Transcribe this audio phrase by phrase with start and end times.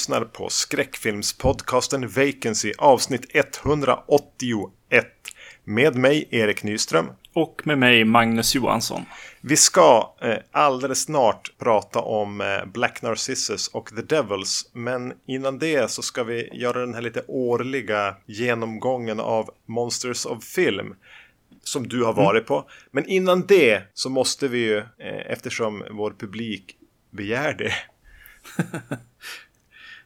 [0.00, 5.06] Lyssnar på skräckfilmspodcasten Vacancy avsnitt 181
[5.64, 7.10] med mig Erik Nyström.
[7.32, 9.04] Och med mig Magnus Johansson.
[9.40, 14.70] Vi ska eh, alldeles snart prata om eh, Black Narcissus och The Devils.
[14.72, 20.44] Men innan det så ska vi göra den här lite årliga genomgången av Monsters of
[20.44, 20.94] Film.
[21.62, 22.70] Som du har varit på.
[22.90, 26.76] Men innan det så måste vi ju, eh, eftersom vår publik
[27.10, 27.72] begär det.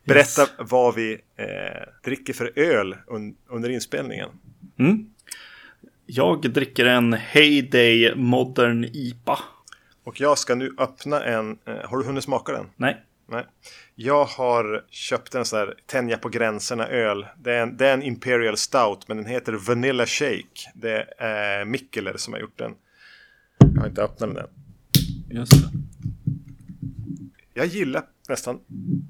[0.05, 0.51] Berätta yes.
[0.59, 1.47] vad vi eh,
[2.05, 4.29] dricker för öl un under inspelningen.
[4.79, 5.11] Mm.
[6.07, 9.39] Jag dricker en Heyday Modern IPA.
[10.05, 11.59] Och jag ska nu öppna en.
[11.65, 12.67] Eh, har du hunnit smaka den?
[12.77, 13.03] Nej.
[13.29, 13.45] Nej.
[13.95, 17.27] Jag har köpt en sån här tänja på gränserna öl.
[17.39, 20.71] Det är, en, det är en Imperial Stout men den heter Vanilla Shake.
[20.75, 22.75] Det är Mikkeler som har gjort den.
[23.59, 24.51] Jag har inte öppnat den än.
[25.31, 25.71] Just det.
[27.55, 28.61] Jag gillar nästan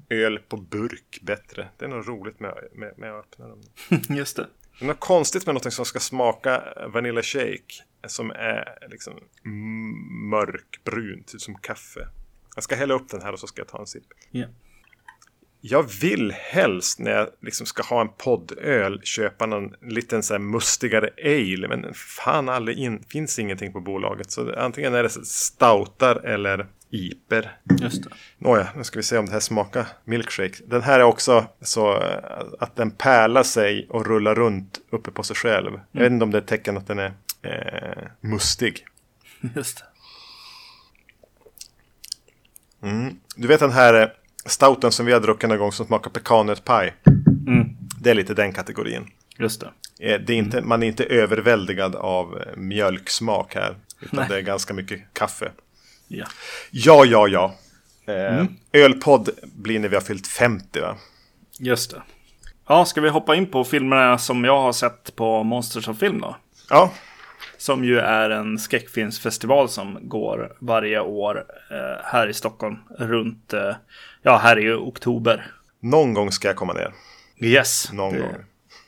[0.09, 1.69] öl på burk bättre.
[1.77, 3.61] Det är nog roligt med, med, med att öppna dem.
[4.17, 4.47] Just det.
[4.79, 6.63] Det är något konstigt med något som ska smaka
[6.93, 7.83] Vanilla Shake.
[8.07, 9.13] Som är liksom
[10.29, 12.07] mörkbrunt, typ som kaffe.
[12.55, 14.05] Jag ska hälla upp den här och så ska jag ta en sipp.
[14.31, 14.49] Yeah.
[15.61, 20.39] Jag vill helst när jag liksom ska ha en poddöl köpa någon liten så här
[20.39, 21.67] mustigare ale.
[21.67, 24.31] Men fan aldrig in, finns ingenting på bolaget.
[24.31, 27.57] Så antingen är det stoutar eller iper.
[27.81, 28.09] Just det.
[28.37, 30.63] Nåja, nu ska vi se om det här smakar milkshake.
[30.67, 31.91] Den här är också så
[32.59, 35.67] att den pärlar sig och rullar runt uppe på sig själv.
[35.67, 35.81] Mm.
[35.91, 38.85] Jag vet inte om det är ett tecken att den är eh, mustig.
[39.55, 39.85] Just det.
[42.87, 43.19] Mm.
[43.35, 44.13] Du vet den här
[44.45, 46.93] stouten som vi har druckit någon gång som smakar pekannötpaj.
[47.47, 47.69] Mm.
[47.99, 49.07] Det är lite den kategorin.
[49.37, 49.67] Just det.
[49.99, 50.69] Eh, det är inte, mm.
[50.69, 53.75] Man är inte överväldigad av eh, mjölksmak här.
[53.99, 54.25] Utan Nej.
[54.29, 55.51] det är ganska mycket kaffe.
[56.07, 56.25] Ja,
[56.71, 57.27] ja, ja.
[57.27, 57.55] ja.
[58.07, 58.47] Eh, mm.
[58.71, 60.97] Ölpodd blir när vi har fyllt 50 va?
[61.59, 62.01] Just det.
[62.67, 66.21] Ja, ska vi hoppa in på filmerna som jag har sett på Monsters of Film
[66.21, 66.35] då?
[66.69, 66.91] Ja.
[67.57, 72.77] Som ju är en skräckfilmsfestival som går varje år eh, här i Stockholm.
[72.97, 73.75] Runt, eh,
[74.21, 75.51] ja här i oktober.
[75.79, 76.93] Någon gång ska jag komma ner.
[77.37, 77.91] Yes.
[77.93, 78.33] Någon det, gång.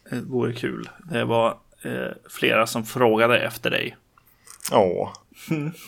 [0.10, 0.90] Det vore kul.
[1.12, 3.98] Det var eh, flera som frågade efter dig.
[4.72, 5.14] Åh.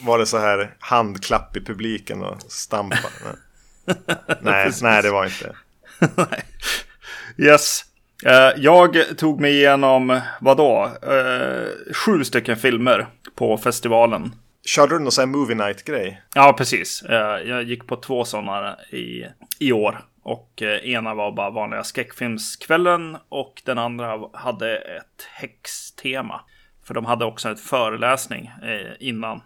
[0.02, 2.98] Var det så här handklapp i publiken och stampa?
[4.42, 5.56] nej, nej, det var inte.
[7.38, 7.86] yes.
[8.26, 14.36] Uh, jag tog mig igenom, vadå, uh, sju stycken filmer på festivalen.
[14.66, 16.22] Körde du någon sån här movie night-grej?
[16.36, 17.04] Ja, precis.
[17.10, 17.16] Uh,
[17.50, 19.26] jag gick på två sådana i,
[19.60, 20.06] i år.
[20.24, 26.42] Och ena var bara vanliga skräckfilmskvällen och den andra hade ett häxtema.
[26.90, 28.52] För de hade också en föreläsning
[29.00, 29.42] innan.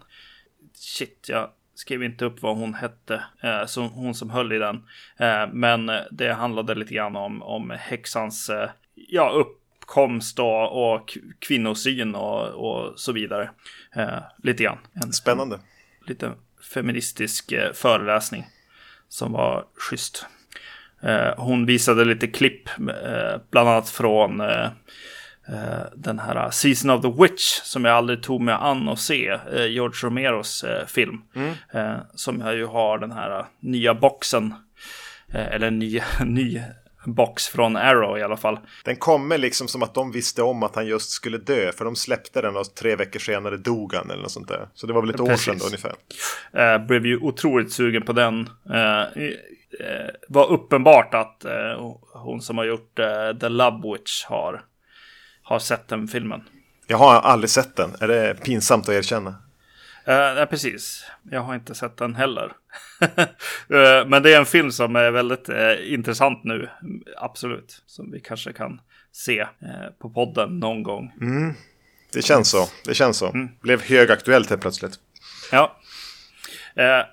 [0.74, 4.76] Shit, jag skrev inte upp vad hon hette, eh, så hon som höll i den.
[5.16, 12.14] Eh, men det handlade lite grann om, om häxans eh, ja, uppkomst och, och kvinnosyn
[12.14, 13.50] och, och så vidare.
[13.96, 14.78] Eh, lite grann.
[15.04, 15.56] En, Spännande.
[15.56, 15.62] En,
[16.06, 16.32] lite
[16.74, 18.46] feministisk eh, föreläsning
[19.08, 20.26] som var schysst.
[21.02, 22.68] Eh, hon visade lite klipp,
[23.50, 24.42] bland annat från
[25.94, 29.32] den här Season of the Witch som jag aldrig tog mig an att se.
[29.32, 31.22] Uh, George Romeros film.
[31.34, 31.54] Mm.
[32.14, 34.54] som jag ju har den här nya boxen.
[35.32, 36.62] eller ny, ny
[37.06, 38.58] box från Arrow i alla fall.
[38.84, 41.72] Den kommer liksom som att de visste om att han just skulle dö.
[41.72, 44.68] För de släppte den och tre veckor senare dog han eller något sånt där.
[44.74, 45.48] Så det var väl ett Precis.
[45.48, 45.94] år sedan då ungefär.
[46.76, 48.48] Uh, blev ju otroligt sugen på den.
[50.28, 51.44] var uppenbart att
[52.14, 52.96] hon som har gjort
[53.40, 54.64] The Love Witch har
[55.44, 56.42] har sett den filmen.
[56.86, 57.94] Jag har aldrig sett den.
[58.00, 59.30] Är det pinsamt att erkänna?
[60.08, 61.04] Uh, nej, precis.
[61.30, 62.52] Jag har inte sett den heller.
[63.02, 66.68] uh, men det är en film som är väldigt uh, intressant nu.
[67.16, 67.82] Absolut.
[67.86, 68.80] Som vi kanske kan
[69.12, 69.46] se
[69.98, 71.12] på podden någon gång.
[71.20, 71.54] Mm.
[72.12, 72.68] Det känns så.
[72.84, 73.26] Det känns så.
[73.26, 73.48] Mm.
[73.60, 74.94] Blev högaktuellt helt plötsligt.
[75.52, 75.80] Ja.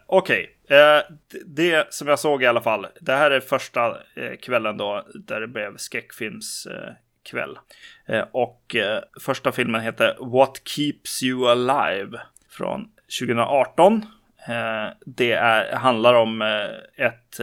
[0.07, 0.50] Okej.
[0.63, 1.01] Okay.
[1.45, 2.88] det som jag såg i alla fall.
[3.01, 3.98] Det här är första
[4.42, 5.06] kvällen då.
[5.13, 6.68] Där det blev skräckfilms
[7.23, 7.59] kväll.
[8.06, 14.06] Eh, och eh, första filmen heter What Keeps You Alive från 2018.
[14.47, 16.41] Eh, det är, handlar om
[16.95, 17.39] ett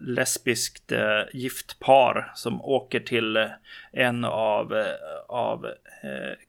[0.00, 0.92] lesbiskt
[1.32, 3.48] gift par som åker till
[3.92, 4.84] en av,
[5.28, 5.66] av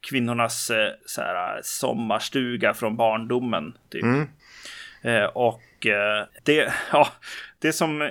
[0.00, 0.70] kvinnornas
[1.06, 3.76] så här, sommarstuga från barndomen.
[3.90, 4.02] Typ.
[4.02, 4.28] Mm.
[5.34, 5.86] Och
[6.42, 7.08] det, ja,
[7.62, 8.08] det som eh,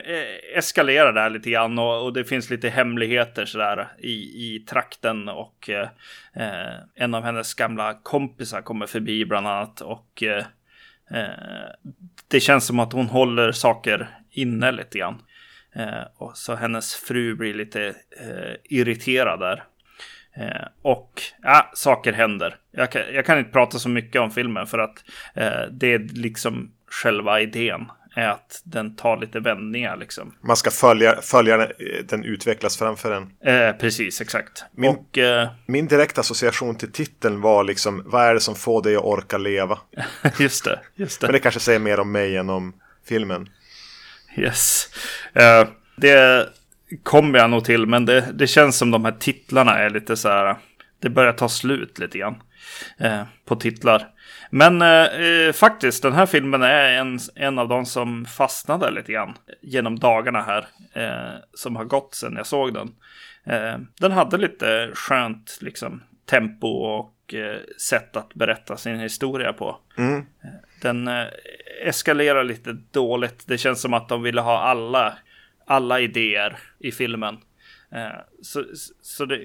[0.57, 5.69] eskalerar där lite grann och, och det finns lite hemligheter sådär i, i trakten och
[5.69, 5.89] eh,
[6.35, 10.45] eh en av hennes gamla kompisar kommer förbi bland annat och eh,
[11.11, 11.69] eh,
[12.27, 15.21] det känns som att hon håller saker inne lite grann.
[15.75, 17.87] Eh, och så hennes fru blir lite
[18.19, 19.63] eh, irriterad där.
[20.35, 22.55] Eh, och ja, saker händer.
[22.71, 25.03] Jag kan, jag kan, inte prata så mycket om filmen för att
[25.33, 27.85] eh, det är liksom själva idén
[28.15, 30.35] är att den tar lite vändningar liksom.
[30.41, 31.67] Man ska följa, följa
[32.05, 33.31] den, utvecklas framför en.
[33.53, 34.63] Eh, precis, exakt.
[34.71, 38.83] Min, och, eh, min direkta association till titeln var liksom, vad är det som får
[38.83, 39.79] dig att orka leva?
[40.39, 41.27] just det, just det.
[41.27, 42.73] Men det kanske säger mer om mig än om
[43.05, 43.49] filmen.
[44.37, 44.89] Yes.
[45.37, 46.49] Uh, det
[47.03, 50.29] kommer jag nog till, men det, det känns som de här titlarna är lite så
[50.29, 50.57] här.
[50.99, 52.35] Det börjar ta slut lite grann
[53.01, 54.07] uh, på titlar.
[54.51, 59.33] Men uh, faktiskt, den här filmen är en, en av de som fastnade lite grann
[59.61, 60.65] genom dagarna här.
[61.53, 62.95] som har gått sedan jag såg den.
[63.99, 67.35] den hade lite skönt liksom, tempo och
[67.89, 69.77] sätt att berätta sin historia på.
[69.97, 70.25] Mm.
[70.81, 71.09] Den
[71.83, 73.47] eskalerar lite dåligt.
[73.47, 75.17] Det känns som att de ville ha alla,
[75.65, 77.37] alla idéer i filmen.
[77.91, 78.63] Eh, så
[79.01, 79.39] så det,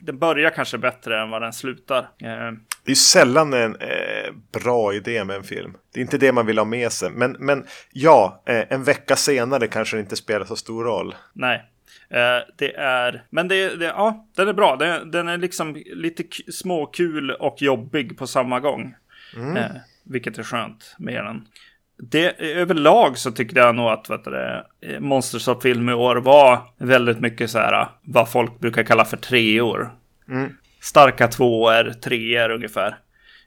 [0.00, 1.98] den börjar kanske bättre än vad den slutar.
[1.98, 2.52] Eh,
[2.84, 5.76] det är sällan en eh, bra idé med en film.
[5.92, 7.10] Det är inte det man vill ha med sig.
[7.10, 11.14] Men, men ja, eh, en vecka senare kanske det inte spelar så stor roll.
[11.32, 11.64] Nej.
[12.10, 14.76] Eh, det är, men det, det, ja, den är bra.
[14.76, 18.94] Den, den är liksom lite småkul och jobbig på samma gång.
[19.36, 19.56] Mm.
[19.56, 19.70] Eh,
[20.04, 21.46] vilket är skönt med den.
[22.02, 24.64] Det, överlag så tyckte jag nog att vet du,
[25.00, 29.16] Monsters of film i år var väldigt mycket så här vad folk brukar kalla för
[29.16, 29.90] treor.
[30.28, 30.56] Mm.
[30.80, 32.98] Starka tvåor, treor ungefär.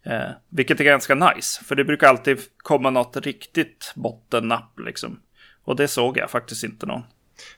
[0.06, 5.20] Eh, vilket är ganska nice, för det brukar alltid komma något riktigt bottennapp liksom.
[5.64, 7.04] Och det såg jag faktiskt inte någon.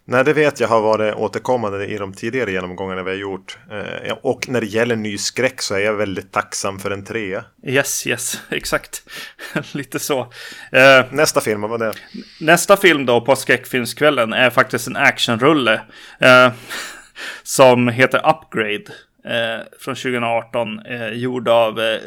[0.05, 3.57] Nej, det vet jag har varit återkommande i de tidigare genomgångarna vi har gjort.
[3.71, 7.45] Eh, och när det gäller ny skräck så är jag väldigt tacksam för en trea.
[7.63, 9.03] Yes, yes, exakt.
[9.71, 10.19] Lite så.
[10.71, 11.93] Eh, nästa film, vad var det?
[12.41, 15.81] Nästa film då på skräckfilmskvällen är faktiskt en actionrulle.
[16.19, 16.51] Eh,
[17.43, 18.85] som heter Upgrade.
[19.25, 22.01] Eh, från 2018, eh, gjord av eh,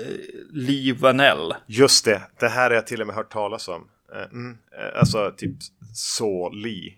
[0.52, 1.54] Lee Vanell.
[1.66, 3.88] Just det, det här har jag till och med hört talas om.
[4.32, 4.58] Mm,
[4.94, 5.56] alltså typ
[5.94, 6.92] så Lee.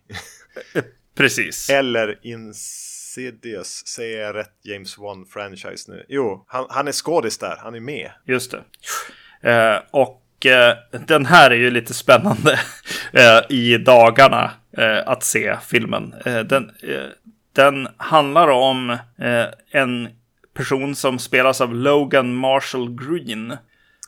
[1.14, 1.70] Precis.
[1.70, 6.04] Eller Insidious, säger jag rätt James Wan-franchise nu?
[6.08, 8.10] Jo, han, han är skådis där, han är med.
[8.26, 8.62] Just det.
[9.50, 10.76] Eh, och eh,
[11.06, 12.52] den här är ju lite spännande
[13.12, 16.14] eh, i dagarna eh, att se filmen.
[16.24, 16.70] Den,
[17.52, 18.98] den handlar om
[19.70, 20.08] en
[20.54, 23.56] person som spelas av Logan Marshall Green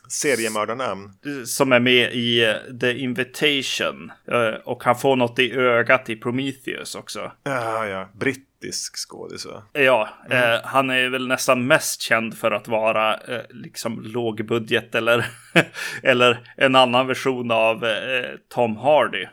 [0.09, 1.11] seriemördarnamn.
[1.45, 4.11] Som är med i eh, The Invitation.
[4.31, 7.31] Eh, och han får något i ögat i Prometheus också.
[7.43, 8.09] Ja, ja.
[8.13, 9.63] Brittisk skådis va?
[9.73, 10.53] Ja, mm.
[10.53, 15.25] eh, han är väl nästan mest känd för att vara eh, liksom lågbudget eller,
[16.03, 19.27] eller en annan version av eh, Tom Hardy.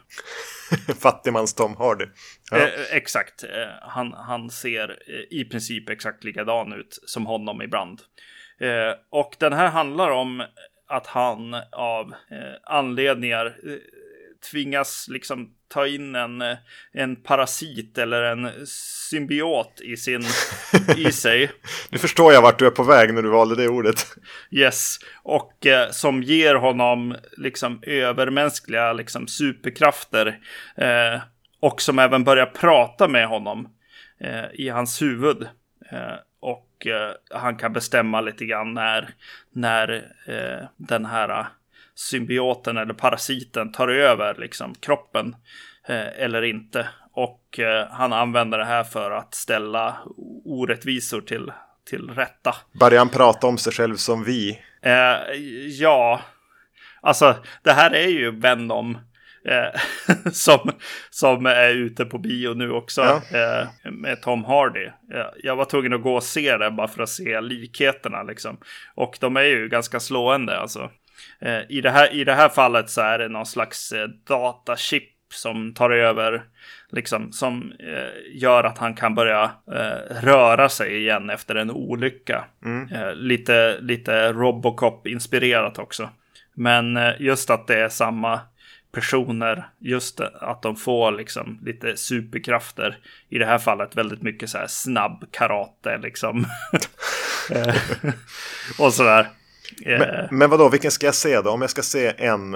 [1.01, 2.05] Fattigmans Tom Hardy.
[2.51, 2.57] Ja.
[2.57, 3.45] Eh, exakt.
[3.83, 4.97] han, han ser
[5.33, 8.01] i princip exakt likadan ut som honom ibland.
[8.61, 10.43] Eh, och den här handlar om
[10.89, 13.73] att han av eh, anledningar eh,
[14.51, 16.57] tvingas liksom ta in en, eh,
[16.93, 18.67] en parasit eller en
[19.11, 20.23] symbiot i, sin,
[20.97, 21.51] i sig.
[21.91, 24.07] Nu förstår jag vart du är på väg när du valde det ordet.
[24.51, 30.39] Yes, och eh, som ger honom liksom övermänskliga liksom superkrafter.
[30.77, 31.21] Eh,
[31.61, 33.69] och som även börjar prata med honom
[34.21, 35.49] eh, i hans huvud.
[36.81, 39.15] Och eh, han kan bestämma lite grann när,
[39.53, 41.47] när eh, den här
[41.95, 45.37] symbioten eller parasiten tar över liksom kroppen
[45.89, 46.89] eh, eller inte.
[47.13, 47.61] Och
[47.91, 49.97] han använder det här för att ställa
[50.45, 51.53] orättvisor till,
[51.91, 52.55] till rätta.
[52.73, 54.59] Börjar han prata om sig själv som vi?
[54.83, 55.35] Eh,
[55.81, 56.21] ja,
[57.01, 58.99] alltså det här är ju Venom
[60.33, 60.71] som,
[61.11, 63.39] som är ute på bio nu också ja.
[63.39, 64.87] eh, med Tom Hardy.
[64.87, 68.59] Eh, jag var tvungen att gå och se det bara för att se likheterna liksom.
[68.95, 70.91] Och de är ju ganska slående alltså.
[71.41, 75.17] Eh, I det, här, I det här fallet så är det någon slags eh, datachip
[75.33, 76.43] som tar över,
[76.93, 77.73] liksom som
[78.35, 79.51] gör att han kan börja
[80.11, 82.45] röra sig igen efter en olycka.
[82.65, 82.89] Mm.
[83.15, 86.09] lite, lite Robocop-inspirerat också.
[86.55, 88.41] Men just att det är samma
[88.93, 89.69] personer.
[89.79, 92.99] Just att de får liksom lite superkrafter.
[93.29, 96.45] I det här fallet väldigt mycket så här snabb karate liksom.
[97.51, 97.75] Eh,
[98.79, 99.29] och sådär.
[99.85, 100.27] Men, eh.
[100.31, 101.51] men vadå, vilken ska jag se då?
[101.51, 102.55] Om jag ska se en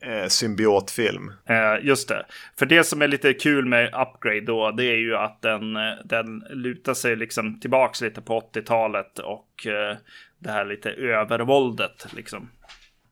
[0.00, 1.32] eh, symbiotfilm.
[1.46, 2.26] Eh, just det.
[2.58, 5.74] För det som är lite kul med Upgrade då, det är ju att den,
[6.04, 9.96] den lutar sig liksom tillbaks lite på 80-talet och eh,
[10.38, 12.50] det här lite övervåldet liksom.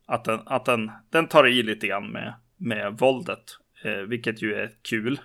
[0.06, 3.44] Att den, att den, den tar i lite grann med med våldet,
[3.84, 5.20] eh, vilket ju är kul.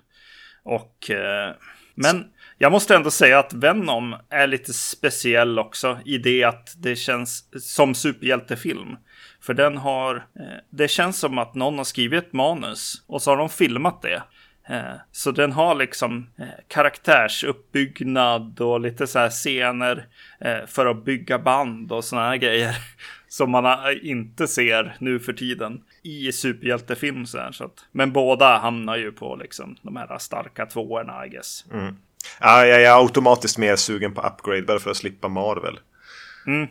[0.63, 1.55] Och, eh,
[1.95, 2.25] men
[2.57, 7.49] jag måste ändå säga att Venom är lite speciell också i det att det känns
[7.63, 8.95] som superhjältefilm.
[9.41, 13.31] För den har, eh, det känns som att någon har skrivit ett manus och så
[13.31, 14.23] har de filmat det.
[14.69, 20.05] Eh, så den har liksom eh, karaktärsuppbyggnad och lite så här scener
[20.39, 22.75] eh, för att bygga band och såna här grejer.
[23.27, 27.25] Som man inte ser nu för tiden i superhjältefilm.
[27.25, 31.29] Så här, så att, men båda hamnar ju på liksom de här starka tvåorna I
[31.29, 31.65] guess.
[31.73, 31.95] Mm.
[32.39, 35.79] Ja, jag är automatiskt mer sugen på upgrade bara för att slippa Marvel.
[36.47, 36.67] Mm.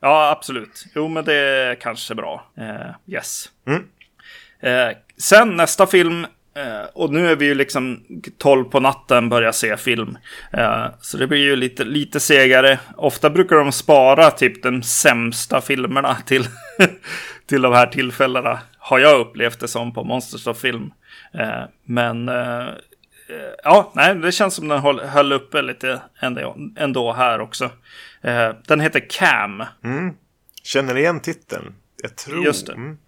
[0.00, 0.84] Ja, absolut.
[0.94, 2.50] Jo, men det är kanske bra.
[2.58, 3.50] Uh, yes.
[3.66, 3.82] Mm.
[4.64, 6.26] Uh, sen nästa film
[6.56, 8.04] Uh, och nu är vi ju liksom
[8.38, 10.18] 12 på natten börjar se film.
[10.58, 12.78] Uh, så det blir ju lite, lite segare.
[12.96, 16.48] Ofta brukar de spara typ de sämsta filmerna till,
[17.46, 18.58] till de här tillfällena.
[18.86, 20.92] Har jag upplevt det som på Monsters of Film.
[21.34, 22.30] Uh, men
[23.64, 27.70] ja, nej, det känns som den höll, höll uppe lite ändå, ändå här också.
[28.66, 29.64] den heter Cam.
[29.84, 30.14] Mm.
[30.62, 31.74] Känner igen titeln.
[32.02, 32.44] Jag tror.
[32.44, 32.72] Just det.
[32.72, 32.98] Mm.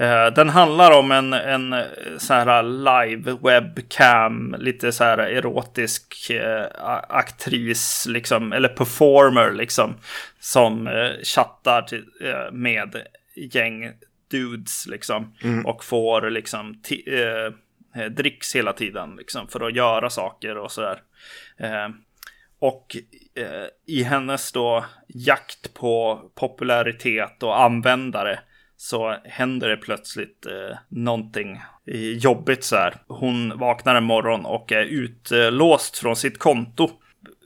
[0.00, 1.74] Uh, den handlar om en, en
[2.18, 6.64] så här live webcam, lite så här erotisk uh,
[7.08, 9.94] aktris, liksom, eller performer, liksom,
[10.40, 12.04] som uh, chattar till,
[12.52, 12.96] med
[13.34, 13.92] gäng
[14.32, 15.66] dudes, liksom, mm.
[15.66, 16.82] och får liksom
[18.10, 21.02] dricks hela tiden, liksom, för att göra saker och så där.
[22.58, 22.96] Och
[23.86, 28.38] i hennes då jakt på popularitet och användare
[28.82, 31.60] så händer det plötsligt eh, någonting
[32.16, 32.94] jobbigt så här.
[33.06, 36.90] Hon vaknar en morgon och är utlåst från sitt konto.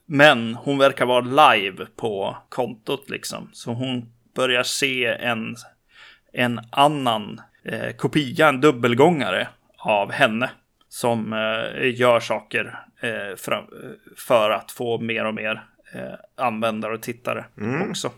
[0.06, 3.50] Men hon verkar vara live på kontot liksom.
[3.52, 5.56] Så hon börjar se en,
[6.32, 10.50] en annan eh, kopia, en dubbelgångare av henne.
[10.88, 13.64] Som eh, gör saker eh, för,
[14.16, 15.64] för att få mer och mer
[15.94, 17.90] eh, användare och tittare mm.
[17.90, 18.10] också.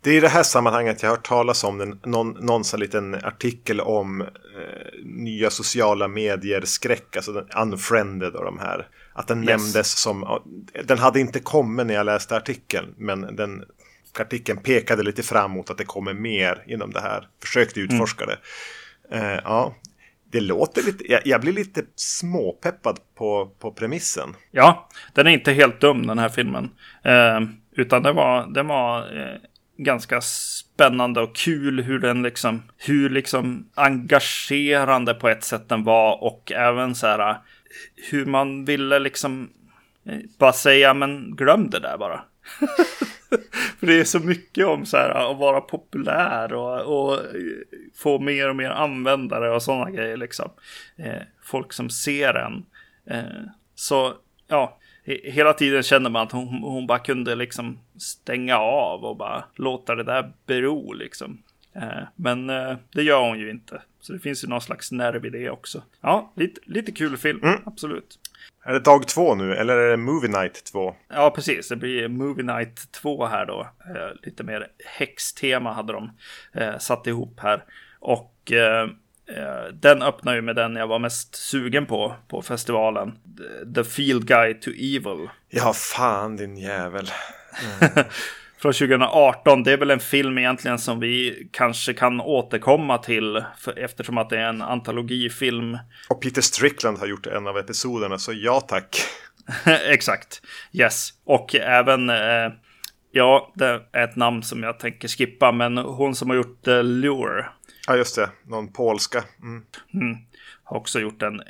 [0.00, 2.80] Det är i det här sammanhanget jag har hört talas om den, någon, någon sån
[2.80, 4.26] liten artikel om eh,
[5.04, 8.86] nya sociala medier-skräck, alltså den unfriended och de här.
[9.12, 9.46] Att den yes.
[9.46, 10.40] nämndes som,
[10.84, 13.64] den hade inte kommit när jag läste artikeln, men den
[14.20, 17.28] artikeln pekade lite fram mot att det kommer mer inom det här.
[17.42, 17.94] Försökte mm.
[17.94, 18.36] utforska mm.
[18.36, 19.16] det.
[19.16, 19.74] Eh, ja,
[20.32, 24.34] det låter lite, jag, jag, blir lite småpeppad på, på premissen.
[24.50, 26.70] Ja, den är inte helt dum den här filmen.
[27.04, 27.40] Eh,
[27.76, 29.36] utan det var, den var eh,
[29.76, 36.22] ganska spännande och kul hur den liksom, hur liksom engagerande på ett sätt den var
[36.22, 37.36] och även så här
[38.10, 39.50] hur man ville liksom
[40.38, 42.24] bara säga men glöm det där bara.
[43.82, 47.18] För det är så mycket om så här att vara populär och, och
[47.94, 50.50] få mer och mer användare och sådana grejer liksom.
[50.96, 52.66] Eh, folk som ser en.
[53.06, 53.42] Eh,
[53.74, 54.14] så
[54.48, 54.78] ja,
[55.24, 59.94] hela tiden kände man att hon, hon bara kunde liksom stänga av och bara låta
[59.94, 61.42] det där bero liksom.
[61.74, 63.82] Eh, men eh, det gör hon ju inte.
[64.00, 65.82] Så det finns ju någon slags nerv i det också.
[66.00, 67.60] Ja, lite, lite kul film, mm.
[67.64, 68.18] absolut.
[68.64, 70.94] Är det dag två nu eller är det Movie Night 2?
[71.08, 71.68] Ja, precis.
[71.68, 73.60] Det blir Movie Night 2 här då.
[73.60, 76.10] Eh, lite mer häxtema hade de
[76.54, 77.64] eh, satt ihop här.
[78.00, 78.82] Och eh,
[79.36, 83.18] eh, den öppnar ju med den jag var mest sugen på på festivalen.
[83.74, 85.28] The Field Guide to Evil.
[85.48, 87.10] Ja, fan din jävel.
[87.80, 88.04] Mm.
[88.62, 89.62] från 2018.
[89.62, 94.30] Det är väl en film egentligen som vi kanske kan återkomma till för, eftersom att
[94.30, 95.78] det är en antologifilm.
[96.08, 98.96] Och Peter Strickland har gjort en av episoderna, så ja tack.
[99.86, 100.42] Exakt.
[100.72, 101.10] Yes.
[101.24, 102.52] Och även, eh,
[103.12, 106.82] ja, det är ett namn som jag tänker skippa, men hon som har gjort uh,
[106.84, 107.46] Lure.
[107.86, 108.30] Ja, just det.
[108.46, 109.24] Någon polska.
[109.42, 109.62] Mm.
[109.94, 110.16] Mm.
[110.64, 111.42] Har också gjort en,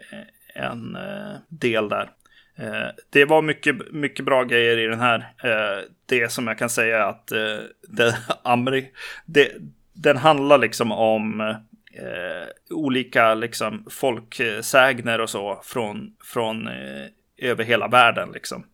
[0.54, 2.10] en uh, del där.
[2.56, 5.18] Eh, det var mycket, mycket bra grejer i den här.
[5.44, 8.16] Eh, det som jag kan säga är att eh, det,
[9.26, 9.52] det,
[9.92, 11.40] den handlar liksom om
[11.92, 17.06] eh, olika liksom, folksägner och så från, från eh,
[17.38, 18.28] över hela världen.
[18.32, 18.66] Liksom.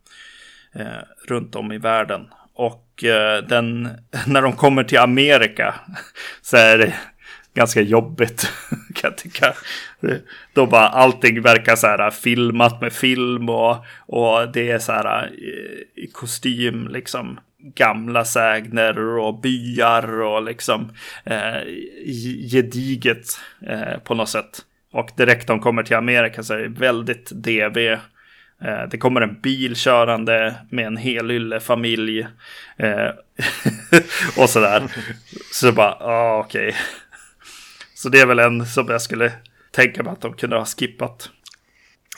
[0.72, 2.28] Eh, runt om i världen.
[2.54, 3.88] Och eh, den,
[4.26, 5.74] när de kommer till Amerika
[6.42, 6.94] så är det
[7.58, 8.52] ganska jobbigt
[8.94, 9.54] kan jag tycka.
[10.52, 15.34] Då bara allting verkar så här filmat med film och, och det är så här
[15.34, 17.40] i, i kostym liksom
[17.74, 20.92] gamla sägner och byar och liksom
[21.24, 21.62] eh,
[22.50, 24.58] gediget eh, på något sätt.
[24.92, 27.78] Och direkt de kommer till Amerika så är det väldigt DV.
[28.64, 32.26] Eh, det kommer en bil körande med en helylle familj.
[32.76, 33.10] Eh,
[34.38, 34.82] och sådär.
[35.52, 36.68] Så bara, ah, okej.
[36.68, 36.80] Okay.
[37.98, 39.32] Så det är väl en som jag skulle
[39.70, 41.30] tänka mig att de kunde ha skippat.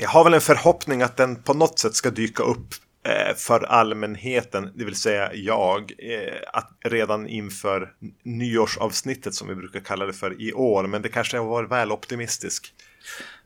[0.01, 2.75] Jag har väl en förhoppning att den på något sätt ska dyka upp
[3.07, 7.93] eh, för allmänheten, det vill säga jag, eh, att redan inför
[8.25, 10.87] nyårsavsnittet som vi brukar kalla det för i år.
[10.87, 12.75] Men det kanske har varit väl optimistisk.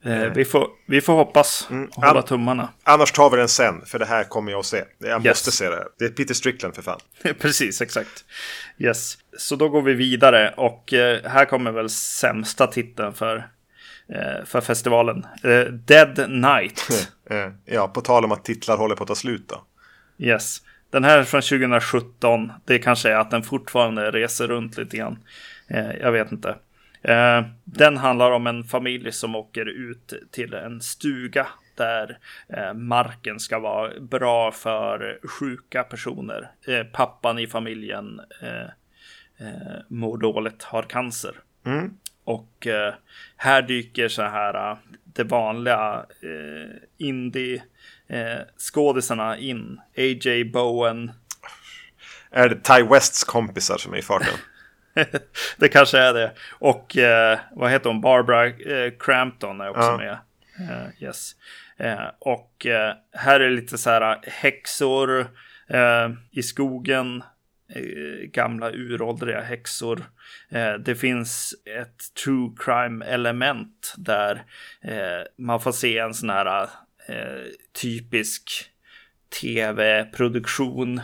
[0.04, 1.88] Eh, vi, får, vi får hoppas och Mm.
[1.92, 2.68] hålla An- tummarna.
[2.82, 4.84] Annars tar vi den sen, för det här kommer jag att se.
[4.99, 5.30] Jag Yes.
[5.30, 5.87] måste se det här.
[5.99, 7.00] Det är Peter Strickland för fan.
[7.40, 8.25] Precis, exakt.
[8.78, 9.18] Yes.
[9.38, 13.37] Så då går vi vidare och eh, här kommer väl sämsta titeln för,
[14.08, 15.26] eh, för festivalen.
[15.44, 16.88] Eh, Dead Night.
[17.30, 19.64] Eh, ja, på tal om att titlar håller på att ta slut då.
[20.18, 20.58] Yes.
[20.90, 22.52] Den här är från 2017.
[22.64, 25.18] Det kanske är att den fortfarande reser runt lite grann.
[25.68, 26.56] Eh, jag vet inte.
[27.04, 31.46] Eh, den handlar om en familj som åker ut till en stuga
[31.76, 32.18] där
[32.49, 36.50] eh, marken ska vara bra för sjuka personer.
[36.66, 38.68] Eh, pappan i familjen eh,
[39.46, 41.34] eh, mår dåligt, har cancer.
[41.66, 41.90] Mm.
[42.25, 42.66] Och
[43.37, 46.06] här dyker så här det vanliga
[46.99, 47.62] indie
[48.58, 49.80] skådisarna in.
[49.96, 50.44] A.J.
[50.44, 51.12] Bowen.
[52.30, 54.34] Är det Ty Wests kompisar som är i farten?
[55.56, 56.32] det kanske är det.
[56.50, 58.00] Och eh, vad heter hon?
[58.00, 59.96] Barbara eh, Crampton är också Ja.
[59.96, 60.18] med.
[60.70, 61.32] Eh, yes.
[61.76, 65.20] Eh, och eh, här är lite så här häxor
[65.68, 67.22] eh, i skogen.
[68.24, 70.04] Gamla uråldriga häxor.
[70.84, 74.42] Det finns ett true crime element där
[75.38, 76.68] man får se en sån här
[77.80, 78.70] typisk
[79.40, 81.00] tv-produktion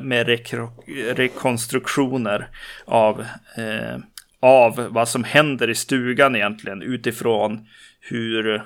[0.00, 2.48] med rekro- rekonstruktioner
[2.84, 3.20] av,
[3.56, 3.98] eh,
[4.40, 7.66] av vad som händer i stugan egentligen utifrån
[8.00, 8.62] hur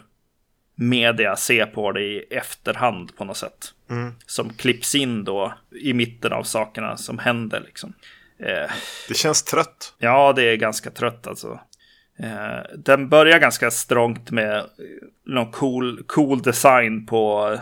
[0.74, 3.72] media ser på det i efterhand på något sätt.
[4.26, 7.92] Som klipps in då i mitten av sakerna som händer liksom.
[8.38, 8.70] Eh,
[9.09, 9.94] Det känns trött.
[9.98, 11.61] Ja, det är ganska trött alltså.
[12.18, 14.64] Eh, den börjar ganska strångt med eh,
[15.24, 17.56] någon cool, cool design på,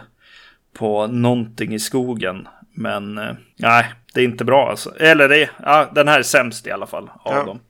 [0.72, 2.48] på någonting i skogen.
[2.74, 4.96] Men eh, nej, det är inte bra alltså.
[5.00, 7.44] Eller det, ja, den här är sämst i alla fall av Ja.
[7.44, 7.60] dem.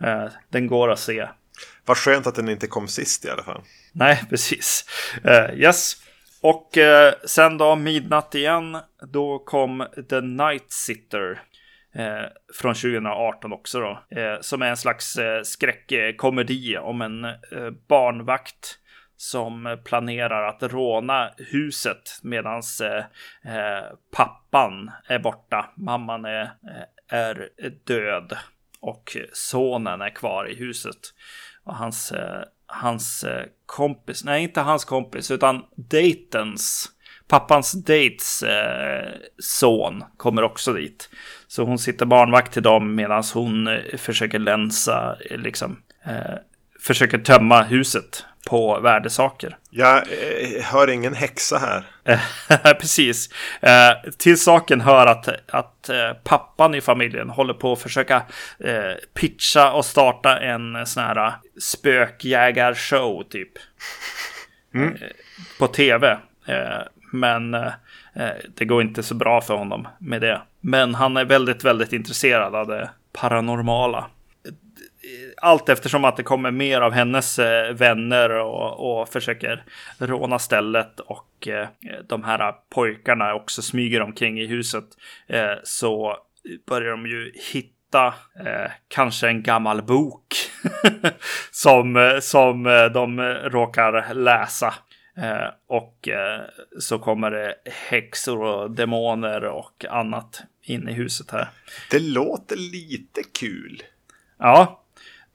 [0.00, 1.28] Eh, den går att se.
[1.84, 3.62] Vad skönt att den inte kom sist i alla fall.
[3.92, 4.84] Nej, precis.
[5.24, 5.96] Eh, yes.
[6.40, 6.70] Och
[7.26, 8.78] sen då midnatt igen.
[9.12, 11.42] Då kom The Night Sitter.
[11.94, 14.18] Eh, från 2018 också då.
[14.20, 17.26] Eh, som är en slags eh, skräckkomedi om en
[17.88, 18.78] barnvakt.
[19.16, 23.84] Som planerar att råna huset medan eh, eh,
[24.16, 25.72] pappan är borta.
[25.76, 27.50] Mamman är, eh, är
[27.84, 28.36] död.
[28.80, 30.98] Och sonen är kvar i huset.
[31.64, 36.90] Och hans, eh, hans eh, kompis, nej inte hans kompis utan dejtens,
[37.28, 41.10] pappans dejts eh, son kommer också dit.
[41.46, 46.34] Så hon sitter barnvakt till dem medan hon eh, försöker länsa, liksom, eh,
[46.80, 49.56] försöker tömma huset på värdesaker.
[49.70, 51.84] Jag eh, hör ingen häxa här.
[52.74, 53.28] Precis.
[53.60, 58.22] Eh, till saken hör att, att eh, pappan i familjen håller på att försöka
[58.58, 63.52] eh, pitcha och starta en sån här spökjägarshow typ.
[64.74, 64.90] Eh,
[65.58, 66.18] på tv.
[66.46, 67.72] Eh, men eh,
[68.54, 70.42] det går inte så bra för honom med det.
[70.60, 74.06] Men han är väldigt, väldigt intresserad av det paranormala
[75.36, 79.64] allt eftersom att det kommer mer av hennes eh, vänner och, och försöker
[79.98, 81.68] råna stället och eh,
[82.08, 84.84] de här pojkarna också smyger omkring i huset
[85.26, 86.16] eh, så
[86.66, 88.14] börjar de ju hitta
[88.46, 90.34] eh, kanske en gammal bok
[91.50, 92.62] som, som
[92.94, 94.74] de råkar läsa.
[95.68, 96.08] Och
[96.80, 97.54] så kommer det
[97.88, 101.48] häxor och demoner och annat in i huset här.
[101.90, 103.82] Det låter lite kul.
[104.38, 104.83] Ja,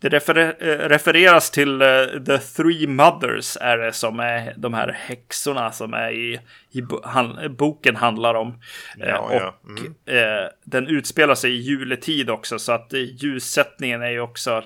[0.01, 1.87] det refer- eh, refereras till eh,
[2.25, 6.39] The Three Mothers är det som är de här häxorna som är i,
[6.71, 8.61] i han, boken handlar om.
[8.97, 9.59] Ja, och ja.
[9.67, 9.93] Mm.
[10.05, 14.63] eh, den utspelar sig i juletid också så att ljussättningen är ju också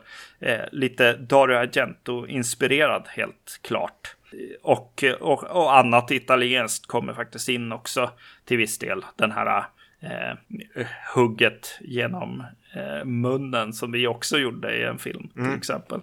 [0.72, 4.16] lite Dario Argento-inspirerad helt klart.
[4.64, 8.12] Och, och, och annat italienskt kommer faktiskt in också
[8.46, 9.06] till viss del.
[9.16, 9.64] Den här
[10.04, 10.86] eh,
[11.16, 12.44] hugget genom
[12.76, 16.02] eh, munnen som vi också gjorde i en film till exempel.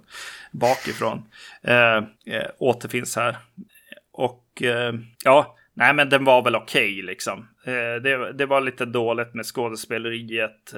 [0.53, 1.23] Bakifrån.
[1.63, 3.37] Eh, eh, återfinns här.
[4.13, 7.49] Och eh, ja, nej men den var väl okej liksom.
[7.65, 10.73] Eh, det, det var lite dåligt med skådespeleriet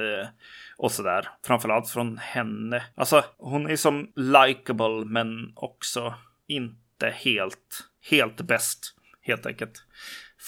[0.76, 1.28] och sådär.
[1.46, 2.82] Framförallt från henne.
[2.94, 6.14] Alltså hon är som likable men också
[6.46, 9.84] inte helt, helt bäst helt enkelt.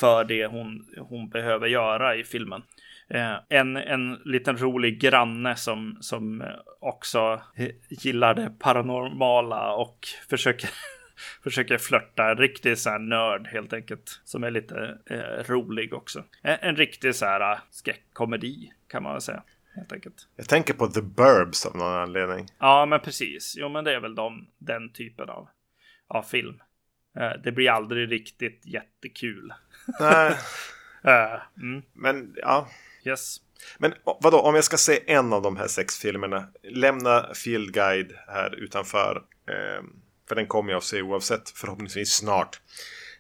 [0.01, 2.63] För det hon, hon behöver göra i filmen.
[3.09, 6.49] Eh, en, en liten rolig granne som, som eh,
[6.81, 10.71] också eh, gillar det paranormala och försöker
[11.43, 12.31] försöker flörta.
[12.31, 14.21] En riktig så här nörd helt enkelt.
[14.25, 16.25] Som är lite eh, rolig också.
[16.43, 19.43] En, en riktig så här skräckkomedi kan man väl säga.
[19.75, 20.29] Helt enkelt.
[20.37, 22.47] Jag tänker på The Burbs av någon anledning.
[22.59, 23.55] Ja, men precis.
[23.59, 25.49] Jo, men det är väl de, den typen av,
[26.09, 26.61] av film.
[27.19, 29.53] Eh, det blir aldrig riktigt jättekul.
[30.01, 30.35] Nej.
[31.07, 31.83] Eh, mm.
[31.93, 32.69] Men ja.
[33.05, 33.37] Yes.
[33.79, 36.49] Men vadå, om jag ska se en av de här sex filmerna.
[36.63, 39.23] Lämna Field Guide här utanför.
[39.49, 39.85] Eh,
[40.29, 42.61] för den kommer jag att se oavsett, förhoppningsvis snart.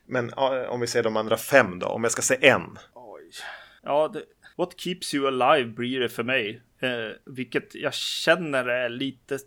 [0.06, 0.32] Men
[0.68, 2.78] om vi ser de andra fem då, om jag ska se en.
[2.94, 3.30] Oj.
[3.82, 4.22] Ja, det,
[4.56, 6.62] What keeps you alive blir det för mig.
[6.80, 9.38] Eh, vilket jag känner är lite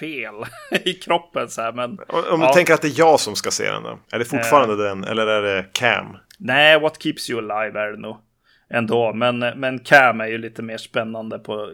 [0.00, 0.34] fel
[0.84, 1.72] i kroppen så här.
[1.72, 2.46] Men, om, om ja.
[2.46, 3.98] du tänker att det är jag som ska se den då?
[4.10, 6.16] Är det fortfarande eh, den eller är det Cam?
[6.40, 8.16] Nej, What keeps you alive är det nog
[8.70, 9.12] ändå.
[9.12, 11.72] Men, men Cam är ju lite mer spännande på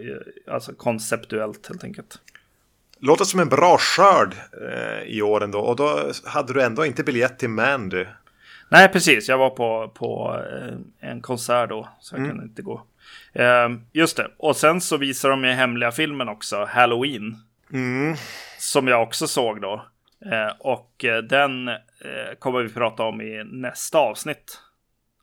[0.50, 2.18] alltså konceptuellt helt enkelt.
[3.00, 4.34] Låter som en bra skörd
[4.72, 5.58] eh, i år ändå.
[5.58, 8.04] Och då hade du ändå inte biljett till Mandy.
[8.68, 9.28] Nej, precis.
[9.28, 12.30] Jag var på, på eh, en konsert då, så jag mm.
[12.30, 12.82] kunde inte gå.
[13.32, 14.30] Eh, just det.
[14.36, 17.36] Och sen så visar de ju hemliga filmen också, Halloween.
[17.72, 18.16] Mm.
[18.58, 19.86] Som jag också såg då.
[20.24, 21.74] Eh, och eh, den eh,
[22.38, 24.60] kommer vi prata om i nästa avsnitt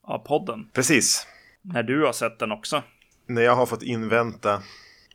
[0.01, 0.69] av podden.
[0.73, 1.27] Precis.
[1.62, 2.84] När du har sett den också.
[3.27, 4.62] När jag har fått invänta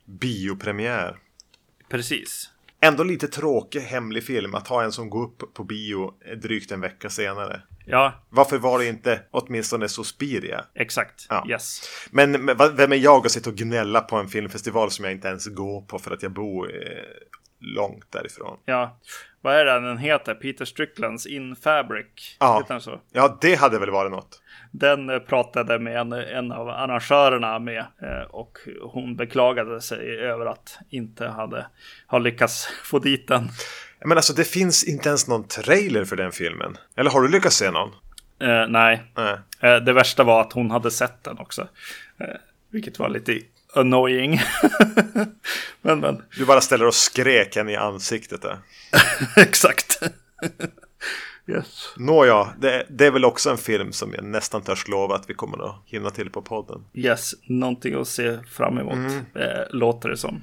[0.05, 1.17] biopremiär.
[1.89, 2.49] Precis.
[2.81, 6.81] Ändå lite tråkig hemlig film att ha en som går upp på bio drygt en
[6.81, 7.61] vecka senare.
[7.85, 8.13] Ja.
[8.29, 10.65] Varför var det inte åtminstone Suspiria?
[10.75, 11.45] Exakt, ja.
[11.49, 11.81] yes.
[12.11, 15.47] Men vem är jag att sitta och gnälla på en filmfestival som jag inte ens
[15.47, 16.71] går på för att jag bor
[17.59, 18.57] långt därifrån?
[18.65, 18.99] Ja,
[19.41, 20.33] vad är det den heter?
[20.33, 22.37] Peter Stricklands In Fabric?
[22.39, 22.65] Ja,
[23.11, 24.41] ja det hade väl varit något.
[24.71, 30.45] Den eh, pratade med en, en av arrangörerna med eh, och hon beklagade sig över
[30.45, 31.65] att inte hade
[32.07, 33.49] ha lyckats få dit den.
[34.05, 36.77] Men alltså det finns inte ens någon trailer för den filmen.
[36.95, 37.89] Eller har du lyckats se någon?
[38.41, 39.03] Eh, nej.
[39.15, 39.37] nej.
[39.59, 41.67] Eh, det värsta var att hon hade sett den också.
[42.71, 43.39] Vilket var lite
[43.73, 44.41] annoying.
[45.81, 46.21] men, men.
[46.37, 48.59] Du bara ställer och skrek henne i ansiktet där.
[49.37, 49.99] Exakt.
[51.47, 51.93] yes.
[51.97, 55.33] Nåja, det, det är väl också en film som jag nästan törs lova att vi
[55.33, 56.85] kommer att hinna till på podden.
[56.93, 59.25] Yes, någonting att se fram emot, mm.
[59.35, 60.41] Eh, låter det som.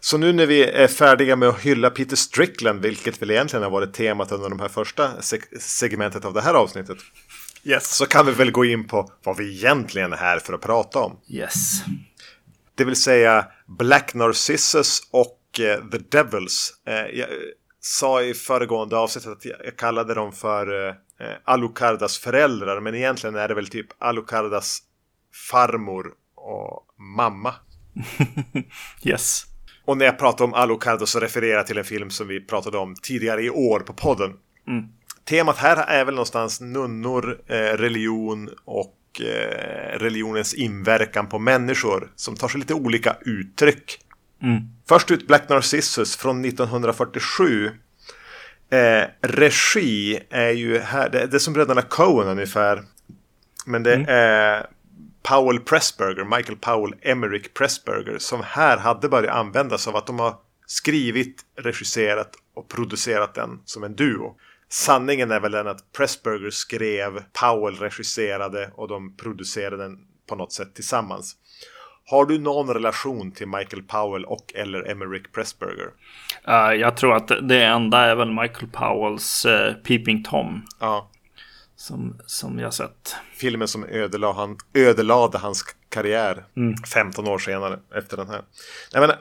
[0.00, 3.70] Så nu när vi är färdiga med att hylla Peter Strickland, vilket väl egentligen har
[3.70, 6.98] varit temat under de här första seg segmentet av det här avsnittet.
[7.64, 7.96] Yes.
[7.96, 10.98] Så kan vi väl gå in på vad vi egentligen är här för att prata
[10.98, 11.16] om.
[11.28, 11.82] Yes.
[12.76, 16.72] Det vill säga Black Narcissus och uh, The Devils.
[16.88, 17.28] Uh, jag
[17.80, 20.96] sa i föregående avsnitt att jag kallade dem för
[21.44, 22.80] Alucardas föräldrar.
[22.80, 24.82] Men egentligen är det väl typ Alucardas
[25.50, 26.86] farmor och
[27.16, 27.54] mamma.
[29.02, 29.46] yes.
[29.84, 32.78] Och när jag pratar om Alucard så refererar jag till en film som vi pratade
[32.78, 34.32] om tidigare i år på podden.
[34.68, 34.84] Mm.
[35.24, 42.36] Temat här är väl någonstans nunnor, eh, religion och eh, religionens inverkan på människor som
[42.36, 43.98] tar sig lite olika uttryck.
[44.42, 44.62] Mm.
[44.88, 47.70] Först ut Black Narcissus från 1947.
[48.70, 52.82] Eh, regi är ju här, det, det är som Bröderna Coen ungefär.
[53.66, 54.06] Men det mm.
[54.08, 54.66] är
[55.22, 60.34] Powell Pressburger, Michael Powell Emerick Pressburger, som här hade börjat användas av att de har
[60.66, 64.36] skrivit, regisserat och producerat den som en duo.
[64.76, 70.52] Sanningen är väl den att Pressburger skrev, Powell regisserade och de producerade den på något
[70.52, 71.36] sätt tillsammans.
[72.06, 75.90] Har du någon relation till Michael Powell och eller Emerick Pressburger?
[76.48, 80.66] Uh, jag tror att det enda är väl Michael Powells uh, Peeping Tom.
[80.80, 81.10] Ja
[81.76, 83.16] som, som jag sett.
[83.34, 86.76] Filmen som ödelade, han, ödelade hans karriär mm.
[86.76, 88.42] 15 år senare efter den här.
[88.92, 89.18] Jag menar,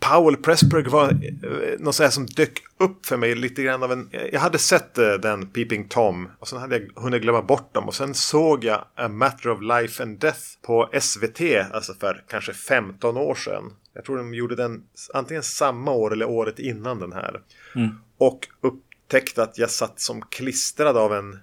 [0.00, 4.08] Powell Pressburg var eh, något sånt som dök upp för mig lite grann av en...
[4.32, 7.88] Jag hade sett eh, den Peeping Tom och sen hade jag hunnit glömma bort dem
[7.88, 11.40] och sen såg jag A Matter of Life and Death på SVT,
[11.72, 13.72] alltså för kanske 15 år sedan.
[13.94, 14.82] Jag tror de gjorde den
[15.14, 17.40] antingen samma år eller året innan den här.
[17.74, 17.90] Mm.
[18.18, 21.38] Och upptäckte att jag satt som klistrad av en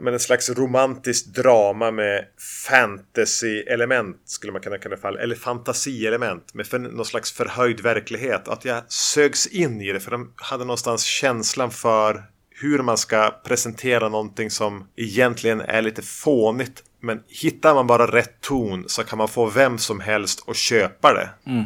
[0.00, 2.24] men en slags romantiskt drama med
[2.68, 8.48] fantasy-element skulle man kunna kalla det Eller fantasielement med för, någon slags förhöjd verklighet.
[8.48, 13.40] Att jag sögs in i det för de hade någonstans känslan för hur man ska
[13.44, 16.82] presentera någonting som egentligen är lite fånigt.
[17.00, 21.14] Men hittar man bara rätt ton så kan man få vem som helst att köpa
[21.14, 21.28] det.
[21.46, 21.64] Mm.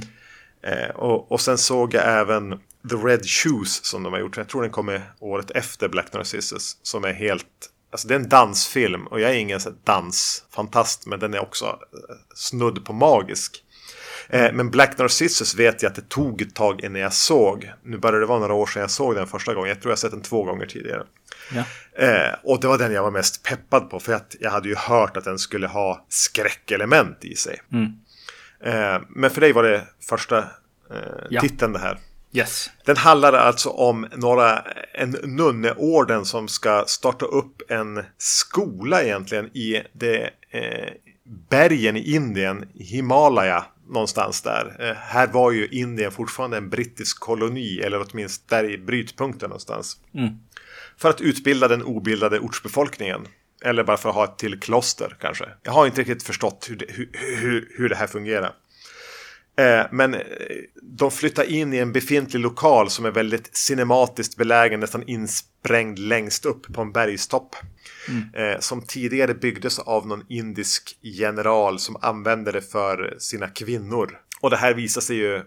[0.62, 2.50] Eh, och, och sen såg jag även
[2.90, 4.36] The Red Shoes som de har gjort.
[4.36, 6.76] Jag tror den kommer året efter Black Narcissus.
[6.82, 11.34] Som är helt Alltså det är en dansfilm och jag är ingen dansfantast men den
[11.34, 13.64] är också eh, snudd på magisk.
[14.28, 17.72] Eh, men Black Narcissus vet jag att det tog ett tag innan jag såg.
[17.82, 19.68] Nu börjar det vara några år sedan jag såg den första gången.
[19.68, 21.02] Jag tror jag sett den två gånger tidigare.
[21.52, 21.64] Ja.
[22.04, 24.00] Eh, och det var den jag var mest peppad på.
[24.00, 27.60] För att jag hade ju hört att den skulle ha skräckelement i sig.
[27.72, 27.92] Mm.
[28.64, 30.44] Eh, men för dig var det första eh,
[31.30, 31.40] Ja.
[31.40, 31.98] titeln det här.
[32.32, 32.70] Yes.
[32.84, 34.58] Den handlar alltså om några,
[34.94, 40.88] en nunneorden som ska starta upp en skola egentligen i det eh,
[41.50, 44.76] bergen i Indien, Himalaya någonstans där.
[44.80, 49.96] Eh, här var ju Indien fortfarande en brittisk koloni, eller åtminstone där i brytpunkten någonstans.
[50.14, 50.30] Mm.
[50.96, 53.20] För att utbilda den obildade ortsbefolkningen.
[53.64, 55.44] Eller bara för att ha ett till kloster kanske.
[55.62, 58.52] Jag har inte riktigt förstått hur det, hur, hur, hur det här fungerar.
[59.56, 60.20] Eh, men eh,
[60.82, 66.44] de flyttar in i en befintlig lokal som är väldigt cinematiskt belägen, nästan insprängd längst
[66.44, 67.56] upp på en bergstopp.
[68.34, 74.18] Eh, som tidigare byggdes av någon indisk general som använde det för sina kvinnor.
[74.40, 75.46] Och det här visar sig ju mm,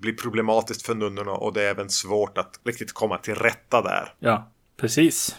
[0.00, 4.14] bli problematiskt för nunnorna och det är även svårt att riktigt komma till rätta där.
[4.18, 5.36] Ja, precis.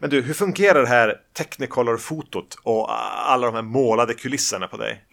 [0.00, 2.86] Men du, hur fungerar det här Technicolor-fotot och
[3.30, 5.04] alla de här målade kulisserna på dig?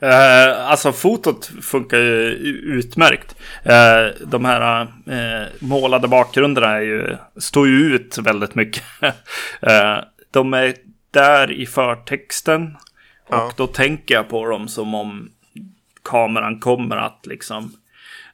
[0.00, 2.30] Eh, alltså fotot funkar ju
[2.78, 3.36] utmärkt.
[3.62, 8.82] Eh, de här eh, målade bakgrunderna är ju, står ju ut väldigt mycket.
[9.62, 9.96] eh,
[10.30, 10.74] de är
[11.10, 12.76] där i förtexten.
[13.28, 13.52] Och Ja.
[13.56, 15.30] då tänker jag på dem som om
[16.04, 17.72] kameran kommer att liksom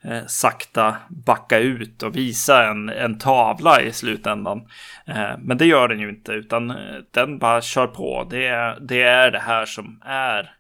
[0.02, 4.58] eh, sakta backa ut och visa en, en tavla i slutändan.
[5.06, 6.76] Eh, men det gör den ju inte, utan eh,
[7.10, 8.26] den bara kör på.
[8.30, 10.50] Det är det, är det här som är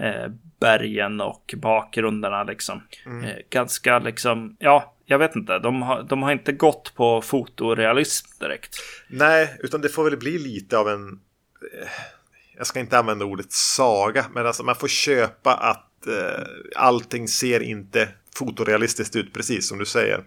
[0.00, 0.30] eh,
[0.60, 2.82] bergen och bakgrunderna liksom.
[3.06, 5.58] Eh, ganska liksom, ja, jag vet inte.
[5.58, 8.76] De har, de har inte gått på fotorealism direkt.
[9.08, 11.08] Nej, utan det får väl bli lite av en...
[11.82, 11.88] eh,
[12.56, 17.60] Jag ska inte använda ordet saga, men alltså man får köpa att eh, allting ser
[17.62, 20.24] inte fotorealistiskt ut, precis som du säger.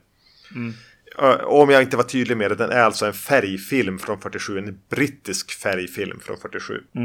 [1.19, 4.21] Eh, och om jag inte var tydlig med det, den är alltså en färgfilm från
[4.21, 6.73] 47, en brittisk färgfilm från 47.
[6.95, 7.01] Eh,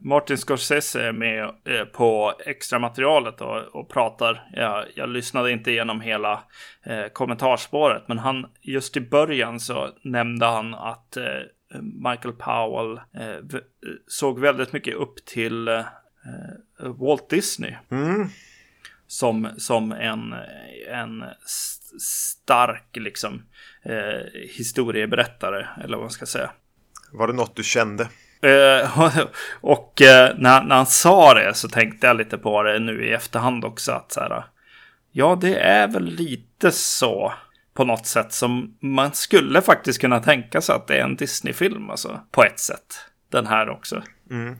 [0.00, 4.48] Martin Scorsese är med eh, på extra materialet och, och pratar.
[4.52, 6.42] Jag, jag lyssnade inte igenom hela
[6.86, 11.24] eh, kommentarspåret, men han just i början så nämnde han att eh,
[11.80, 13.60] Michael Powell eh,
[14.06, 15.84] såg väldigt mycket upp till eh,
[16.78, 18.28] Walt Disney Mm.
[19.06, 20.34] som, som en,
[20.90, 22.00] en s-
[22.44, 23.42] stark liksom
[23.84, 26.50] eh, historieberättare, eller vad man ska säga.
[27.12, 28.08] Var det något du kände?
[28.42, 29.08] Eh,
[29.60, 33.12] och eh, när, när han sa det så tänkte jag lite på det nu i
[33.12, 33.92] efterhand också.
[33.92, 34.44] Att så här,
[35.12, 37.32] ja, det är väl lite så
[37.74, 41.90] på något sätt som man skulle faktiskt kunna tänka sig att det är en Disney-film.
[41.90, 42.94] Alltså, på ett sätt.
[43.30, 44.02] Den här också.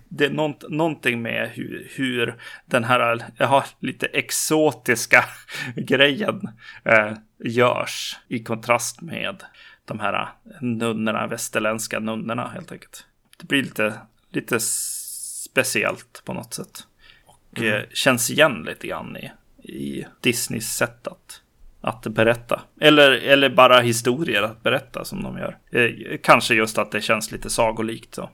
[0.09, 2.35] Det är nånt, någonting med hur, hur
[2.67, 5.25] den här ja, lite exotiska
[5.77, 6.49] grejen
[6.85, 7.13] eh,
[7.45, 9.43] görs i kontrast med
[9.85, 10.29] de här
[10.61, 13.07] nunnorna, västerländska nunnorna helt enkelt.
[13.37, 16.87] Det blir lite, lite speciellt på något sätt.
[17.27, 19.33] Och eh, känns igen lite grann i,
[19.73, 21.41] i Disneys sätt att,
[21.81, 22.63] att berätta.
[22.81, 25.59] Eller, eller bara historier att berätta som de gör.
[25.73, 25.91] Eh,
[26.23, 28.31] kanske just att det känns lite sagolikt så.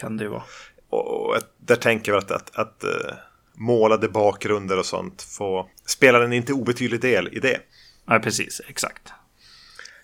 [0.00, 0.42] Kan det ju vara.
[0.90, 3.14] Och ett- där tänker jag att, att, att eh,
[3.54, 7.60] målade bakgrunder och sånt får, spelar en inte obetydlig del i det.
[8.06, 8.60] Ja, precis.
[8.68, 9.12] Exakt.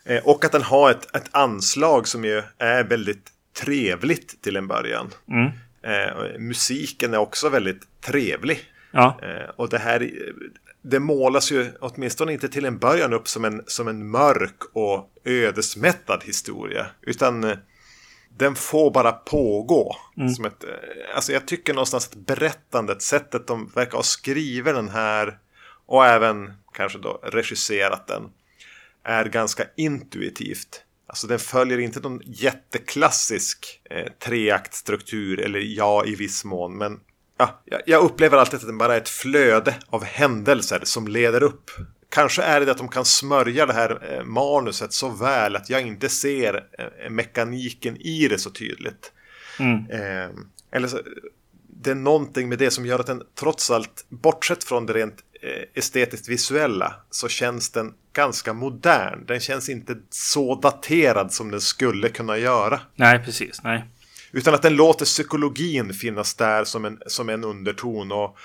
[0.05, 4.67] Eh, och att den har ett, ett anslag som ju är väldigt trevligt till en
[4.67, 5.11] början.
[5.29, 5.51] Mm.
[5.83, 8.61] Eh, musiken är också väldigt trevlig.
[8.91, 10.11] Ja, Eh, och det här
[10.83, 15.11] det målas ju åtminstone inte till en början upp som en, som en mörk och
[15.25, 16.87] ödesmättad historia.
[17.03, 17.57] Utan eh,
[18.39, 19.97] den får bara pågå.
[20.37, 20.71] Som ett, eh,
[21.15, 25.39] alltså jag tycker någonstans att berättandet, sättet de verkar ha skrivit den här
[25.87, 28.23] och även kanske då regisserat den
[29.03, 30.85] är ganska intuitivt.
[31.11, 36.79] Alltså den följer inte någon jätteklassisk eh, treaktstruktur eller ja i viss mån.
[36.79, 37.01] Men
[37.39, 41.71] ja, jag- upplever alltid att den bara är ett flöde av händelser som leder upp.
[42.11, 45.83] Kanske är det att de kan smörja det här eh, manuset så väl att jag
[45.83, 49.13] inte ser eh, mekaniken i det så tydligt.
[49.91, 50.31] Eh,
[50.73, 51.01] eller så,
[51.83, 55.17] det är någonting med det som gör att den trots allt, bortsett från det rent
[55.75, 59.27] estetiskt visuella, så känns den ganska modern.
[59.27, 62.81] Den känns inte så daterad som den skulle kunna göra.
[62.95, 63.63] nej precis.
[63.63, 63.85] Nej.
[64.33, 68.39] Utan att den låter psykologin finnas där som en, som en underton och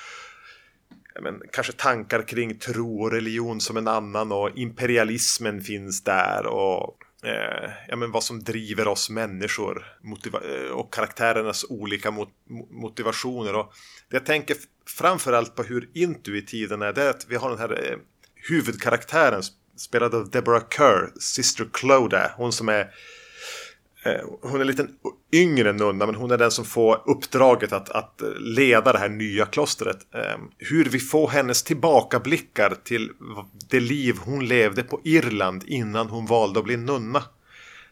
[1.21, 6.97] men, kanske tankar kring tro och religion som en annan och imperialismen finns där och
[7.25, 9.85] eh, ja, men vad som driver oss människor
[10.25, 12.29] eh, och karaktärernas olika mot
[12.71, 13.55] motivationer.
[13.55, 13.73] Och
[14.09, 14.57] det jag tänker
[14.87, 17.97] framförallt på hur intuitiv den är, det är att vi har den här eh,
[18.49, 19.41] huvudkaraktären
[19.77, 22.89] spelad av Deborah Kerr, Sister Cloda, hon som är Eh,
[24.41, 24.95] hon är en liten
[25.33, 29.45] yngre nunna men hon är den som får uppdraget att, att leda det här nya
[29.45, 29.97] klostret.
[30.15, 33.11] Eh, hur vi får hennes tillbakablickar till
[33.69, 37.23] det liv hon levde på Irland innan hon valde att bli nunna.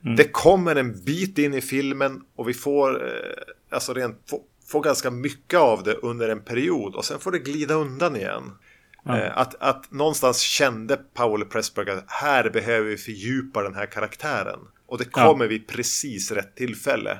[0.04, 0.15] Mm.
[0.15, 4.82] Det kommer en bit in i filmen och vi får, eh, alltså rent, får, får
[4.82, 8.52] ganska mycket av det under en period och sen får det glida undan igen.
[9.06, 9.32] Mm.
[9.36, 14.60] Att, att någonstans kände Paul Pressberg att här behöver vi fördjupa den här karaktären.
[14.93, 15.49] Och det kommer ja.
[15.49, 17.12] vid precis rätt tillfälle.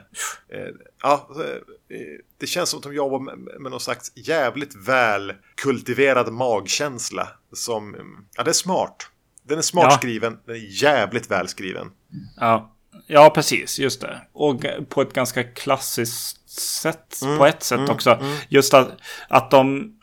[0.50, 1.98] Eh, ja, eh,
[2.38, 7.28] det känns som att de jobbar med, någon slags jävligt väl kultiverad magkänsla.
[7.54, 7.96] Som,
[8.38, 9.10] ja det är smart.
[9.44, 9.98] Den är smart ja.
[9.98, 11.92] skriven, den är jävligt välskriven.
[12.38, 12.76] Ja.
[13.08, 14.22] ja, precis, just det.
[14.32, 18.12] Och på ett ganska klassiskt sätt mm, på ett sätt mm, också.
[18.12, 18.38] Mm.
[18.50, 18.92] Just att,
[19.30, 19.94] att de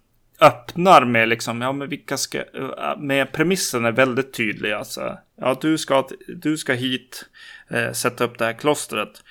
[0.41, 5.19] öppnar med liksom, ja men vilka ska, äh, med premissen är väldigt tydlig alltså.
[5.41, 7.25] Ja, du ska, du ska hit,
[7.71, 9.23] eh, sätta upp det här klostret.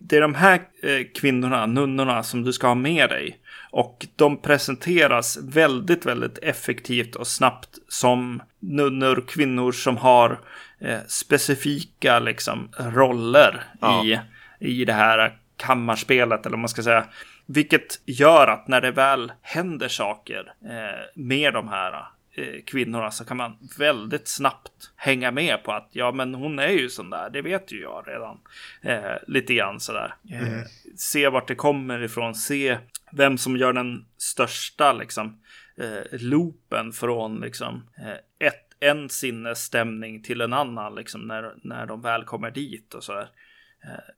[0.00, 3.38] Det är de här eh, kvinnorna, nunnorna, som du ska ha med dig.
[3.70, 10.40] Och de presenteras väldigt, väldigt effektivt och snabbt som nunnor, kvinnor som har
[10.80, 14.04] eh, specifika liksom roller ja.
[14.04, 14.20] i,
[14.60, 17.04] i det här kammarspelet, eller vad man ska säga.
[17.46, 23.24] Vilket gör att när det väl händer saker eh, med de här eh, kvinnorna så
[23.24, 27.30] kan man väldigt snabbt hänga med på att ja, men hon är ju sån där.
[27.30, 28.40] Det vet ju jag redan
[28.82, 30.14] eh, lite grann sådär.
[30.30, 30.64] Eh, mm.
[30.96, 32.34] Se vart det kommer ifrån.
[32.34, 32.78] Se
[33.12, 35.42] vem som gör den största liksom
[35.76, 42.02] eh, loopen från liksom eh, ett en sinnesstämning till en annan liksom när, när de
[42.02, 43.28] väl kommer dit och så där.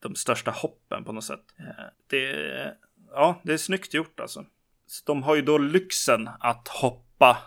[0.01, 1.45] De största hoppen på något sätt.
[2.07, 2.75] Det,
[3.11, 4.45] ja, det är snyggt gjort alltså.
[5.07, 7.39] de har ju då lyxen att hoppa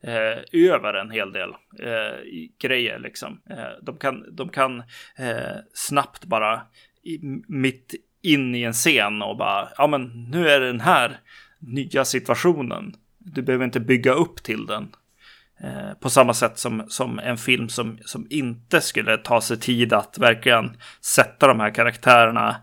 [0.00, 1.50] eh, över en hel del
[1.82, 2.18] eh,
[2.62, 3.40] grejer liksom.
[3.50, 4.78] Eh, de kan, de kan
[5.16, 6.62] eh, snabbt bara
[7.02, 11.20] i, mitt in i en scen och bara, ja men nu är det den här
[11.58, 12.94] nya situationen.
[13.18, 14.88] Du behöver inte bygga upp till den.
[15.60, 19.92] Eh, på samma sätt som, som en film som, som inte skulle ta sig tid
[19.92, 22.56] att verkligen sätta de här karaktärerna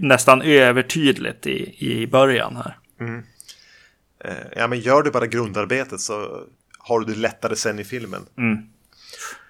[0.00, 2.78] nästan övertydligt i, i början här.
[3.00, 3.22] Mm.
[4.24, 6.44] Eh, ja, men gör du bara grundarbetet så
[6.78, 8.26] har du det lättare sen i filmen.
[8.38, 8.58] Mm.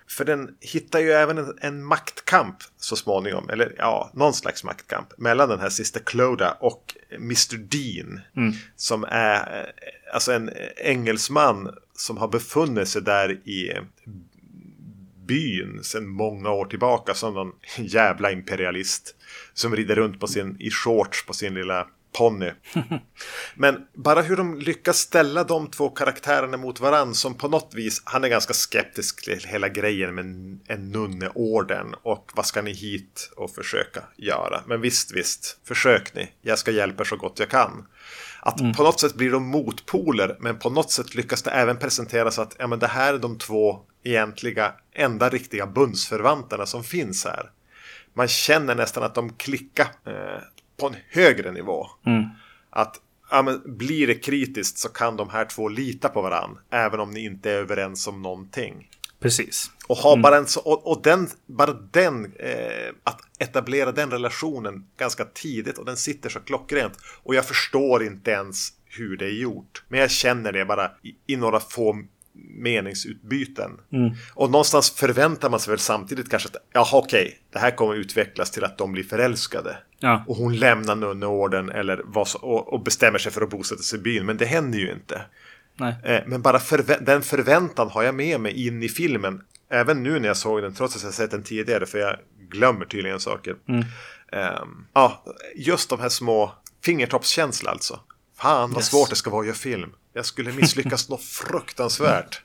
[0.09, 5.19] För den hittar ju även en, en, maktkamp så småningom, eller ja, någon slags maktkamp
[5.19, 8.21] mellan den här sista Cloda och Mr Dean.
[8.37, 8.53] Mm.
[8.77, 13.73] Som är eh, alltså en engelsman som har befunnit sig där i
[15.27, 19.15] byn sedan många år tillbaka som någon jävla imperialist.
[19.55, 22.51] Som rider runt på sin, i shorts på sin lilla ponny.
[23.55, 28.03] Men bara hur de lyckas ställa de två karaktärerna mot varann som på något vis,
[28.05, 30.25] han är ganska skeptisk till hela grejen med
[30.67, 34.63] en nunneorden och vad ska ni hit och försöka göra.
[34.67, 36.31] Men visst, visst, försök ni.
[36.43, 37.87] Jag ska hjälpa er så gott jag kan.
[38.41, 38.73] Att mm.
[38.73, 42.57] på något sätt blir de motpoler, men på något sätt lyckas det även presenteras att
[42.59, 47.51] ja, men det här är de två egentliga enda riktiga bundsförvanterna som finns här.
[48.15, 50.43] Man känner nästan att de klickar eh,
[50.79, 51.87] på en högre nivå.
[52.07, 52.25] Mm.
[52.71, 56.61] Att ja, men blir det kritiskt så kan de här två lita på varandra.
[56.71, 58.89] Även om ni inte är överens om någonting.
[59.21, 59.71] Precis.
[59.87, 60.23] Och, ha mm.
[60.23, 65.85] bara, en, och, och den, bara den, eh, att etablera den relationen ganska tidigt och
[65.85, 66.99] den sitter så klockrent.
[67.23, 69.85] Och jag förstår inte ens hur det är gjort.
[69.89, 72.03] Men jag känner det bara i, i några få
[72.59, 73.71] meningsutbyten.
[73.93, 74.15] Mm.
[74.35, 78.51] Och någonstans förväntar man sig väl samtidigt kanske att jaha okej, det här kommer utvecklas
[78.51, 79.79] till att de blir förälskade.
[80.01, 80.25] Ja.
[80.27, 84.03] Och hon lämnar nunneorden eller vad och, och, bestämmer sig för att bosätta sig i
[84.03, 84.27] byn.
[84.27, 85.23] Men det händer ju inte.
[86.05, 89.41] Eh, men bara förvä den förväntan har jag med mig in i filmen.
[89.71, 92.17] Även nu när jag såg den, trots att jag sett den tidigare, för jag
[92.49, 93.57] glömmer tydligen saker.
[93.69, 93.85] Mm.
[94.33, 95.25] Eh, ja,
[95.57, 96.53] just de här små
[96.85, 98.01] fingertoppskänsla alltså.
[98.37, 98.91] Fan vad yes.
[98.91, 99.93] svårt det ska vara att göra film.
[100.13, 102.43] Jag skulle misslyckas något fruktansvärt.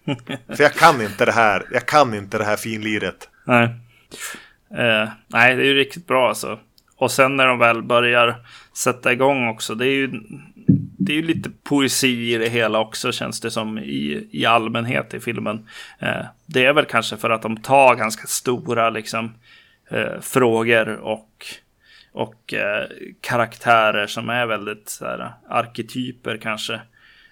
[0.47, 1.67] För jag kan inte det här.
[1.71, 3.29] Jag kan inte det här finliret.
[3.45, 3.63] Nej.
[4.77, 6.59] Eh, nej, det är ju riktigt bra alltså.
[7.03, 8.35] Och sen när de väl börjar
[8.73, 9.75] sätta igång också.
[9.75, 10.09] Det är ju,
[10.97, 15.13] det är ju lite poesi i det hela också känns det som i, i allmänhet
[15.13, 15.67] i filmen.
[15.99, 19.33] Eh, det är väl kanske för att de tar ganska stora liksom,
[19.89, 21.45] eh, frågor och
[22.11, 22.87] och eh,
[23.21, 26.73] karaktärer som är väldigt så här, arketyper kanske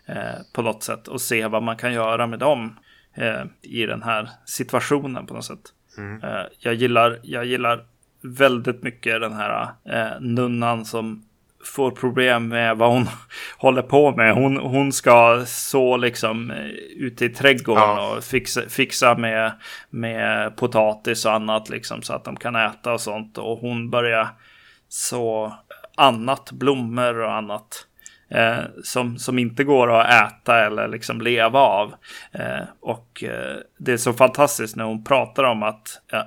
[0.05, 2.80] eh, på något sätt och se vad man kan göra med dem
[3.13, 5.74] eh, i den här situationen på något sätt.
[5.97, 6.24] Mm.
[6.24, 7.86] Uh, jag, gillar, jag gillar
[8.24, 11.24] väldigt mycket den här uh, nunnan som
[11.65, 13.07] får problem med vad hon
[13.57, 14.34] håller på med.
[14.34, 16.65] Hon, hon ska så liksom eh,
[16.97, 18.15] ute i trädgården ja.
[18.15, 19.51] och fixa, fixa med,
[19.89, 23.38] med potatis och annat liksom så att de kan äta och sånt.
[23.38, 24.28] Och hon börjar
[24.89, 25.53] så
[25.97, 27.88] annat, blommor och annat.
[28.30, 31.93] Eh, som, som inte går att äta eller liksom leva av.
[32.32, 36.24] Eh, och eh, det är så fantastiskt när hon pratar om att, eh,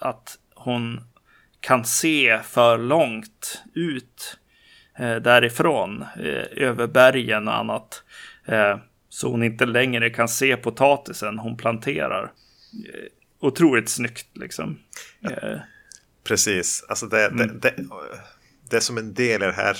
[0.00, 1.00] att hon
[1.60, 4.38] kan se för långt ut
[4.98, 8.02] eh, därifrån, eh, över bergen och annat.
[8.44, 12.22] Eh, så hon inte längre kan se potatisen hon planterar.
[12.22, 13.06] Eh,
[13.40, 14.78] otroligt snyggt liksom.
[15.20, 15.30] Ja.
[15.30, 15.58] Eh,
[16.24, 17.36] Precis, alltså det, mm.
[17.36, 17.84] det, det,
[18.70, 19.76] det, är som en del i det här.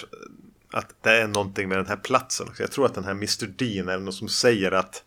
[0.73, 2.47] Att det är någonting med den här platsen.
[2.59, 5.03] Jag tror att den här Mr Dean är någon som säger att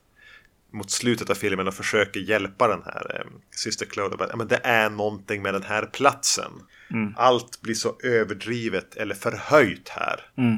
[0.73, 4.35] mot slutet av filmen och försöker hjälpa den här eh, Syster Claude.
[4.35, 6.51] Men det är någonting med den här platsen.
[6.91, 7.13] Mm.
[7.17, 10.19] Allt blir så överdrivet eller förhöjt här.
[10.37, 10.57] Mm.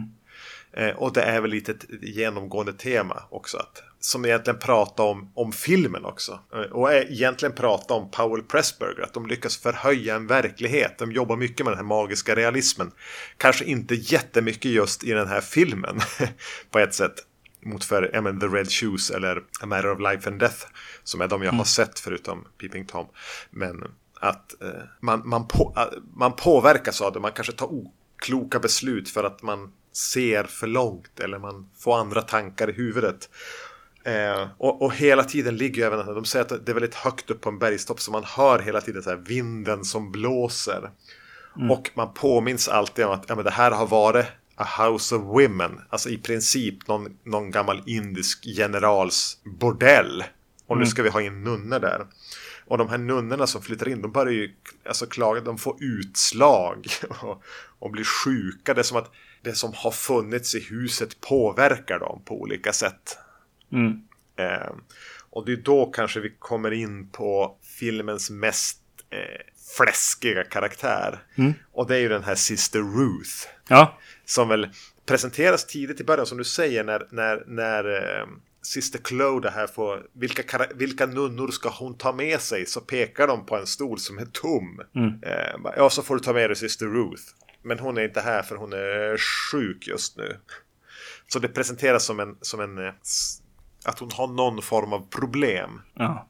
[0.73, 3.57] Eh, och det är väl lite ett genomgående tema också.
[3.57, 6.39] Att, som egentligen pratar om, om filmen också.
[6.53, 9.03] Eh, och egentligen pratar om Powell Pressburger.
[9.03, 10.97] Att de lyckas förhöja en verklighet.
[10.97, 12.91] De jobbar mycket med den här magiska realismen.
[13.37, 15.99] Kanske inte jättemycket just i den här filmen.
[16.71, 17.15] på ett sätt
[17.65, 20.65] mot för ja, men, The Red Shoes eller A Matter of Life and Death.
[21.03, 21.57] Som är de jag mm.
[21.57, 23.07] har sett förutom Peeping Tom.
[23.49, 23.83] Men
[24.19, 27.19] att eh, man, man, på, uh, man påverkas av det.
[27.19, 31.19] Man kanske tar okloka beslut för att man ser för långt.
[31.19, 33.29] Eller man får andra tankar i huvudet.
[34.03, 37.41] Eh, och, och, hela tiden ligger även de säger att det är väldigt högt upp
[37.41, 40.89] på en bergstopp så man hör hela tiden så här vinden som blåser.
[41.57, 41.71] Mm.
[41.71, 44.25] Och man påminns alltid om att ja, men det här har varit
[44.55, 45.81] A House of Women.
[45.89, 50.23] Alltså i princip någon, någon gammal indisk generals bordell.
[50.67, 50.89] Och nu mm.
[50.89, 52.07] ska vi ha in nunnor där.
[52.67, 56.87] Och de här nunnorna som flyttar in, de börjar ju alltså klaga, de får utslag
[57.21, 57.43] och,
[57.79, 58.73] och blir sjuka.
[58.73, 63.17] Det är som att det som har funnits i huset påverkar dem på olika sätt.
[63.71, 64.01] Mm.
[64.35, 64.73] Eh,
[65.29, 68.79] och det är då kanske vi kommer in på filmens mest
[69.09, 71.23] eh, fläskiga karaktär.
[71.35, 71.53] Mm.
[71.71, 73.47] Och det är ju den här Sister Ruth.
[73.67, 73.99] Ja.
[74.25, 74.69] Som väl
[75.05, 78.27] presenteras tidigt i början som du säger när, när, när eh,
[78.61, 83.45] Sister Cloda här får vilka, vilka nunnor ska hon ta med sig så pekar de
[83.45, 84.81] på en stol som är tom.
[84.95, 85.23] Mm.
[85.23, 87.23] Eh, ja, så får du ta med dig Sister Ruth.
[87.61, 90.37] Men hon är inte här för hon är sjuk just nu.
[91.27, 92.93] Så det presenteras som en, som en eh,
[93.85, 95.81] att hon har någon form av problem.
[95.93, 96.29] Ja.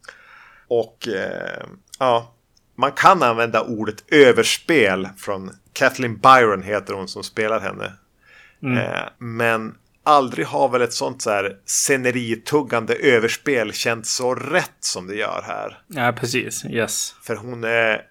[0.67, 1.65] Och eh,
[1.99, 2.34] ja,
[2.75, 7.93] man kan använda ordet överspel från Kathleen Byron heter hon som spelar henne.
[8.63, 8.77] Mm.
[8.77, 15.07] Eh, men aldrig har väl ett sånt så här scenerituggande överspel känts så rätt som
[15.07, 15.83] det gör här.
[15.87, 16.65] Ja, precis.
[16.65, 17.15] Yes.
[17.23, 18.01] För hon är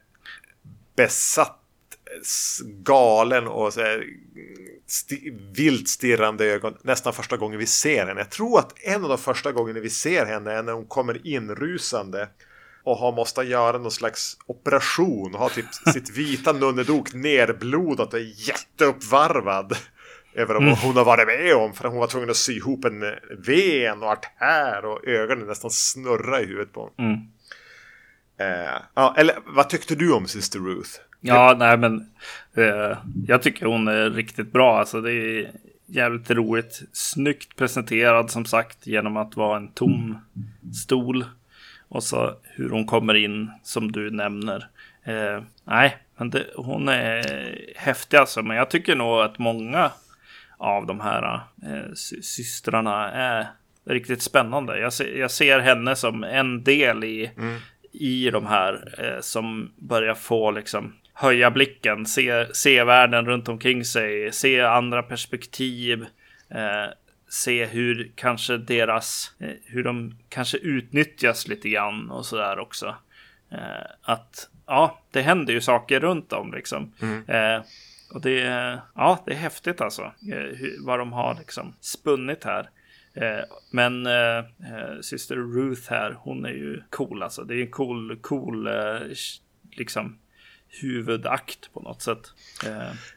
[0.97, 1.61] besatt,
[2.65, 4.05] galen och så här,
[4.87, 8.21] sti vilt stirrande ögon nästan första gången vi ser henne.
[8.21, 11.27] Jag tror att en av de första gångerna vi ser henne är när hon kommer
[11.27, 12.29] inrusande
[12.85, 18.49] och har måste göra någon slags operation har typ sitt vita nunnedok nerblodat och är
[18.49, 19.77] jätteuppvarvad
[20.35, 20.75] över vad mm.
[20.75, 21.73] hon har varit med om.
[21.73, 23.01] För hon var tvungen att sy ihop en
[23.47, 26.95] ven och artär och ögonen nästan snurra i huvudet på honom.
[26.99, 27.21] Mm.
[28.39, 30.91] Eh, ja, eller vad tyckte du om Sister Ruth?
[31.21, 32.07] Ja, nej men
[32.57, 34.79] eh, jag tycker hon är riktigt bra.
[34.79, 35.51] Alltså det är
[35.87, 36.83] jävligt roligt.
[36.93, 40.19] Snyggt presenterad som sagt genom att vara en tom
[40.85, 41.25] stol.
[41.95, 44.67] Och så hur hon kommer in som du nämner.
[45.05, 48.43] Eh, nej, men det, hon är häftig alltså.
[48.43, 49.91] Men jag tycker nog att många
[50.59, 51.93] av de här eh,
[52.23, 53.47] systrarna är
[53.85, 54.79] riktigt spännande.
[54.79, 57.59] Jag ser, jag ser henne som en del i, mm.
[57.93, 63.85] i de här eh, som börjar få liksom höja blicken, se, se världen runt omkring
[63.85, 66.07] sig, se andra perspektiv.
[66.51, 66.87] Eh,
[67.35, 72.95] se hur kanske deras, eh, hur de kanske utnyttjas lite grann och sådär också.
[73.51, 76.93] Eh, att ja, det händer ju saker runt om liksom.
[77.01, 77.25] Mm.
[77.29, 77.63] Eh,
[78.11, 78.41] och det,
[78.95, 80.03] ja, det är häftigt alltså.
[80.03, 82.71] Eh, vad de har liksom spunnit här.
[83.15, 84.07] Eh, men
[85.03, 87.45] syster Ruth här, hon är ju cool alltså.
[87.45, 88.69] Det är en cool, cool
[89.71, 90.19] liksom
[90.69, 92.33] huvudakt på något sätt.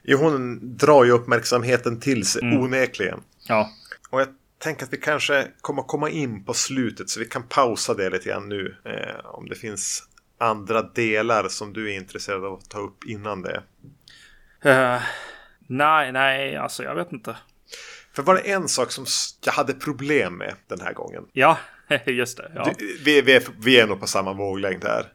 [0.03, 2.57] Jo, hon drar ju uppmärksamheten till sig mm.
[2.61, 3.20] onekligen.
[3.47, 3.70] Ja.
[4.10, 4.28] Och jag
[4.60, 8.30] tänker att vi kanske kommer komma in på slutet så vi kan pausa det lite
[8.30, 8.76] grann nu.
[8.86, 10.03] Eh, om det finns
[10.38, 13.64] andra delar som du är intresserad av att ta upp innan det.
[14.66, 15.01] Uh,
[15.68, 17.36] nej, nej, alltså jag vet inte.
[18.14, 19.05] För var det en sak som
[19.45, 21.24] jag hade problem med den här gången?
[21.34, 21.58] Ja,
[22.05, 22.51] just det.
[22.55, 22.74] Ja.
[22.78, 25.14] Du, vi, vi, är, vi är nog på samma våglängd här.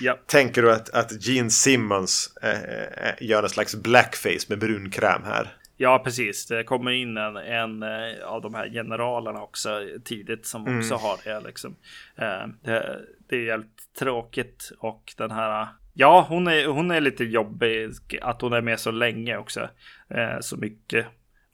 [0.00, 0.18] Ja.
[0.26, 5.56] Tänker du att, att Gene Simmons eh, eh, gör en slags blackface med brunkräm här?
[5.76, 6.46] Ja, precis.
[6.46, 10.78] Det kommer in en, en eh, av de här generalerna också tidigt som Mm.
[10.78, 11.40] också har det.
[11.46, 11.76] Liksom.
[12.16, 15.68] Eh, det, det är jävligt tråkigt och den här.
[15.94, 17.90] Ja, hon är, hon är lite jobbig
[18.22, 19.68] att hon är med så länge också.
[20.10, 21.06] Eh, så mycket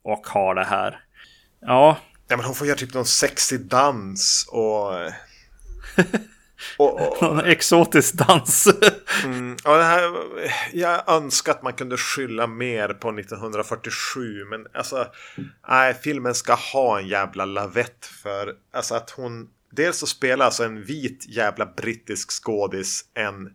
[0.02, 1.00] och har det här.
[1.60, 1.96] Ja,
[2.28, 4.92] Ja, men hon får göra typ någon sexig dans och...
[6.76, 8.68] och, och någon exotisk dans.
[9.24, 10.10] mm, här,
[10.72, 15.06] jag önskar att man kunde skylla mer på 1947 men alltså
[15.68, 20.64] nej, filmen ska ha en jävla lavett för alltså att hon dels så spelar alltså
[20.64, 23.50] en vit jävla brittisk skådis en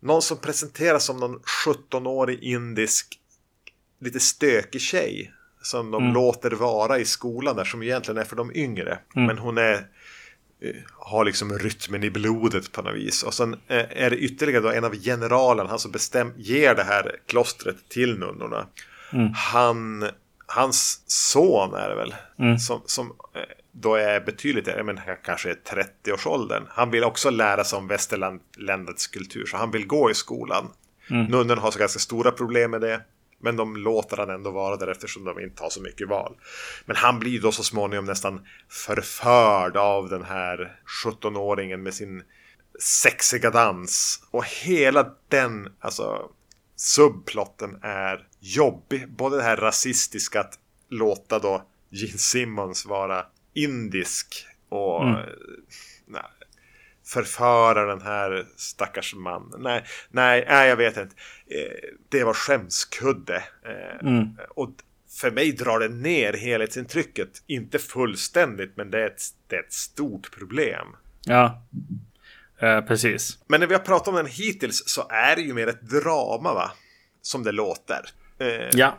[0.00, 3.18] någon som presenteras som någon 17-årig indisk
[4.00, 8.56] lite stökig tjej som de låter vara i skolan där som egentligen är för de
[8.56, 8.98] yngre.
[9.14, 9.86] Men hon är
[10.92, 13.22] har liksom rytmen i blodet på något vis.
[13.22, 16.82] Och sen eh, är det ytterligare då en av generalerna, han som bestäm, ger det
[16.84, 18.66] här klostret till nunnorna.
[19.34, 20.08] Han,
[20.46, 22.14] hans son är det väl,
[22.58, 23.42] som, som eh,
[23.72, 25.56] då är betydligt, jag menar, kanske är
[26.04, 26.62] 30-årsåldern.
[26.68, 30.68] Han vill också lära sig om västerländets kultur, så han vill gå i skolan.
[31.28, 33.00] Nunnorna har så ganska stora problem med det.
[33.40, 36.36] Men de låter han ändå vara där eftersom de inte har så mycket val.
[36.84, 42.22] Men han blir då så småningom nästan förförd av den här 17-åringen med sin
[42.80, 44.22] sexiga dans.
[44.30, 46.30] Och hela den, alltså
[46.76, 49.08] subplotten är jobbig.
[49.08, 50.58] Både det här rasistiska att
[50.88, 55.04] låta då Gene Simmons vara indisk och
[56.06, 56.22] nej,
[57.04, 59.62] förföra den här stackars mannen.
[59.62, 61.14] Nej, nej, nej, jag vet inte.
[61.50, 63.36] Eh, det var skämskudde.
[63.36, 64.06] Eh,
[64.50, 64.70] Och
[65.20, 67.42] för mig drar det ner helhetsintrycket.
[67.46, 70.86] Inte fullständigt, men det är ett, det är ett stort problem.
[71.24, 71.62] ja,
[72.60, 73.38] eh, precis.
[73.46, 76.54] Men när vi har pratat om den hittills så är det ju mer ett drama,
[76.54, 76.70] va?
[77.22, 78.00] Som det låter.
[78.38, 78.98] Eh, Ja,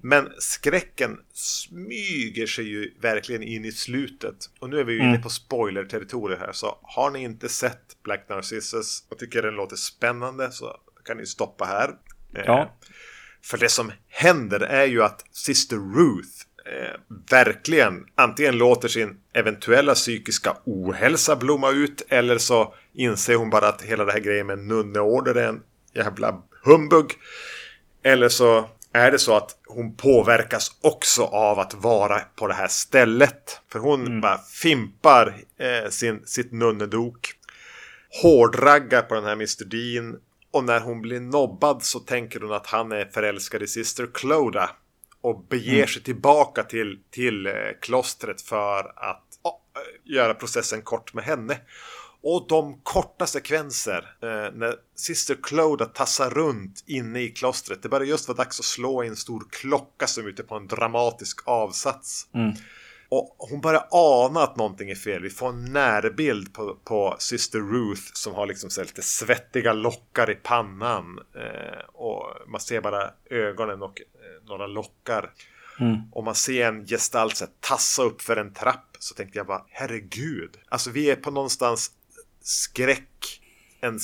[0.00, 4.36] Men skräcken smyger sig ju verkligen in i slutet.
[4.60, 6.52] Och nu är vi ju inne på spoiler-territoriet här.
[6.52, 10.76] Så har ni inte sett Black Narcissus och tycker den låter spännande så
[11.08, 11.88] kan ni stoppa här.
[12.36, 12.78] Eh, Ja.
[13.44, 17.00] För det som händer är ju att Sister Ruth eh,
[17.30, 23.82] verkligen antingen låter sin eventuella psykiska ohälsa blomma ut eller så inser hon bara att
[23.82, 25.62] hela det här grejen med nunneorder är en
[25.94, 27.10] jävla humbug.
[28.02, 32.68] Eller så är det så att hon påverkas också av att vara på det här
[32.68, 33.60] stället.
[33.72, 37.32] För hon bara fimpar eh, sin, sitt nunnedok.
[38.22, 40.16] Hårdraggar på den här Mr Dean.
[40.50, 44.70] Och när hon blir nobbad så tänker hon att han är förälskad i Sister Cloda.
[45.20, 51.14] Och beger sig tillbaka till, till eh, klostret för att ja, eh, göra processen kort
[51.14, 51.60] med henne.
[52.22, 57.82] Och de korta sekvenser eh, när Sister Cloda tassar runt inne i klostret.
[57.82, 60.54] Det börjar just vara dags att slå i en stor klocka som är ute på
[60.54, 62.26] en dramatisk avsats.
[63.10, 65.22] Och hon börjar ana att någonting är fel.
[65.22, 70.30] Vi får en närbild på, på Sister Ruth som har liksom så lite svettiga lockar
[70.30, 71.18] i pannan.
[71.34, 75.30] Eh, och man ser bara ögonen och eh, några lockar.
[76.12, 78.96] Och man ser en gestalt så här, tassa upp för en trapp.
[78.98, 80.50] Så tänkte jag bara, herregud.
[80.68, 81.90] Alltså vi är på någonstans
[82.42, 83.40] skräck.
[83.80, 83.98] En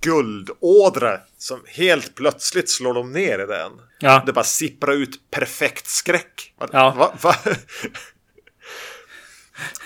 [0.00, 3.72] guldådra som helt plötsligt slår de ner i den.
[4.00, 4.22] Ja.
[4.26, 6.54] Det bara sipprar ut perfekt skräck.
[6.58, 6.94] Va, Ja.
[6.98, 7.34] va, va?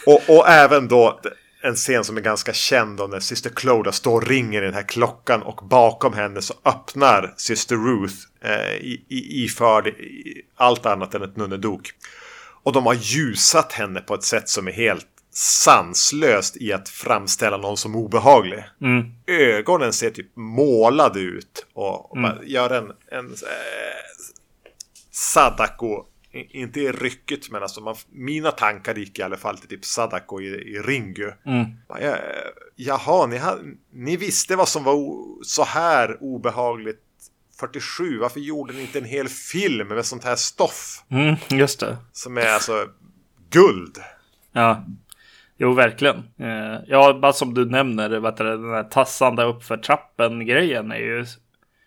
[0.06, 1.20] Och, och även då
[1.62, 4.74] en scen som är ganska känd då när Syster Cloda står och ringer i den
[4.74, 8.14] här klockan och bakom henne så öppnar Syster Ruth
[8.44, 11.90] eh, i, i, iförd i allt annat än ett nunnedok.
[12.62, 17.56] Och de har ljusat henne på ett sätt som är helt sanslöst i att framställa
[17.56, 18.64] någon som obehaglig.
[19.26, 24.00] Ögonen ser typ målade ut och, och bara gör en, en eh,
[25.10, 29.84] Sadako inte i rycket men alltså man, mina tankar gick i alla fall till typ
[29.84, 31.32] Sadako i, i Ringu.
[31.88, 32.16] Bara, Ja,
[32.76, 33.40] jaha, ni,
[33.92, 37.00] ni visste vad som var o, så här obehagligt
[37.60, 38.18] 47.
[38.18, 41.04] Varför gjorde ni inte en hel film med sånt här stoff?
[41.08, 41.96] Mm, just det.
[42.12, 42.86] Som är alltså
[43.50, 43.98] guld.
[44.52, 44.84] Ja,
[45.58, 46.16] jo verkligen.
[46.16, 50.96] Eh, ja, bara som du nämner, vet du, den här tassande uppför trappen grejen är
[50.98, 51.26] ju,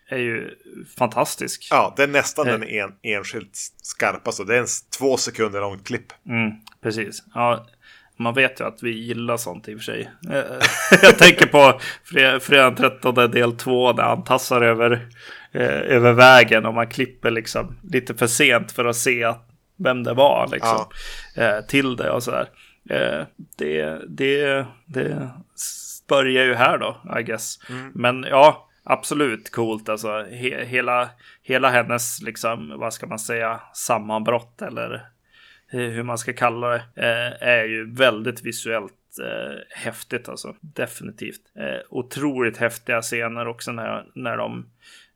[0.08, 0.50] är ju
[0.98, 1.68] fantastisk.
[1.70, 4.44] Ja, det är nästan den en, enskilt skarpaste.
[4.44, 4.66] Det är en
[4.98, 6.12] två sekunder långt klipp.
[6.28, 6.50] Mm,
[6.82, 7.22] precis.
[7.34, 7.66] Ja,
[8.16, 10.10] man vet ju att vi gillar sånt i och för sig.
[10.30, 10.42] Eh,
[11.02, 11.80] Jag tänker på
[12.12, 15.08] fre- fredagen 13 del 2 när han tassar över,
[15.52, 15.62] eh,
[15.96, 20.14] över vägen och man klipper liksom lite för sent för att se att vem det
[20.14, 20.84] var liksom.
[21.36, 22.48] Eh, till det och sådär.
[22.90, 23.24] Eh,
[23.58, 25.30] det, det, det
[26.08, 27.58] börjar ju här då, I guess.
[27.70, 27.90] Mm.
[27.94, 29.88] Men ja, absolut coolt.
[29.88, 31.10] Alltså he hela,
[31.42, 35.06] hela hennes, liksom, vad ska man säga, sammanbrott eller
[35.66, 40.56] hur man ska kalla det, eh, är ju väldigt visuellt eh, häftigt alltså.
[40.60, 41.40] Definitivt.
[41.58, 44.66] Eh, otroligt häftiga scener också när, när de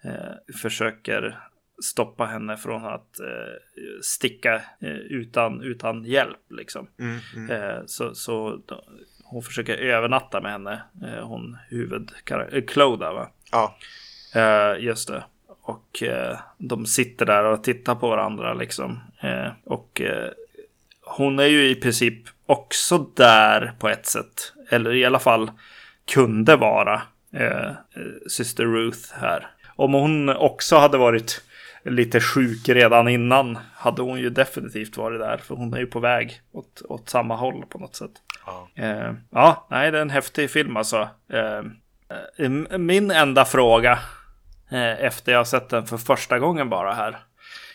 [0.04, 1.38] eh, försöker
[1.84, 3.54] stoppa henne från att eh,
[4.02, 4.62] sticka
[5.10, 6.40] utan, utan hjälp.
[6.50, 6.88] Liksom.
[6.98, 7.82] Mm, mm.
[7.88, 8.84] Så, så då,
[9.24, 10.82] hon försöker övernatta med henne,
[11.22, 13.30] hon huvudkaraktären, va?
[13.52, 13.76] Ja.
[14.34, 15.24] Eh, just det.
[15.62, 19.00] Och eh, de sitter där och tittar på varandra liksom.
[19.64, 20.02] och
[21.04, 24.52] hon är ju i princip också där på ett sätt.
[24.70, 25.50] Eller i alla fall
[26.12, 27.02] kunde vara
[28.28, 29.46] Syster Ruth här.
[29.76, 31.42] Om hon också hade varit
[31.84, 35.36] lite sjuk redan innan hade hon ju definitivt varit där.
[35.36, 38.12] För hon är ju på väg åt, åt samma håll på något sätt.
[38.46, 38.68] Ja,
[39.30, 41.08] ja nej, det är en häftig film alltså.
[42.36, 43.98] Eh, min enda fråga
[44.70, 47.18] eh, efter jag sett den för första gången bara här.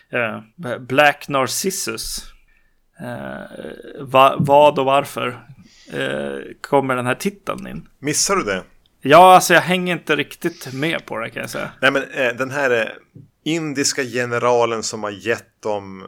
[0.09, 2.29] Eh, Black Narcissus.
[3.99, 5.39] Va, vad och varför
[6.61, 7.87] kommer den här titeln in?
[7.99, 8.63] Missar du det?
[9.01, 11.71] Ja, alltså jag hänger inte riktigt med på det kan jag säga.
[11.81, 12.03] Nej, men
[12.37, 12.97] den här
[13.43, 16.07] indiska generalen som har gett dem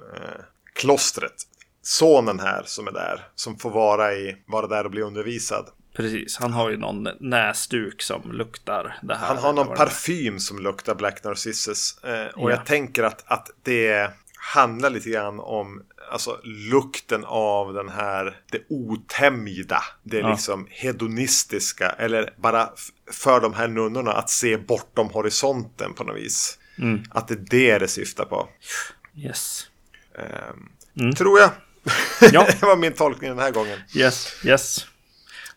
[0.73, 1.33] klostret.
[1.81, 5.65] Sonen här som är där, som får vara, i, vara där och bli undervisad.
[5.95, 9.27] Precis, han har ju någon näsduk som luktar det här.
[9.27, 12.03] Han har någon parfym som luktar Black Narcissus.
[12.03, 12.55] Eh, och ja.
[12.55, 14.11] jag tänker att, att det
[14.53, 20.31] handlar lite grann om alltså lukten av den här, det otämjda, det ja.
[20.31, 22.69] liksom hedonistiska, eller bara
[23.11, 26.59] för de här nunnorna att se bortom horisonten på något vis.
[26.77, 27.03] Mm.
[27.09, 28.49] Att det är det det syftar på.
[29.17, 29.67] Yes.
[30.17, 30.69] Um,
[30.99, 31.15] mm.
[31.15, 31.49] Tror jag.
[32.31, 32.47] Ja.
[32.59, 33.79] det var min tolkning den här gången.
[33.95, 34.85] Yes, yes.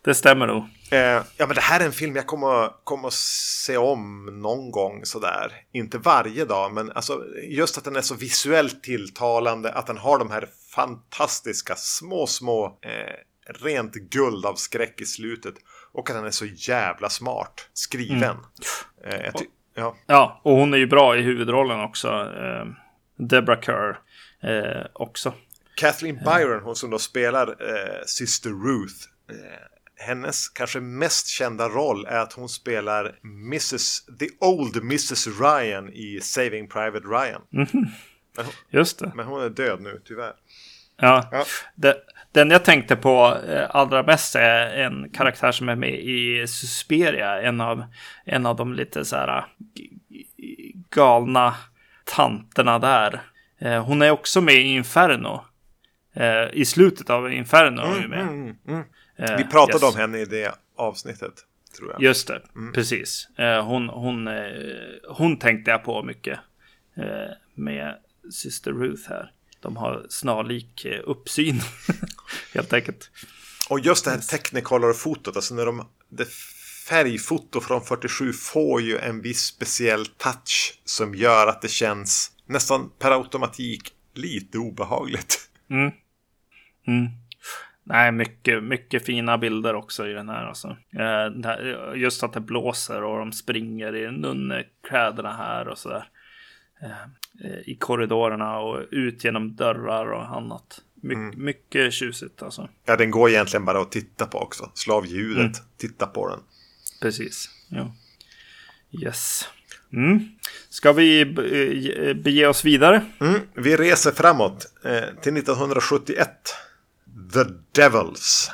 [0.09, 0.65] Det stämmer nog.
[0.91, 0.99] Eh,
[1.37, 5.05] ja, men det här är en film jag kommer, kommer att se om någon gång
[5.05, 5.53] sådär.
[5.73, 9.73] Inte varje dag, men alltså, just att den är så visuellt tilltalande.
[9.73, 13.15] Att den har de här fantastiska små, små eh,
[13.65, 15.55] rent guld av skräck i slutet.
[15.93, 18.37] Och att den är så jävla smart skriven.
[19.05, 19.25] Mm.
[19.25, 19.33] Eh,
[19.75, 19.97] ja.
[20.07, 22.09] ja, och hon är ju bra i huvudrollen också.
[22.09, 22.67] Eh,
[23.29, 23.99] Deborah Kerr
[24.43, 25.33] eh, också.
[25.77, 29.19] Kathleen Byron, hon som då spelar eh, Syster Ruth
[29.99, 34.07] hennes kanske mest kända roll är att hon spelar Mrs.
[34.19, 35.27] The Old Mrs.
[35.27, 37.43] Ryan i Saving Private Ryan.
[37.53, 37.87] Mm -hmm.
[38.37, 39.13] hon, Just det.
[39.15, 40.33] Men hon är död nu tyvärr.
[41.01, 41.45] Ja, ja.
[41.75, 41.97] Det,
[42.33, 47.43] den jag tänkte på eh, allra mest är en karaktär som är med i Susperia.
[47.43, 47.85] En av,
[48.25, 49.45] en av de lite så här
[50.91, 51.55] galna
[52.05, 53.23] tanterna där.
[53.59, 55.45] Eh, hon är också med i Inferno.
[56.15, 58.21] Eh, I slutet av Inferno är hon med.
[58.21, 58.85] Mm, mm, mm.
[59.19, 59.95] Vi pratade yes.
[59.95, 61.35] om henne i det avsnittet.
[61.77, 62.03] Tror jag.
[62.03, 62.73] Just det, mm.
[62.73, 63.29] precis.
[63.39, 64.35] Eh, hon, hon, eh,
[65.09, 66.39] hon tänkte jag på mycket
[67.55, 67.97] med
[68.33, 69.33] Sister Ruth här.
[69.61, 71.61] De har snarlik uppsyn,
[72.55, 73.11] helt enkelt.
[73.69, 76.29] Och just det här Technicolor-fotot, alltså när de, det
[76.89, 82.91] färgfoto från 47 får ju en viss speciell touch som gör att det känns nästan
[82.99, 85.51] per automatik lite obehagligt.
[85.71, 85.93] Mm.
[86.87, 87.09] Mm.
[87.89, 90.45] Nej, mycket, mycket fina bilder också i den här.
[90.45, 90.77] Alltså.
[90.99, 96.09] Eh, just att det blåser och de springer i nunnekläderna här och sådär.
[96.83, 100.81] Eh, I korridorerna och ut genom dörrar och annat.
[100.95, 101.45] My mm.
[101.45, 102.69] Mycket tjusigt alltså.
[102.85, 104.71] Ja, den går egentligen bara att titta på också.
[104.75, 105.53] Slavljudet, mm.
[105.77, 106.41] titta på den.
[107.01, 107.95] Precis, ja.
[109.05, 109.49] Yes.
[109.93, 110.29] Mm.
[110.69, 111.25] Ska vi
[112.25, 113.05] bege oss vidare?
[113.21, 113.41] Mm.
[113.55, 116.31] Vi reser framåt eh, till 1971.
[117.33, 118.51] The Devils.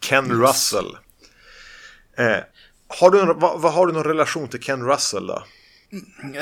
[0.00, 0.34] Ken yes.
[0.34, 0.96] Russell.
[2.18, 2.36] Eh,
[2.88, 5.44] har du, vad, vad, har du någon relation till Ken Russell då?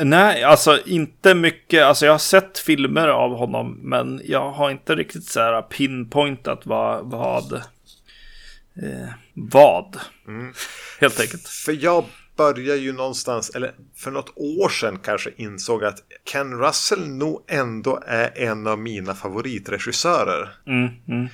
[0.03, 1.85] Nej, alltså inte mycket.
[1.85, 6.61] Alltså jag har sett filmer av honom, men jag har inte riktigt så här pinpointat
[6.67, 9.97] vad, vad, eh, vad.
[10.27, 10.53] Mm.
[11.01, 11.49] Helt enkelt.
[11.49, 12.05] För jag
[12.39, 18.03] börjar ju någonstans, eller för något år sedan kanske insåg att Ken Russell nog ändå
[18.07, 20.59] är en av mina favoritregissörer.
[20.67, 21.29] Mm, mm.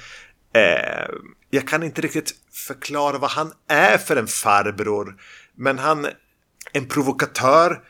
[0.55, 1.15] Eh,
[1.51, 5.17] jag kan inte riktigt förklara vad han är för en farbror.
[5.55, 6.13] Men han är
[6.73, 7.81] en provokatör,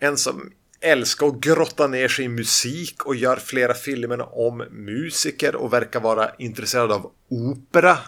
[0.00, 5.56] en som älskar att grotta ner sig i musik och gör flera filmer om musiker
[5.56, 7.98] och verkar vara intresserad av opera.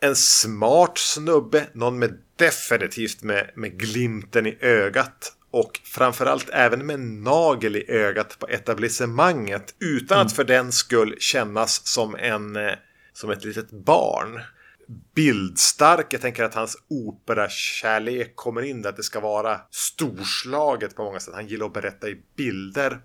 [0.00, 7.00] En smart snubbe, någon med definitivt med, med glimten i ögat och framförallt även med
[7.00, 10.26] nagel i ögat på etablissemanget utan mm.
[10.26, 12.72] att för den skull kännas som, en, eh,
[13.12, 14.40] som ett litet barn.
[15.14, 16.06] bildstark.
[16.10, 18.90] Jag tänker att hans operakärlek kommer in där.
[18.90, 21.34] Att det ska vara storslaget på många sätt.
[21.34, 23.00] Han gillar att berätta i bilder.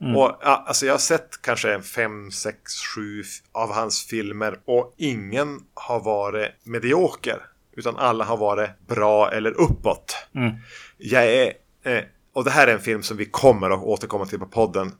[0.00, 0.16] Mm.
[0.16, 5.60] Och ja, alltså jag har sett kanske fem, sex, sju av hans filmer och ingen
[5.74, 7.49] har varit medioker.
[7.76, 10.16] Utan alla har varit bra eller uppåt.
[10.34, 10.52] Mm.
[10.98, 11.52] Jag är,
[11.84, 14.92] eh, och det här är en film som vi kommer att återkomma till på podden.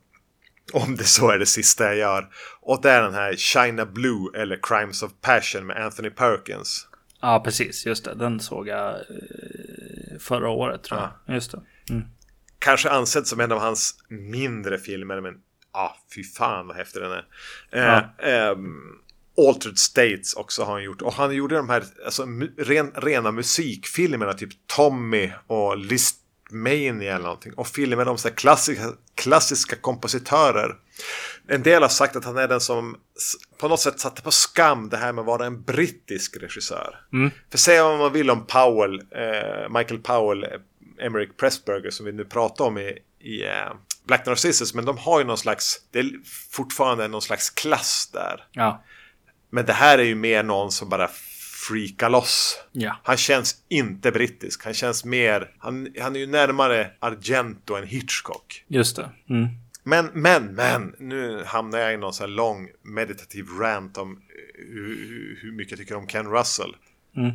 [0.73, 2.29] Om det så är det sista jag gör.
[2.61, 6.87] Och det är den här China Blue eller Crimes of Passion med Anthony Perkins.
[7.21, 7.87] Ja, precis.
[7.87, 8.15] Just det.
[8.15, 11.11] Den såg jag eh, förra året tror jag.
[11.27, 11.35] Ja.
[11.35, 11.61] Just det.
[11.91, 12.05] Mm.
[12.59, 15.35] Kanske ansedd som en av hans mindre filmer, men
[15.73, 17.27] ja, ah, fy fan vad häftig den är.
[17.71, 18.57] Eh, ja.
[19.39, 21.03] Altered States också har han gjort.
[21.03, 22.27] Och han gjorde de här alltså,
[22.59, 26.17] ren, rena musikfilmerna, typ Tommy och List
[26.51, 27.53] Mania eller någonting.
[27.55, 30.77] Och filmer om så klassiska, klassiska kompositörer.
[31.49, 32.97] En del har sagt att han är den som
[33.59, 37.01] på något sätt satte på skam det här med att vara en brittisk regissör.
[37.13, 37.31] Mm.
[37.51, 42.13] För säga vad man vill om Powell, eh, Michael Powell, eh, Emerick Pressburger som vi
[42.13, 43.73] nu pratar om i, i eh,
[44.05, 44.75] Black Narcissus.
[44.75, 46.11] Men de har ju någon slags, det är
[46.51, 48.45] fortfarande någon slags klass där.
[48.53, 48.85] Ja.
[49.51, 51.09] Men det här är ju mer någon som bara
[51.69, 52.59] freaka loss.
[52.73, 52.97] Ja.
[53.03, 54.65] Han känns inte brittisk.
[54.65, 58.65] Han känns mer, han, han är ju närmare Argento än Hitchcock.
[58.69, 59.11] Just det.
[59.29, 59.49] Mm.
[59.83, 64.19] Men, men, men, nu hamnar jag i någon sån här lång meditativ rant om eh,
[64.69, 66.77] hur, hur mycket jag tycker om Ken Russell.
[67.17, 67.31] Mm.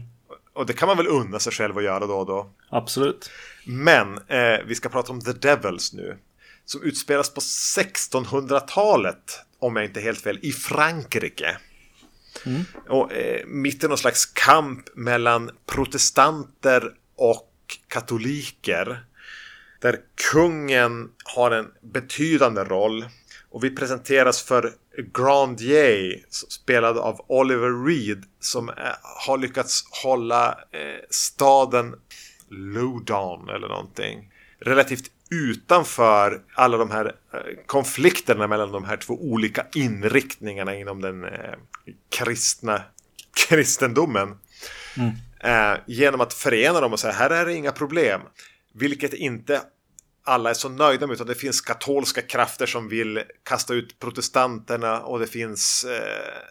[0.54, 2.50] Och det kan man väl unna sig själv att göra då och då.
[2.70, 3.30] Absolut.
[3.66, 6.18] Men eh, vi ska prata om The Devils nu.
[6.66, 11.58] Som utspelas på 1600-talet, om jag inte är helt fel, i Frankrike.
[12.46, 12.62] Mm.
[12.90, 17.52] Och, eh, mitt i någon slags kamp mellan protestanter och
[17.88, 19.06] katoliker.
[19.82, 20.00] Där
[20.32, 23.06] kungen har en betydande roll.
[23.50, 24.74] Och vi presenteras för
[25.14, 28.76] Grandier, spelad av Oliver Reed, som eh,
[29.28, 31.96] har lyckats hålla eh, staden
[32.50, 39.66] Loudon eller någonting relativt utanför alla de här eh, konflikterna mellan de här två olika
[39.76, 41.56] inriktningarna inom den eh,
[42.10, 42.84] kristna
[43.50, 44.38] kristendomen.
[44.98, 45.12] Mm.
[45.40, 48.22] Eh, genom att förena dem och säga här är det inga problem.
[48.74, 49.62] Vilket inte
[50.24, 55.02] alla är så nöjda med utan det finns katolska krafter som vill kasta ut protestanterna
[55.02, 56.50] och det finns eh,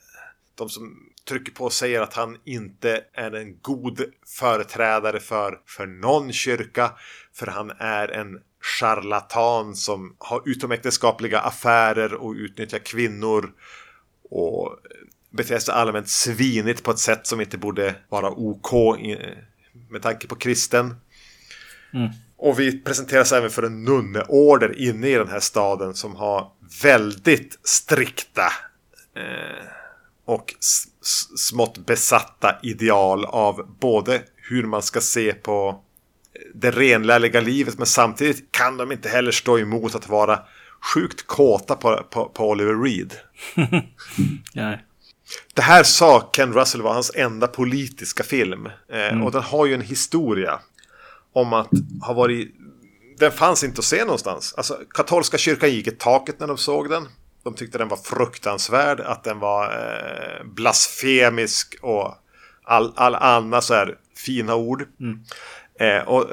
[0.54, 0.96] de som
[1.28, 6.92] trycker på och säger att han inte är en god företrädare för, för någon kyrka.
[7.32, 13.52] För han är en charlatan som har utomäktenskapliga affärer och utnyttjar kvinnor.
[14.30, 14.78] Och
[15.36, 18.98] beter sig allmänt svinigt på ett sätt som inte borde vara OK
[19.90, 20.94] med tanke på kristen.
[21.94, 22.10] Mm.
[22.36, 26.50] Och vi presenteras även för en nunneorder inne i den här staden som har
[26.82, 28.52] väldigt strikta
[29.16, 29.66] eh,
[30.24, 30.54] och
[31.36, 35.80] smått besatta ideal av både hur man ska se på
[36.54, 40.40] det renlärliga livet men samtidigt kan de inte heller stå emot att vara
[40.94, 43.14] sjukt kåta på, på, på Oliver Reed.
[45.54, 48.66] Det här sa Ken Russell var hans enda politiska film.
[48.66, 49.22] Eh, mm.
[49.22, 50.60] Och den har ju en historia
[51.32, 51.70] om att
[52.02, 52.54] ha varit...
[53.18, 54.54] Den fanns inte att se någonstans.
[54.56, 57.08] Alltså, katolska kyrkan gick i taket när de såg den.
[57.44, 62.14] De tyckte den var fruktansvärd, att den var eh, blasfemisk och
[62.64, 64.86] all, all annan så här fina ord.
[65.00, 65.20] Mm.
[65.80, 66.26] Eh, och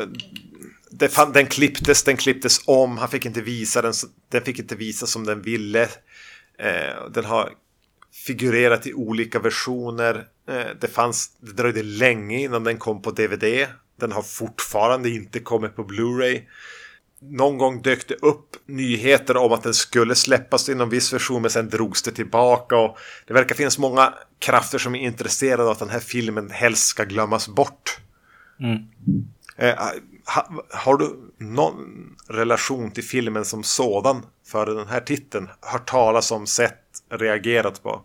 [0.91, 3.93] det, den klipptes, den klipptes om, han fick inte visa den,
[4.29, 5.83] den fick inte visa som den ville.
[6.59, 7.53] Eh, den har
[8.27, 10.27] figurerat i olika versioner.
[10.49, 13.67] Eh, det, fanns, det dröjde länge innan den kom på DVD.
[13.99, 16.41] Den har fortfarande inte kommit på Blu-ray
[17.21, 21.41] någon gång dök det upp nyheter om att den skulle släppas i någon viss version
[21.41, 22.77] men sen drogs det tillbaka.
[22.77, 22.97] Och
[23.27, 27.03] det verkar finnas många krafter som är intresserade av att den här filmen helst ska
[27.03, 27.99] glömmas bort.
[28.59, 28.77] Mm.
[29.57, 29.75] Eh,
[30.35, 31.75] ha, har du någon
[32.27, 35.49] relation till filmen som sådan före den här titeln?
[35.61, 38.01] Hört talas om, sett, reagerat på?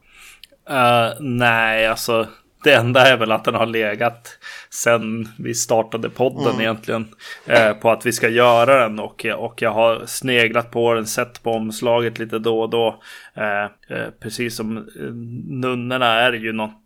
[0.70, 2.26] Uh, nej, alltså
[2.66, 4.38] det enda är väl att den har legat
[4.70, 6.60] sen vi startade podden mm.
[6.60, 7.08] egentligen.
[7.46, 11.42] Eh, på att vi ska göra den och, och jag har sneglat på den, sett
[11.42, 13.02] på omslaget lite då och då.
[13.34, 15.12] Eh, eh, precis som eh,
[15.48, 16.80] nunnorna är ju något.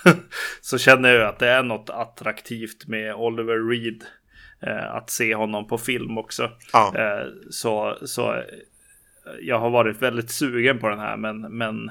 [0.60, 4.04] så känner jag att det är något attraktivt med Oliver Reed.
[4.60, 6.50] Eh, att se honom på film också.
[6.72, 6.94] Ja.
[7.50, 8.42] Så, så
[9.40, 11.90] jag har varit väldigt sugen på den här men, men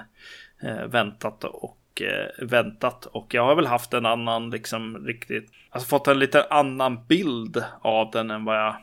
[0.62, 3.06] Eh, väntat och eh, väntat.
[3.06, 7.64] Och jag har väl haft en annan, liksom riktigt, alltså fått en lite annan bild
[7.82, 8.76] av den än vad jag,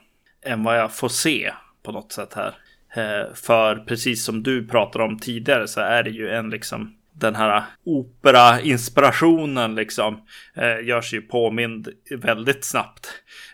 [0.42, 1.52] än vad jag får se
[1.82, 2.54] på något sätt här.
[2.96, 7.34] Eh, för precis som du pratade om tidigare så är det ju en liksom den
[7.34, 13.08] här opera-inspirationen liksom eh, görs ju påmind väldigt snabbt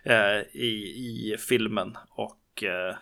[0.05, 1.97] eh, i, i filmen.
[2.11, 2.95] Och eh,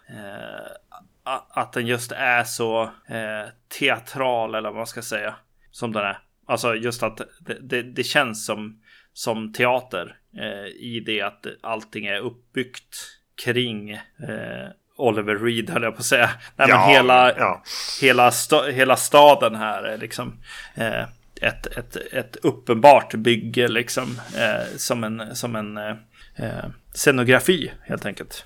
[1.51, 5.35] att den just är så eh, teatral eller vad man ska säga
[5.71, 6.19] som den är.
[6.47, 8.81] Alltså just att det, det, det känns som,
[9.13, 12.97] som teater eh, i det att allting är uppbyggt
[13.45, 16.31] kring eh, Oliver Reed höll jag på att säga.
[16.57, 17.63] Nej, ja, men hela, ja.
[18.01, 20.41] hela, sta, hela staden här är liksom
[20.75, 21.03] eh,
[21.41, 25.97] ett, ett, ett uppenbart bygge liksom eh, som en, som en eh,
[26.37, 26.65] eh
[26.95, 28.45] scenografi helt enkelt.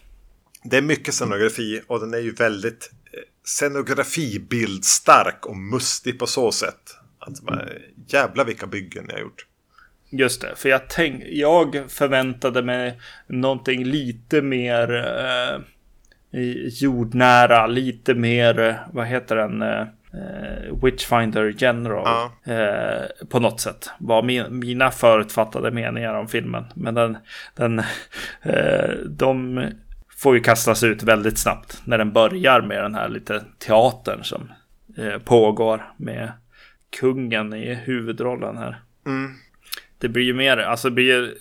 [0.64, 6.52] Det är mycket scenografi och den är ju väldigt eh, scenografibildstark och mustig på så
[6.52, 6.96] sätt.
[7.18, 7.44] Alltså,
[8.06, 9.46] jävla vilka byggen jag har gjort.
[10.10, 15.60] Just det, för jag, tänk, jag förväntade mig någonting lite mer eh,
[16.68, 19.62] jordnära, lite mer, eh, vad heter den?
[19.62, 19.86] Eh,
[20.82, 22.52] Witchfinder General ja.
[22.52, 26.64] eh, på något sätt var min, mina förutfattade meningar om filmen.
[26.74, 27.16] Men den,
[27.54, 27.78] den
[28.42, 29.64] eh, de
[30.22, 34.52] får ju kastas ut väldigt snabbt när den börjar med den här lite teatern som
[34.98, 36.32] eh, pågår med
[37.00, 38.82] kungen i huvudrollen här.
[39.06, 39.30] Mm.
[39.98, 41.34] Det blir ju mer, alltså det blir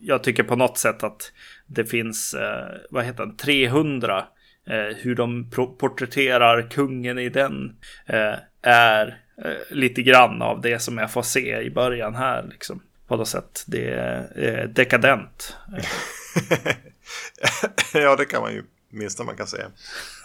[0.00, 1.32] jag tycker på något sätt att
[1.66, 4.24] det finns, eh, vad heter den, 300
[4.66, 10.98] eh, hur de porträtterar kungen i den eh, är eh, lite grann av det som
[10.98, 12.82] jag får se i början här liksom.
[13.08, 13.64] På något sätt.
[13.66, 15.56] Det är dekadent.
[17.92, 19.70] ja, det kan man ju minsta man kan säga.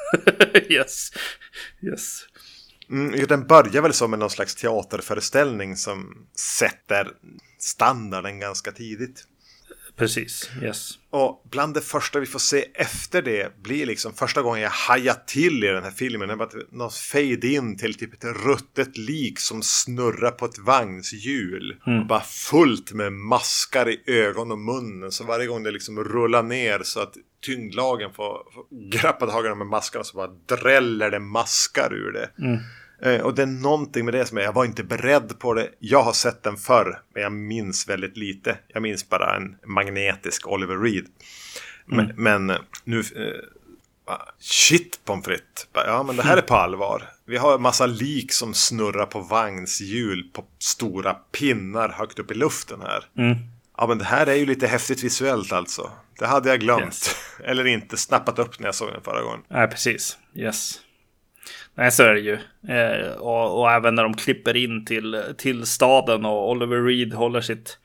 [0.69, 1.11] yes.
[1.81, 2.19] Yes.
[2.89, 7.11] Mm, den börjar väl som en någon slags teaterföreställning som sätter
[7.59, 9.23] standarden ganska tidigt.
[9.95, 10.99] Precis, yes.
[11.09, 15.15] Och bland det första vi får se efter det blir liksom första gången jag hajar
[15.27, 16.27] till i den här filmen.
[16.27, 20.57] Det är bara någon fade in till typ ett ruttet lik som snurrar på ett
[20.59, 21.79] vagnshjul.
[21.87, 22.07] Mm.
[22.07, 25.11] bara fullt med maskar i ögon och munnen.
[25.11, 27.13] Så varje gång det liksom rullar ner så att
[27.45, 32.11] tyngdlagen får, får greppa tag i de här maskarna så bara dräller det maskar ur
[32.11, 32.29] det.
[32.39, 32.59] Mm.
[33.01, 35.69] Eh, och det är någonting med det som är, jag var inte beredd på det.
[35.79, 38.57] Jag har sett den förr, men jag minns väldigt lite.
[38.67, 41.05] Jag minns bara en magnetisk Oliver Reed.
[41.85, 42.45] Men, mm.
[42.47, 42.99] men nu...
[42.99, 43.55] Eh,
[44.39, 45.67] shit pommes frites.
[45.73, 47.03] Ja, men det här är på allvar.
[47.25, 52.33] Vi har en massa lik som snurrar på vagnshjul på stora pinnar högt upp i
[52.33, 53.05] luften här.
[53.17, 53.37] Mm.
[53.77, 55.91] Ja, men det här är ju lite häftigt visuellt alltså.
[56.19, 56.83] Det hade jag glömt.
[56.83, 57.15] Yes.
[57.43, 59.39] Eller inte snappat upp när jag såg den förra gången.
[59.47, 60.17] Nej, precis.
[60.35, 60.79] Yes.
[61.75, 62.37] Nej, så är det ju.
[62.67, 67.41] Eh, och, och, även när de klipper in till, till staden och Oliver Reed håller
[67.41, 67.77] sitt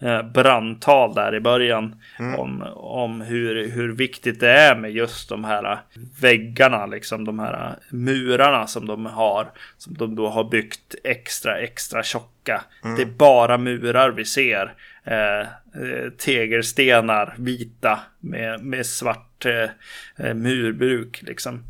[0.00, 2.02] eh, brandtal där i början.
[2.18, 2.40] Mm.
[2.40, 5.78] Om, om hur, hur viktigt det är med just de här
[6.20, 9.50] väggarna, liksom de här murarna som de har.
[9.78, 12.64] Som de då har byggt extra, extra tjocka.
[12.84, 12.96] Mm.
[12.96, 14.74] Det är bara murar vi ser.
[15.04, 21.64] Eh, eh tegelstenar, vita med, med svart eh, murbruk liksom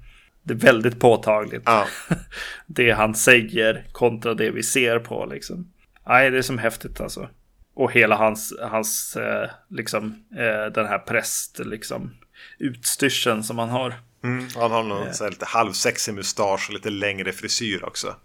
[0.49, 1.63] det är väldigt påtagligt.
[1.67, 1.87] Ja.
[2.67, 5.73] det han säger kontra det vi ser på liksom.
[6.07, 7.29] Nej, det är som häftigt alltså.
[7.75, 12.15] Och hela hans, hans eh, liksom, eh, den här präst, liksom,
[12.59, 13.95] utstyrseln som han har.
[14.25, 15.31] Mm, han har någon eh.
[15.31, 18.17] lite halvsexig mustasch och lite längre frisyr också.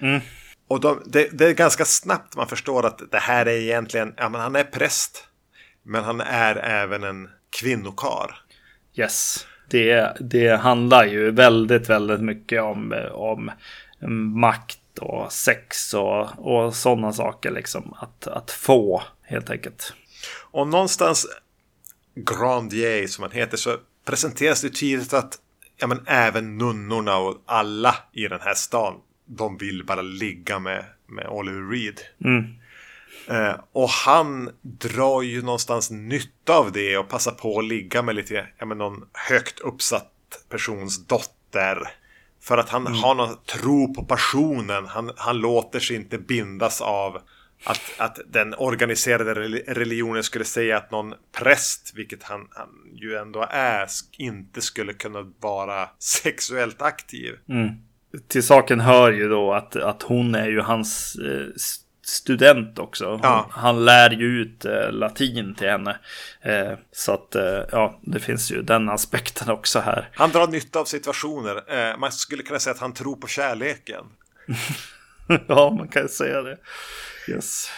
[0.00, 0.20] Mm.
[0.68, 4.28] Och de, det, det, är ganska snabbt man förstår att det här är egentligen, ja
[4.28, 5.28] men han är präst.
[5.82, 8.40] Men han är även en kvinnokar.
[8.94, 13.50] Yes det, det handlar ju väldigt, väldigt mycket om, om
[14.40, 17.94] makt och sex och, och sådana saker liksom.
[17.98, 19.94] Att, att få helt enkelt.
[20.50, 21.26] Och någonstans
[22.14, 25.38] Grandier som han heter så presenteras det tydligt att
[25.76, 28.94] ja, men även nunnorna och alla i den här stan
[29.26, 32.00] de vill bara ligga med, med Oliver Reed.
[32.24, 32.44] Mm.
[33.28, 38.14] Eh, och han drar ju någonstans nytta av det och passar på att ligga med
[38.14, 40.10] lite, ja men någon högt uppsatt
[40.48, 41.78] persons dotter.
[42.40, 42.98] För att han mm.
[42.98, 44.86] har någon tro på passionen.
[44.86, 47.20] Han, han låter sig inte bindas av
[47.64, 49.34] att, att den organiserade
[49.66, 55.32] religionen skulle säga att någon präst, vilket han, han ju ändå är, inte skulle kunna
[55.40, 57.34] vara sexuellt aktiv.
[57.48, 57.68] Mm.
[58.28, 61.46] Till saken hör ju då att, att hon är ju hans eh,
[62.04, 63.20] student också.
[63.22, 63.46] Ja.
[63.50, 65.98] Han lär ju ut eh, latin till henne.
[66.42, 70.08] Eh, så att eh, ja, det finns ju den aspekten också här.
[70.14, 71.62] Han drar nytta av situationer.
[71.66, 74.04] Eh, man skulle kunna säga att han tror på kärleken.
[75.48, 76.58] ja, man kan säga det.
[77.28, 77.70] Yes.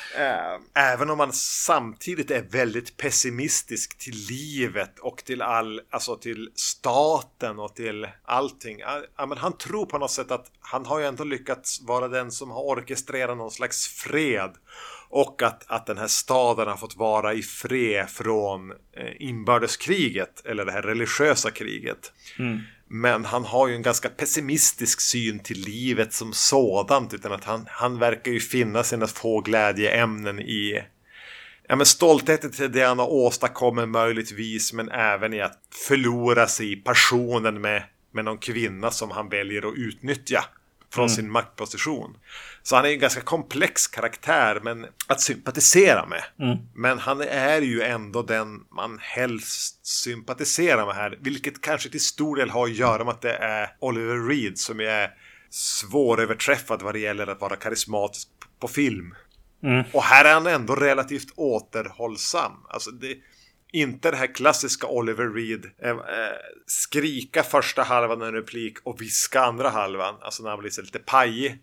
[0.75, 7.59] Även om man samtidigt är väldigt pessimistisk till livet och till all, alltså till staten
[7.59, 8.79] och till allting.
[9.17, 12.31] Ja, men han tror på något sätt att han har ju ändå lyckats vara den
[12.31, 14.51] som har orkestrerat någon slags fred.
[15.09, 20.65] Och att, att den här staden har fått vara i fred från eh, inbördeskriget eller
[20.65, 22.13] det här religiösa kriget.
[22.39, 22.61] Mm.
[22.89, 27.15] Men han har ju en ganska pessimistisk syn till livet som sådant.
[27.15, 30.83] Utan att han, han verkar ju finna sina få glädjeämnen i
[31.69, 34.73] ja, men stoltheten till det han har åstadkommit möjligtvis.
[34.73, 35.59] Men även i att
[35.89, 40.45] förlora sig i passionen med, med någon kvinna som han väljer att utnyttja
[40.97, 41.17] från mm.
[41.17, 42.17] sin maktposition.
[42.63, 46.23] Så han är en ganska komplex karaktär men att sympatisera med.
[46.41, 46.59] Mm.
[46.75, 51.19] Men han är ju ändå den man helst sympatiserar med här.
[51.21, 54.81] Vilket kanske till stor del har att göra med att det är Oliver Reed som
[54.81, 55.11] är
[55.51, 58.29] svåröverträffad vad det gäller att vara karismatisk
[58.61, 59.15] på film.
[59.63, 59.85] Mm.
[59.93, 62.53] Och här är han ändå relativt återhållsam.
[62.69, 63.17] Alltså det,
[63.77, 65.65] inte det här klassiska Oliver Reed.
[65.83, 65.97] Eh, eh,
[66.67, 70.15] skrika första halvan en replik och viska andra halvan.
[70.21, 71.59] Alltså när han blir lite pajig.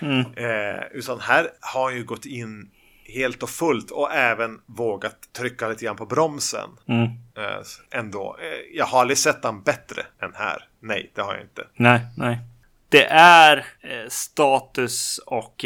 [0.00, 0.20] Mm.
[0.20, 2.70] Eh, utan här har han ju gått in
[3.04, 6.70] helt och fullt och även vågat trycka lite grann på bromsen.
[6.88, 7.04] Mm.
[7.36, 8.36] Eh, ändå.
[8.40, 10.68] Eh, jag har aldrig sett han bättre än här.
[10.80, 11.66] Nej, det har jag inte.
[11.76, 12.38] Nej, nej.
[12.88, 13.66] Det är
[14.08, 15.64] status och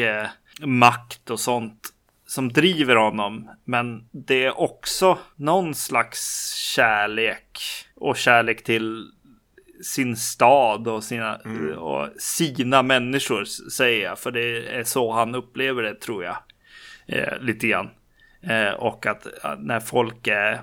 [0.61, 1.93] makt och sånt
[2.29, 3.51] som driver honom.
[3.65, 7.59] Men det är också någon slags kärlek
[7.95, 9.11] och kärlek till
[9.83, 11.79] sin stad och sina, mm.
[11.79, 14.19] och sina människor säger jag.
[14.19, 16.37] För det är så han upplever det tror jag.
[17.07, 17.91] Eh, lite grann.
[18.43, 19.27] Eh, och att,
[19.59, 20.61] när folk är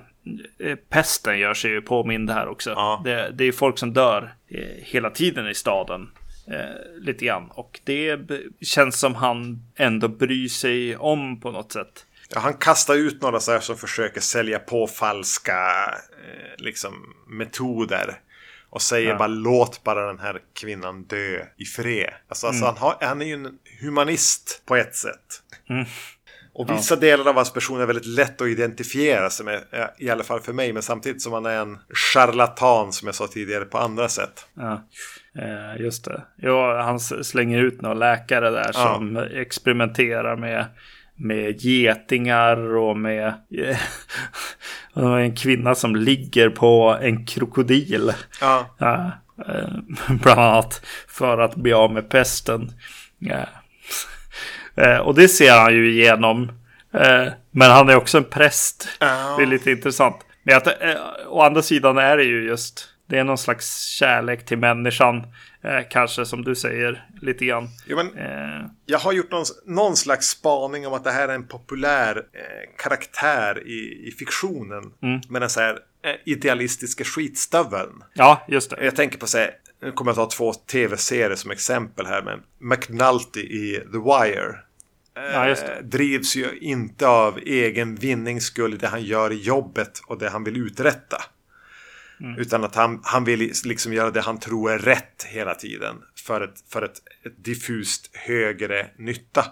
[0.59, 2.69] eh, Pesten gör sig ju påmind här också.
[2.69, 3.01] Ja.
[3.03, 6.09] Det, det, är folk som dör eh, hela tiden i staden
[6.47, 7.51] eh, lite grann.
[7.51, 8.19] Och det
[8.61, 12.05] känns som han ändå bryr sig om på något sätt.
[12.29, 15.57] Ja, han kastar ut några så här som försöker sälja på falska
[16.25, 16.93] eh, liksom,
[17.27, 18.19] metoder.
[18.69, 19.17] Och säger ja.
[19.17, 22.13] bara låt bara den här kvinnan dö i fred.
[22.29, 22.69] Alltså, alltså mm.
[22.69, 25.41] alltså han, har, han är ju en humanist på ett sätt.
[25.69, 25.85] Mm.
[26.53, 26.99] Och vissa ja.
[26.99, 29.63] delar av hans person är väldigt lätt att identifiera sig med.
[29.97, 30.73] I alla fall för mig.
[30.73, 31.77] Men samtidigt som han är en
[32.13, 34.45] charlatan som jag sa tidigare på andra sätt.
[34.53, 34.87] Ja,
[35.39, 36.21] eh, just det.
[36.35, 38.93] Ja, han slänger ut några läkare där ja.
[38.95, 40.65] som experimenterar med
[41.17, 43.33] med getingar och med
[44.95, 48.13] en kvinna som ligger på en krokodil.
[48.41, 48.75] Ja.
[48.77, 49.11] ja
[49.47, 49.69] eh,
[50.21, 52.71] bland annat för att bli av med pesten.
[53.19, 53.45] Ja.
[54.75, 56.51] Eh, och det ser han ju igenom.
[56.93, 58.87] Eh, men han är också en präst.
[59.01, 59.37] Oh.
[59.37, 60.15] Det är lite intressant.
[60.43, 60.95] Men att, eh,
[61.27, 65.23] å andra sidan är det ju just det är någon slags kärlek till människan.
[65.61, 67.69] Eh, kanske som du säger lite grann.
[67.85, 68.65] Jo, men, eh.
[68.85, 72.83] Jag har gjort någon, någon, slags spaning om att det här är en populär eh,
[72.83, 74.83] karaktär i, i fiktionen.
[75.03, 75.21] Mm.
[75.29, 75.73] Med den så här
[76.05, 78.03] eh, idealistiska skitstöveln.
[78.13, 78.85] Ja, just det.
[78.85, 79.51] Jag tänker på så här,
[79.81, 82.21] nu kommer jag ta två tv-serier som exempel här.
[82.21, 84.55] Men McNulty i The Wire.
[85.15, 90.17] Ja, eh, drivs ju inte av egen vinnings skull det han gör i jobbet och
[90.17, 91.17] det han vill uträtta.
[92.19, 92.39] Mm.
[92.39, 95.95] Utan att han, han vill liksom göra det han tror är rätt hela tiden.
[96.25, 99.45] För ett, för ett, ett diffust högre nytta.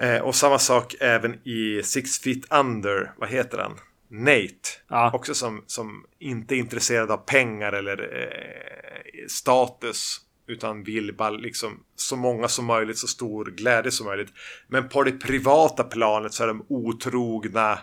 [0.00, 3.12] Eh, och samma sak även i Six Feet Under.
[3.16, 3.78] Vad heter han?
[4.08, 4.68] Nate.
[4.88, 5.10] Ja.
[5.14, 10.20] Också som, som inte är intresserad av pengar eller eh, status.
[10.46, 14.32] Utan vill bara liksom så många som möjligt, så stor glädje som möjligt.
[14.68, 17.78] Men på det privata planet så är de otrogna,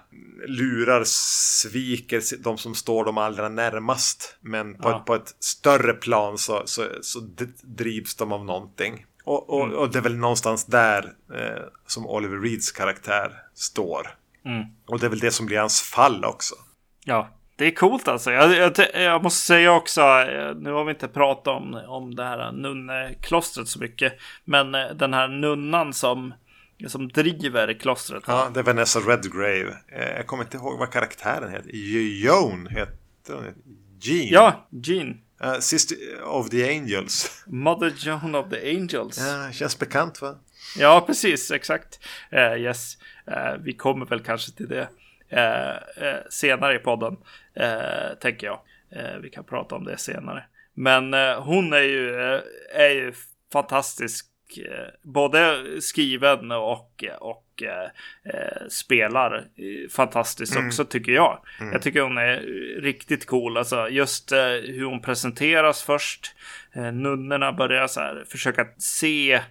[0.47, 4.37] lurar, sviker de som står dem allra närmast.
[4.41, 4.99] Men på, ja.
[4.99, 7.19] ett, på ett, större plan så, så, så
[7.61, 9.05] drivs de av någonting.
[9.23, 9.77] Och, och, mm.
[9.77, 14.07] och, det är väl någonstans där eh, som Oliver Reeds karaktär står.
[14.45, 14.63] Mm.
[14.87, 16.55] Och det är väl det som blir hans fall också.
[17.05, 17.29] Ja,
[17.61, 18.31] det är coolt alltså.
[18.31, 22.23] Jag, jag, jag, måste säga också, eh, nu har vi inte pratat om, om det
[22.23, 24.13] här nunneklostret så mycket.
[24.45, 26.33] Men eh, den här nunnan som,
[26.87, 28.23] som driver klostret.
[28.27, 29.77] Ja, det är Vanessa Redgrave.
[29.87, 31.69] Eh, jag kommer inte ihåg vad karaktären heter.
[32.23, 33.45] Joan heter hon.
[34.01, 34.27] Jean.
[34.31, 35.17] Ja, Jean.
[35.43, 37.43] Uh, Sister of the Angels.
[37.47, 39.17] Mother Joan of the Angels.
[39.17, 40.35] Ja, känns bekant va?
[40.77, 41.99] Ja, precis, exakt.
[42.33, 42.97] Uh, yes,
[43.27, 44.87] uh, vi kommer väl kanske till det.
[45.31, 45.75] Eh,
[46.07, 47.17] eh, senare i podden.
[47.53, 48.59] Eh, tänker jag.
[49.21, 50.43] vi kan prata om det senare.
[50.73, 52.15] Men hon är ju,
[52.73, 53.13] är ju
[53.53, 54.27] fantastisk.
[55.03, 59.45] både skriven och, och eh, spelar
[59.89, 60.67] fantastiskt mm.
[60.67, 61.39] också tycker jag.
[61.59, 61.73] Mm.
[61.73, 62.37] Jag tycker hon är
[62.81, 63.57] riktigt cool.
[63.57, 66.35] Alltså just eh, hur hon presenteras först.
[66.73, 69.41] Eh, nunnorna börjar så här försöka se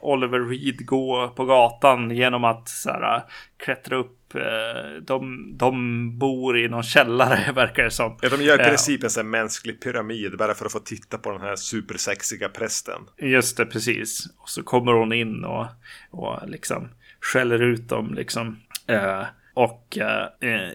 [0.00, 3.22] Oliver Reed gå på gatan genom att så här,
[3.56, 4.18] klättra upp.
[4.34, 8.18] Eh, de, de bor i någon källare verkar det som.
[8.22, 11.30] Ja, de gör i princip en sån mänsklig pyramid bara för att få titta på
[11.30, 13.00] den här supersexiga prästen.
[13.18, 14.26] Just det, precis.
[14.38, 15.66] Och så kommer hon in och,
[16.10, 16.88] och liksom
[17.20, 18.60] skäller ut dem liksom.
[18.86, 19.24] Eh,
[19.54, 20.70] och eh,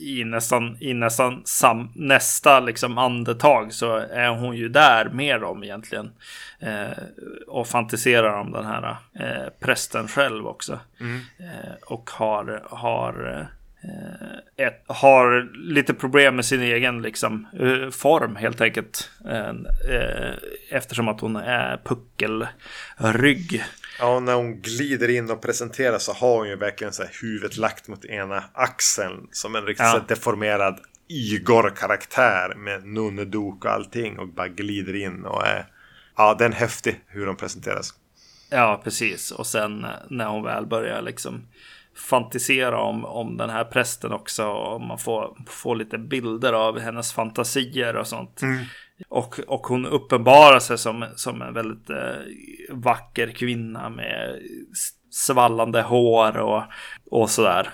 [0.00, 5.64] i nästan, i nästan sam, nästa liksom andetag så är hon ju där med dem
[5.64, 6.10] egentligen.
[6.58, 6.98] Eh,
[7.46, 10.80] och fantiserar om den här eh, prästen själv också.
[11.00, 11.20] Mm.
[11.38, 13.46] Eh, och har, har
[13.86, 17.46] Eh, ett, har lite problem med sin egen liksom,
[17.92, 19.10] form helt enkelt.
[20.70, 23.64] Eftersom att hon är puckelrygg.
[23.98, 27.56] Ja, när hon glider in och presenterar så har hon ju verkligen så här huvudet
[27.56, 29.28] lagt mot ena axeln.
[29.32, 30.04] Som en riktigt ja.
[30.08, 34.18] deformerad Igor-karaktär med nunnedok och allting.
[34.18, 35.66] Och bara glider in och är...
[36.16, 37.94] Ja, den är häftig hur de presenteras.
[38.50, 39.30] Ja, precis.
[39.30, 41.46] Och sen när hon väl börjar liksom
[41.96, 44.46] fantisera om, om den här prästen också.
[44.46, 48.42] Och man får, får lite bilder av hennes fantasier och sånt.
[48.42, 48.64] Mm.
[49.08, 51.96] Och, och hon uppenbarar sig som, som en väldigt eh,
[52.70, 54.40] vacker kvinna med
[55.10, 56.62] svallande hår och,
[57.10, 57.70] och sådär.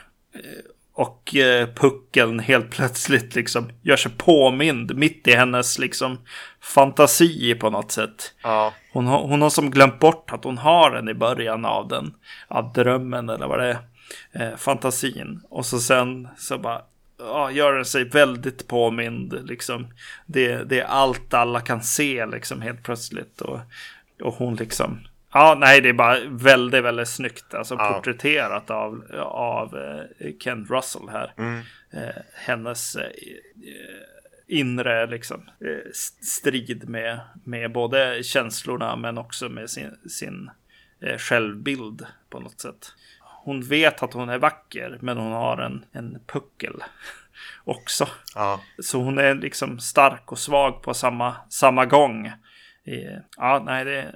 [0.94, 6.18] Och eh, puckeln helt plötsligt liksom gör sig påmind mitt i hennes liksom
[6.60, 8.34] fantasi på något sätt.
[8.42, 8.72] Ja.
[8.92, 12.14] Hon, hon har som glömt bort att hon har den i början av den.
[12.48, 13.78] Av drömmen eller vad det
[14.32, 15.42] är eh, fantasin.
[15.50, 16.82] Och så sen så bara
[17.26, 19.48] ja, gör sig väldigt påmind.
[19.48, 19.86] Liksom.
[20.26, 23.40] Det, det är allt alla kan se liksom helt plötsligt.
[23.40, 23.60] Och,
[24.22, 25.00] och hon liksom.
[25.32, 27.54] Ja, nej, det är bara väldigt, väldigt snyggt.
[27.54, 27.92] Alltså ja.
[27.92, 31.34] porträtterat av, av eh, Kent Russell här.
[31.38, 31.60] Mm.
[31.90, 33.10] Eh, hennes eh,
[34.48, 35.90] inre liksom, eh,
[36.22, 40.50] strid med, med både känslorna men också med sin, sin
[41.00, 42.94] eh, självbild på något sätt
[43.44, 46.74] hon vet att hon är vacker, men hon har en, en puckel
[47.64, 48.08] också.
[48.34, 48.60] Ja.
[48.78, 52.32] Så hon är liksom stark och svag på samma, samma gång.
[53.36, 54.14] Ja, nej, det,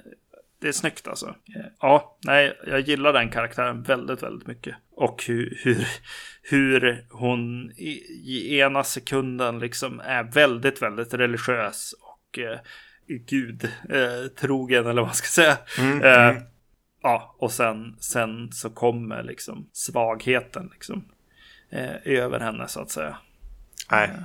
[0.61, 1.35] det är snyggt alltså.
[1.79, 4.75] Ja, nej, jag gillar den karaktären väldigt, väldigt mycket.
[4.91, 5.87] Och hur, hur,
[6.41, 7.91] hur hon i,
[8.25, 12.59] i ena sekunden liksom är väldigt, väldigt religiös och eh,
[13.07, 15.57] gud eh, eller vad man ska säga.
[15.79, 16.43] Mm, eh, mm.
[17.03, 21.05] Ja, och sen, sen så kommer liksom svagheten liksom
[21.69, 23.17] eh, över henne så att säga.
[23.91, 24.09] Nej.
[24.11, 24.23] Eh,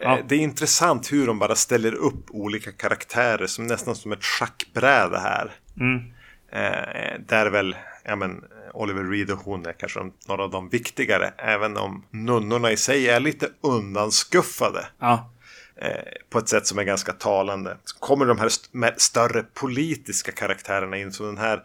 [0.00, 0.18] ja.
[0.28, 5.18] Det är intressant hur de bara ställer upp olika karaktärer som nästan som ett schackbräde
[5.18, 5.52] här.
[5.80, 6.12] Mm.
[6.52, 8.44] Eh, där väl, ja men,
[8.74, 11.32] Oliver Reed och hon är kanske några av de viktigare.
[11.36, 14.86] Även om nunnorna i sig är lite undanskuffade.
[14.98, 15.32] Ja.
[15.76, 15.90] Eh,
[16.30, 17.76] på ett sätt som är ganska talande.
[17.84, 21.12] Så kommer de här st större politiska karaktärerna in.
[21.12, 21.62] Som den här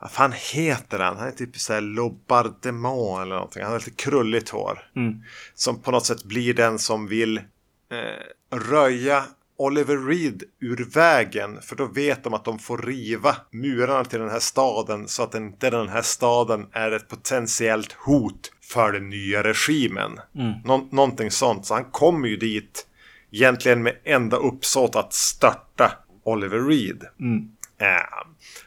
[0.00, 1.16] vad fan heter han?
[1.16, 3.62] Han är typ såhär Lobardemont eller någonting.
[3.62, 4.90] Han har lite krulligt hår.
[4.96, 5.22] Mm.
[5.54, 9.24] Som på något sätt blir den som vill eh, röja
[9.58, 11.62] Oliver Reed ur vägen.
[11.62, 15.08] För då vet de att de får riva murarna till den här staden.
[15.08, 20.20] Så att inte den här staden är ett potentiellt hot för den nya regimen.
[20.34, 20.52] Mm.
[20.64, 21.66] Nå någonting sånt.
[21.66, 22.86] Så han kommer ju dit
[23.30, 25.92] egentligen med enda uppsåt att störta
[26.24, 27.04] Oliver Reed.
[27.20, 27.50] Mm.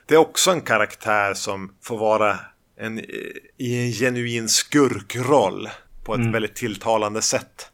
[0.05, 2.39] Det är också en karaktär som får vara
[2.77, 2.99] en,
[3.57, 5.69] i en genuin skurkroll
[6.03, 6.31] på ett mm.
[6.31, 7.71] väldigt tilltalande sätt.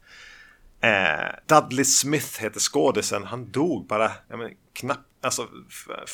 [1.46, 3.24] Dudley Smith heter skådisen.
[3.24, 5.46] Han dog bara men, knappt, alltså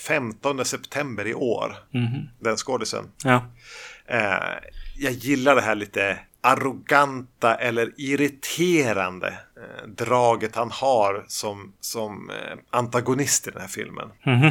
[0.07, 1.77] 15 september i år.
[1.95, 2.29] Mm.
[2.41, 3.11] Den skådisen.
[3.25, 3.45] Ja.
[4.97, 12.59] Jag gillar det här lite arroganta eller irriterande eh, draget han har som, som eh,
[12.71, 14.09] antagonist i den här filmen.
[14.27, 14.51] Mm.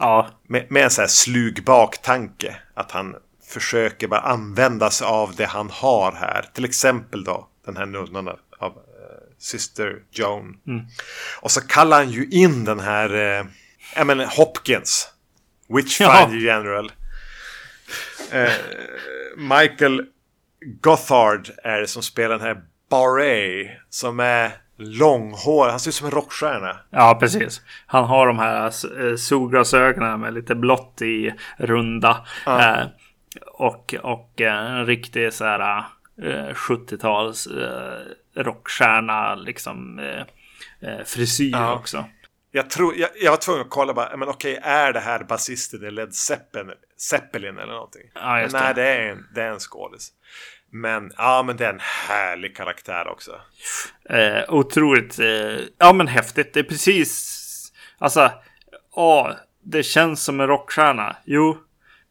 [0.00, 0.28] Ja.
[0.48, 2.56] Med, med en sån här slug baktanke.
[2.74, 3.16] Att han
[3.48, 6.44] försöker bara använda sig av det han har här.
[6.54, 8.28] Till exempel då den här nunnan
[8.58, 8.78] av uh,
[9.38, 10.56] Sister Joan.
[10.66, 10.86] Mm.
[11.40, 13.46] Och så kallar han ju in den här, uh,
[13.96, 15.08] jag menar Hopkins.
[15.68, 16.54] Witchfinder ja.
[16.54, 16.92] General.
[18.34, 18.50] Uh,
[19.36, 20.06] Michael
[20.80, 23.70] Gothard är det som spelar den här Barret.
[23.90, 25.68] Som är långhår.
[25.68, 26.76] Han ser ut som en rockstjärna.
[26.90, 27.62] Ja, precis.
[27.86, 32.26] Han har de här eh, solglasögonen med lite blått i runda.
[32.46, 32.80] Ja.
[32.80, 32.86] Eh,
[33.46, 35.84] och, och en riktig så här
[36.22, 40.22] eh, 70-tals eh, rockstjärna liksom eh,
[40.90, 41.74] eh, frisyr ja.
[41.74, 42.04] också.
[42.52, 45.84] Jag, tror, jag, jag var tvungen att kolla bara, men okej, är det här basisten
[45.84, 48.10] i Led Zeppelin, Zeppelin eller någonting?
[48.14, 48.82] Ja, men nej, det.
[48.82, 50.12] det är en, det är en skådis.
[50.70, 53.40] Men ja, men det är en härlig karaktär också.
[54.10, 56.54] Eh, otroligt, eh, ja men häftigt.
[56.54, 58.32] Det är precis, alltså,
[58.92, 59.30] åh,
[59.62, 61.16] det känns som en rockstjärna.
[61.24, 61.58] Jo,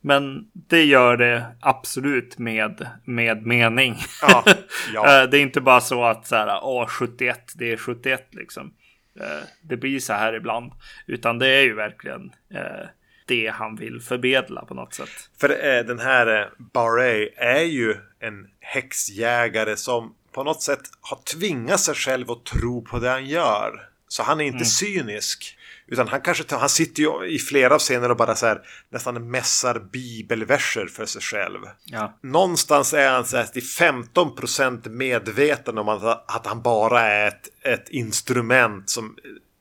[0.02, 3.96] men det gör det absolut med, med mening.
[4.22, 4.44] Ja,
[4.94, 5.22] ja.
[5.22, 8.74] Eh, det är inte bara så att så här, åh, 71, det är 71 liksom.
[9.20, 10.72] Eh, det blir så här ibland.
[11.08, 12.88] Utan det är ju verkligen eh,
[13.30, 15.10] det han vill förmedla på något sätt.
[15.42, 21.18] För eh, den här eh, Barret är ju en häxjägare som på något sätt har
[21.18, 23.90] tvingat sig själv att tro på det han gör.
[24.08, 24.66] Så han är inte mm.
[24.66, 25.58] cynisk.
[25.88, 29.32] Utan han kanske han sitter ju i flera av scener och bara så här nästan
[29.32, 31.60] mässar bibelverser för sig själv.
[31.86, 32.18] Ja.
[32.22, 37.48] Någonstans är han så här till 15% medveten om att, att han bara är ett,
[37.62, 39.16] ett instrument som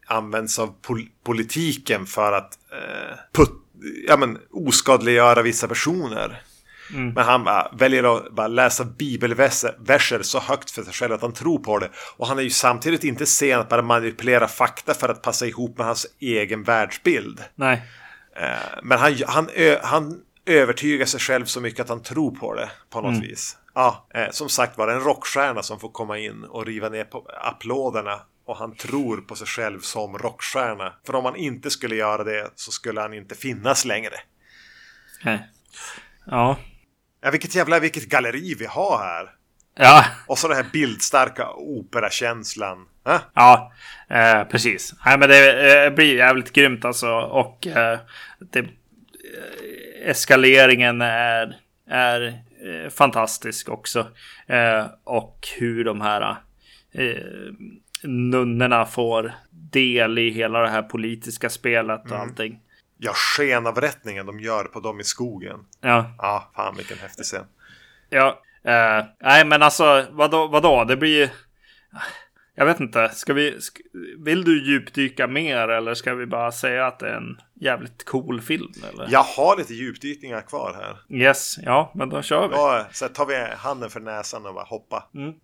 [0.08, 3.50] används av pol politiken för att eh, put,
[4.06, 6.42] ja, men, oskadliggöra vissa personer.
[6.94, 7.12] Mm.
[7.12, 11.32] Men han bara, väljer att bara läsa bibelverser så högt för sig själv att han
[11.32, 11.90] tror på det.
[12.16, 15.78] Och han är ju samtidigt inte sen att bara manipulera fakta för att passa ihop
[15.78, 17.40] med hans egen världsbild.
[17.54, 17.82] Nej.
[18.36, 19.48] Eh, men han, han,
[19.82, 23.28] han övertygar sig själv så mycket att han tror på det på något mm.
[23.28, 23.56] vis.
[23.74, 27.26] Ja, eh, som sagt var en rockstjärna som får komma in och riva ner på
[27.42, 30.92] applåderna och han tror på sig själv som rockstjärna.
[31.06, 34.14] För om han inte skulle göra det så skulle han inte finnas längre.
[35.24, 35.48] Nej.
[36.26, 36.58] Ja.
[37.20, 39.30] Ja, vilket jävla vilket galleri vi har här.
[39.74, 40.04] Ja.
[40.26, 42.88] Och så den här bildstarka operakänslan.
[43.06, 43.20] Äh?
[43.34, 43.72] Ja,
[44.10, 44.94] eh, precis.
[45.04, 47.10] Nej, men det eh, blir jävligt grymt alltså.
[47.12, 47.98] Och eh,
[48.52, 48.66] det, eh,
[50.10, 51.56] eskaleringen är,
[51.90, 52.26] är
[52.64, 54.06] eh, fantastisk också.
[54.46, 56.36] Eh, och hur de här
[58.02, 62.20] nunnorna får del i hela det här politiska spelet och mm.
[62.20, 62.60] allting.
[62.98, 65.58] Ja, skenavrättningen de gör på dem i skogen.
[65.80, 66.14] Ja.
[66.18, 67.44] Ja, fan vilken häftig scen.
[68.10, 70.84] Ja, eh, nej men alltså vadå, vadå?
[70.84, 71.30] Det blir...
[72.54, 73.60] Jag vet inte, ska vi...
[73.60, 73.82] Ska,
[74.18, 78.40] vill du djupdyka mer eller ska vi bara säga att det är en jävligt cool
[78.40, 78.72] film?
[78.92, 79.08] Eller?
[79.10, 81.18] Jag har lite djupdykningar kvar här.
[81.18, 82.54] Yes, ja, men då kör vi.
[82.54, 85.08] Ja, så tar vi handen för näsan och bara hoppa.
[85.14, 85.34] Mm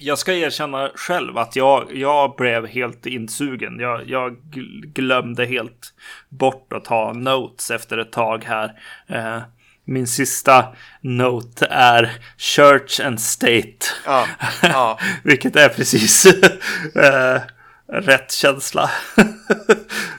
[0.00, 3.78] jag ska erkänna själv att jag, jag blev helt insugen.
[3.80, 4.36] Jag, jag
[4.94, 5.94] glömde helt
[6.28, 8.80] bort att ta notes efter ett tag här.
[9.06, 9.42] Eh,
[9.84, 13.86] min sista note är Church and State.
[14.06, 14.26] Ja,
[14.62, 14.98] ja.
[15.24, 16.26] Vilket är precis
[16.94, 17.40] eh,
[17.92, 18.90] rätt känsla.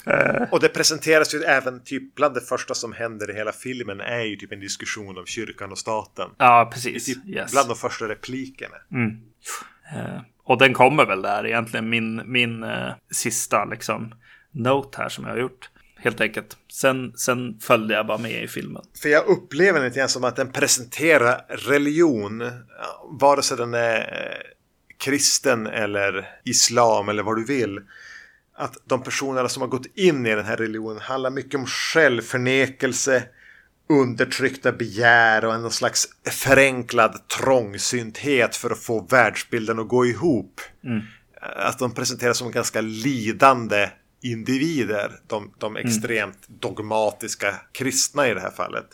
[0.05, 0.43] Eh.
[0.51, 4.21] och det presenteras ju även typ bland det första som händer i hela filmen är
[4.21, 6.29] ju typ en diskussion om kyrkan och staten.
[6.37, 7.05] Ja, precis.
[7.05, 7.51] Typ yes.
[7.51, 8.75] Bland de första replikerna.
[8.91, 9.17] Mm.
[9.95, 14.13] Eh, och den kommer väl där egentligen min, min eh, sista liksom
[14.51, 15.69] note här som jag har gjort.
[15.97, 16.57] Helt enkelt.
[16.72, 18.84] Sen, sen följde jag bara med i filmen.
[19.01, 22.41] För jag upplever det lite grann som att den presenterar religion.
[22.41, 22.49] Eh,
[23.19, 24.41] vare sig den är eh,
[24.97, 27.80] kristen eller islam eller vad du vill.
[28.55, 33.23] Att de personerna som har gått in i den här religionen handlar mycket om självförnekelse
[33.91, 40.61] undertryckta begär och en slags förenklad trångsynthet för att få världsbilden att gå ihop.
[40.84, 41.01] Mm.
[41.41, 43.89] Att de presenteras som ganska lidande
[44.22, 45.11] individer.
[45.27, 45.88] De, de mm.
[45.88, 46.59] extremt mm.
[46.59, 48.88] dogmatiska kristna i det här fallet.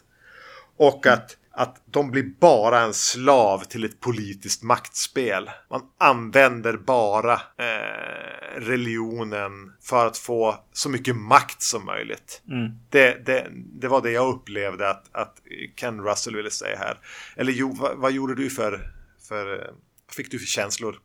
[0.77, 5.49] Och att att de blir bara en slav till ett politiskt maktspel.
[5.69, 9.51] Man använder bara eh, religionen
[9.81, 12.41] för att få så mycket makt som möjligt.
[12.49, 12.71] Mm.
[12.89, 15.37] Det, det, det, var det jag upplevde att, att
[15.75, 16.97] Ken Russell ville säga här.
[17.35, 18.91] Eller jo, vad, vad gjorde du för,
[19.27, 19.67] för eh,
[20.07, 20.99] vad fick du för känslor?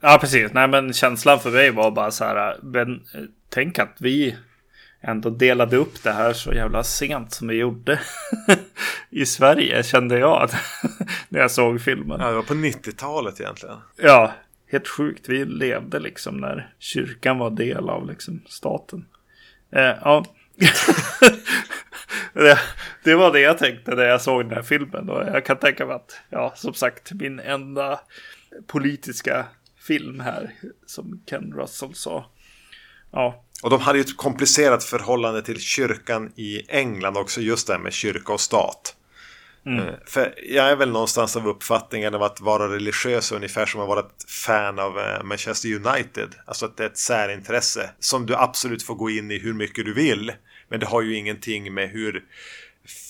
[0.00, 0.52] Ja, precis.
[0.52, 2.58] Nej, men känslan för mig var bara så här.
[2.62, 4.36] Men, eh, tänk att vi
[5.00, 8.00] ändå delade upp det här så jävla sent som vi gjorde
[9.10, 10.50] i Sverige kände jag
[11.28, 12.20] när jag såg filmen.
[12.20, 13.76] Ja, det var på 90-talet egentligen.
[13.96, 14.32] Ja,
[14.70, 15.28] helt sjukt.
[15.28, 19.06] Vi levde liksom när kyrkan var del av liksom staten.
[19.72, 20.24] Eh, ja.
[22.32, 22.58] det,
[23.04, 25.10] det, var det jag tänkte när jag såg den här filmen.
[25.10, 28.00] Och jag kan tänka mig att, ja, som sagt, min enda
[28.66, 29.46] politiska
[29.78, 30.50] film här,
[30.86, 32.26] som Ken Russell sa.
[33.12, 37.72] Ja, och de hade ju ett komplicerat förhållande till kyrkan i England också, just det
[37.72, 38.94] här med kyrka och stat.
[39.66, 39.88] Mm.
[39.88, 43.88] Eh, för jag är väl någonstans av uppfattningen av att vara religiös ungefär som att
[43.88, 46.34] vara ett fan av eh, Manchester United.
[46.46, 49.84] Alltså att det är ett särintresse som du absolut får gå in i hur mycket
[49.84, 50.32] du vill.
[50.68, 52.24] Men det har ju ingenting med hur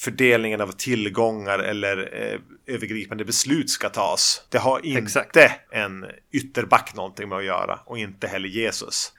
[0.04, 4.46] fördelningen av tillgångar eller eh, övergripande beslut ska tas.
[4.48, 5.36] Det har inte Exakt.
[5.70, 9.12] en ytterback någonting med att göra och inte heller Jesus.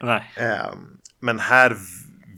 [0.00, 0.32] Nej.
[0.36, 1.76] Ehm, men här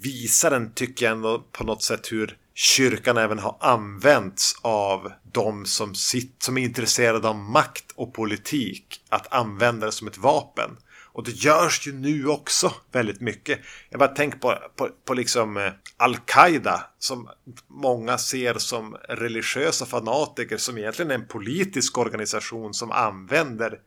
[0.03, 5.67] visar den, tycker jag ändå på något sätt hur kyrkan även har använts av de
[5.67, 10.71] som, sitt, som är intresserade av makt och politik att använda det som ett vapen.
[11.13, 13.59] Och det görs ju nu också väldigt mycket.
[13.91, 17.29] Jag bara tänker på, på, på liksom eh, Al-Qaida som
[17.69, 23.79] många ser som religiösa fanatiker som egentligen är en politisk organisation som använder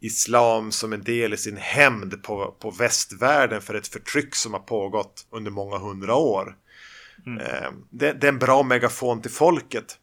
[0.00, 4.60] islam som en del i sin hämnd på, på västvärlden för ett förtryck som har
[4.60, 6.56] pågått under många hundra år.
[7.26, 7.40] Mm.
[7.40, 9.98] Eh, det, det, är en bra megafon till folket.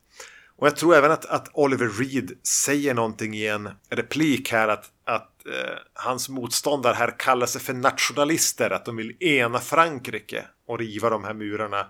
[0.57, 4.85] Och jag tror även att, att Oliver Reed säger någonting i en replik här att,
[5.05, 10.79] att eh, hans motståndare här kallar sig för nationalister, att de vill ena Frankrike och
[10.79, 11.87] riva de här murarna.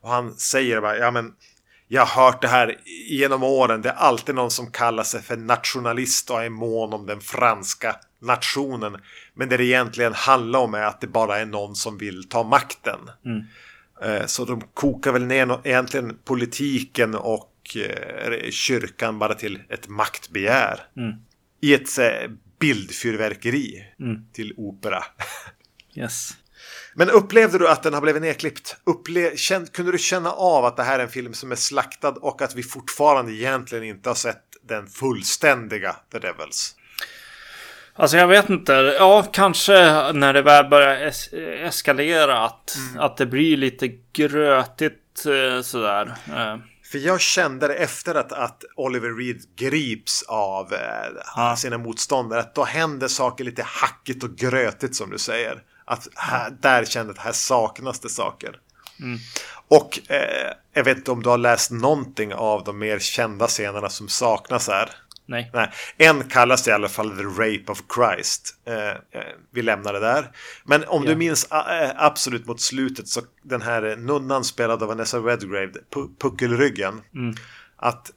[0.00, 1.34] Och han säger bara, ja men
[1.88, 2.76] jag har hört det här
[3.08, 3.82] genom åren.
[3.82, 7.96] Det är alltid någon som kallar sig för nationalist och är mån om den franska
[8.20, 8.96] nationen.
[9.34, 12.42] Men det det egentligen handlar om är att det bara är någon som vill ta
[12.42, 12.98] makten.
[13.24, 13.44] Mm.
[14.02, 20.80] Eh, så de kokar väl ner egentligen politiken och eh, kyrkan bara till ett maktbegär.
[20.96, 21.14] Mm.
[21.60, 24.26] I ett eh, bildfyrverkeri mm.
[24.32, 25.04] till opera.
[25.94, 26.36] yes.
[26.98, 28.76] Men upplevde du att den har blivit nedklippt?
[28.84, 32.08] Upple känd, kunde du känna av att det här är en film som är slaktad
[32.08, 36.76] och att vi fortfarande egentligen inte har sett den fullständiga The Devils?
[37.94, 38.72] Alltså jag vet inte.
[38.72, 39.72] Ja, kanske
[40.12, 43.04] när det väl börjar es eskalera att, mm.
[43.04, 46.14] att det blir lite grötigt eh, sådär.
[46.26, 46.56] Eh.
[46.92, 52.40] För jag kände det efter att, att Oliver Reed grips av eh, sina motståndare.
[52.40, 55.62] Att då händer saker lite hackigt och grötigt som du säger.
[55.86, 58.60] Att här, där kände att här saknas det saker.
[59.00, 59.18] Mm.
[59.68, 63.88] Och eh, jag vet inte om du har läst någonting av de mer kända scenerna
[63.88, 64.90] som saknas här.
[65.26, 65.50] Nej.
[65.54, 65.70] Nej.
[65.96, 68.54] En kallas i alla fall The Rape of Christ.
[68.66, 68.96] Eh, eh
[69.50, 70.30] vi lämnar det där.
[70.64, 71.12] Men om yeah.
[71.12, 75.72] du minns äh, absolut mot slutet så den här nunnan spelad av Vanessa Redgrave,
[76.20, 77.02] puckelryggen.
[77.14, 77.34] Mm.
[77.76, 78.10] Att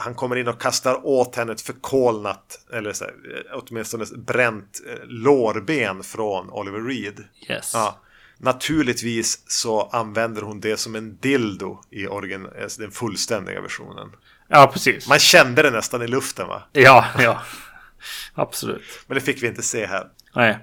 [0.00, 3.14] han kommer in och kastar åt henne ett förkolnat, eller så här,
[3.52, 7.24] åtminstone bränt lårben från Oliver Reed.
[7.48, 7.70] Yes.
[7.74, 8.00] Ja.
[8.38, 14.12] Naturligtvis så använder hon det som en dildo i origin, alltså den fullständiga versionen.
[14.48, 15.08] Ja, precis.
[15.08, 16.62] Man kände det nästan i luften va?
[16.72, 17.42] Ja, ja.
[18.34, 18.82] Absolut.
[19.06, 20.06] Men det fick vi inte se här.
[20.34, 20.58] Nej.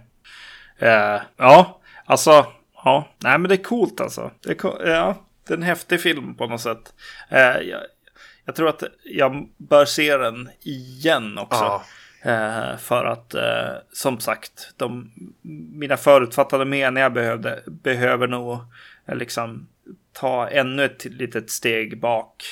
[0.82, 2.46] Uh, ja, alltså.
[2.74, 4.32] Ja, nej men det är coolt alltså.
[4.44, 6.94] Det är, co ja, det är en häftig film på något sätt.
[7.32, 7.82] Uh, jag,
[8.48, 11.64] jag, tror att jag bör se den igen också.
[11.64, 11.84] Ja.
[12.26, 13.36] Uh, för att
[13.92, 15.12] som sagt, de,
[15.72, 18.60] mina förutfattade meningar behövde, behöver nog
[19.08, 19.68] liksom
[20.14, 22.44] ta ännu ett litet steg bak.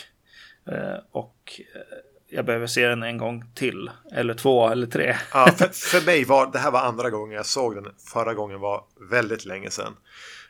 [0.68, 1.82] Eh, och eh,
[2.30, 3.92] jag behöver se den en gång till.
[4.12, 5.16] Eller två eller tre.
[5.34, 5.68] Ja, för,
[6.00, 7.94] för mig var det här var andra gången jag såg den.
[8.14, 9.96] Förra gången var väldigt länge sedan.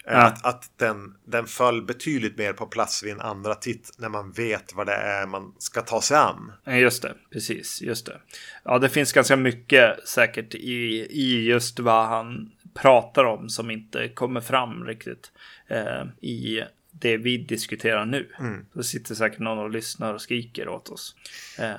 [0.07, 0.21] Eh, ja.
[0.21, 4.31] Att, att den, den föll betydligt mer på plats vid en andra titt när man
[4.31, 6.51] vet vad det är man ska ta sig an.
[6.65, 8.17] Just det, precis, just det.
[8.63, 14.09] Ja, det finns ganska mycket säkert i, i just vad han pratar om som inte
[14.09, 15.31] kommer fram riktigt
[15.67, 18.35] eh, i det vi diskuterar nu.
[18.39, 18.65] Mm.
[18.73, 21.15] Då sitter säkert någon och lyssnar och skriker åt oss.
[21.59, 21.71] Eh.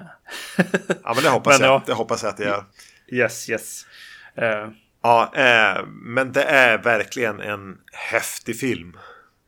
[1.05, 1.75] ja, men det hoppas men, jag.
[1.75, 1.83] Ja.
[1.87, 2.65] Det hoppas jag att det gör.
[3.09, 3.87] Yes, yes.
[4.39, 4.71] Uh.
[5.07, 8.97] Ja, eh, men det är verkligen en häftig film.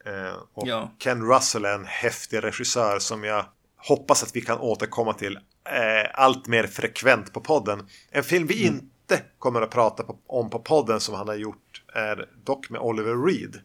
[0.05, 0.91] Eh, och ja.
[0.99, 3.45] Ken Russell är en häftig regissör som jag
[3.77, 7.87] hoppas att vi kan återkomma till eh, allt mer frekvent på podden.
[8.11, 8.75] En film vi mm.
[8.75, 12.81] inte kommer att prata på, om på podden som han har gjort är dock med
[12.81, 13.61] Oliver Reed.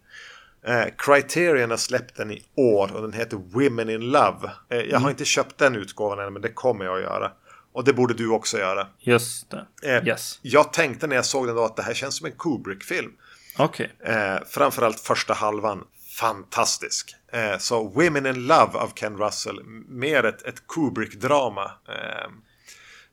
[0.65, 4.52] Eh, Criterion har släppt den i år och den heter Women in Love.
[4.70, 5.10] Eh, jag har mm.
[5.10, 7.32] inte köpt den utgåvan än men det kommer jag att göra.
[7.74, 8.88] Och det borde du också göra.
[9.00, 9.66] Just det.
[9.84, 10.40] Eh, yes.
[10.41, 13.12] Jag tänkte när jag såg den då att det här känns som en Kubrick-film.
[13.58, 13.91] Okej.
[14.02, 14.16] Okay.
[14.16, 15.84] Eh, framförallt första halvan.
[16.20, 17.16] Fantastisk.
[17.32, 19.64] Eh, så Women in Love av Ken Russell.
[19.88, 21.66] Mer ett, ett Kubrick-drama.
[21.66, 22.32] Eh,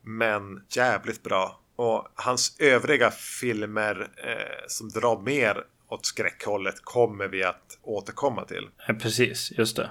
[0.03, 1.61] men jävligt bra.
[1.77, 8.69] Och hans övriga filmer eh, som drar mer åt skräckhållet kommer vi att återkomma till.
[8.87, 9.91] Ja, precis, just det.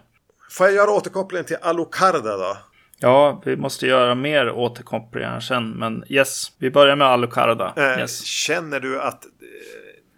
[0.49, 2.57] Får jag göra återkopplingen till Alucarda då?
[3.01, 5.69] Ja, vi måste göra mer återkopplingar sen.
[5.69, 7.73] Men yes, vi börjar med Alucarda.
[7.77, 8.23] Eh, yes.
[8.23, 9.29] Känner du att eh,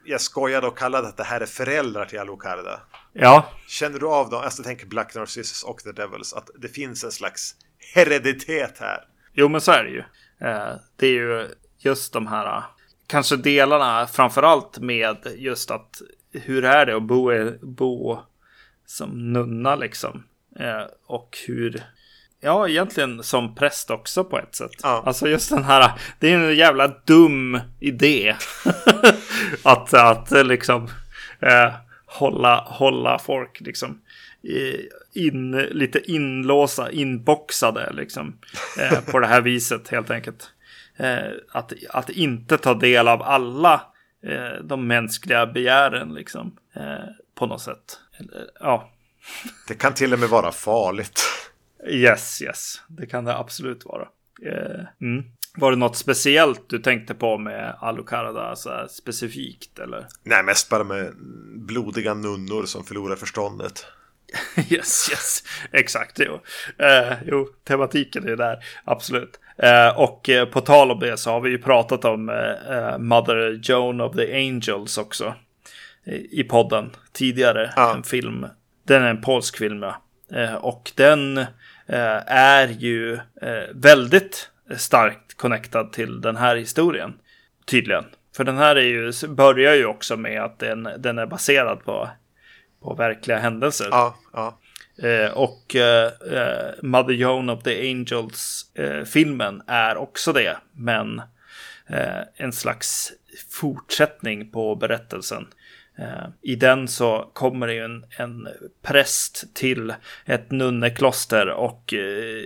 [0.06, 2.80] jag skojade och kallade att det här är föräldrar till Alucarda?
[3.14, 3.45] Ja.
[3.68, 7.12] Känner du av dem, alltså tänker Black Narcissus och The Devils, att det finns en
[7.12, 7.56] slags
[7.94, 9.03] hereditet här?
[9.34, 10.03] Jo, men så är det ju.
[10.48, 11.48] Eh, det är ju
[11.80, 12.64] just de här
[13.08, 16.02] kanske delarna framförallt med just att
[16.32, 17.32] hur är det att bo,
[17.62, 18.20] bo
[18.86, 20.24] som nunna liksom?
[20.60, 21.84] Eh, och hur,
[22.41, 24.72] ja egentligen som präst också på ett sätt.
[24.84, 25.03] Ja.
[25.05, 28.35] Alltså just den här, det är en jävla dum idé.
[29.63, 30.89] att, att liksom
[31.39, 31.73] eh,
[32.05, 34.01] hålla, hålla folk liksom
[35.13, 38.38] in, lite inlåsa, inboxade liksom.
[38.80, 40.49] Eh, på det här viset helt enkelt.
[40.97, 43.81] eh, att, att inte ta del av alla
[44.26, 46.57] eh, de mänskliga begären liksom.
[46.76, 47.99] Eh, på något sätt.
[48.59, 48.89] Ja.
[49.68, 51.22] Det kan till och med vara farligt.
[51.88, 52.82] Yes, yes.
[52.88, 54.08] Det kan det absolut vara.
[54.45, 55.24] Eh, mm.
[55.58, 60.08] Var det något speciellt du tänkte på med Alucarda alltså specifikt eller?
[60.24, 61.14] Nej, mest bara med
[61.56, 63.86] blodiga nunnor som förlorar förståndet.
[64.70, 66.20] yes, yes, exakt.
[66.20, 66.40] Jo,
[66.78, 69.40] eh, jo tematiken är där, absolut.
[69.58, 73.60] Eh, och eh, på tal om det så har vi ju pratat om eh, Mother
[73.64, 75.36] Joan of the Angels också
[76.32, 77.74] i podden tidigare.
[77.76, 77.95] Ja.
[77.95, 78.45] En film.
[78.88, 80.02] Den är en polsk film, ja.
[80.58, 81.45] Och den
[82.27, 83.19] är ju
[83.73, 87.13] väldigt starkt connectad till den här historien.
[87.65, 88.05] Tydligen.
[88.35, 92.09] För den här är ju, börjar ju också med att den, den är baserad på,
[92.81, 93.88] på verkliga händelser.
[93.91, 94.57] Ja, ja.
[95.03, 96.11] Eh, och eh,
[96.81, 100.57] Mother Joan of the Angels-filmen eh, är också det.
[100.72, 101.22] Men
[101.88, 103.11] eh, en slags
[103.49, 105.47] fortsättning på berättelsen.
[106.02, 108.48] Eh, I den så kommer det ju en, en
[108.82, 109.94] präst till
[110.26, 112.44] ett nunnekloster och eh,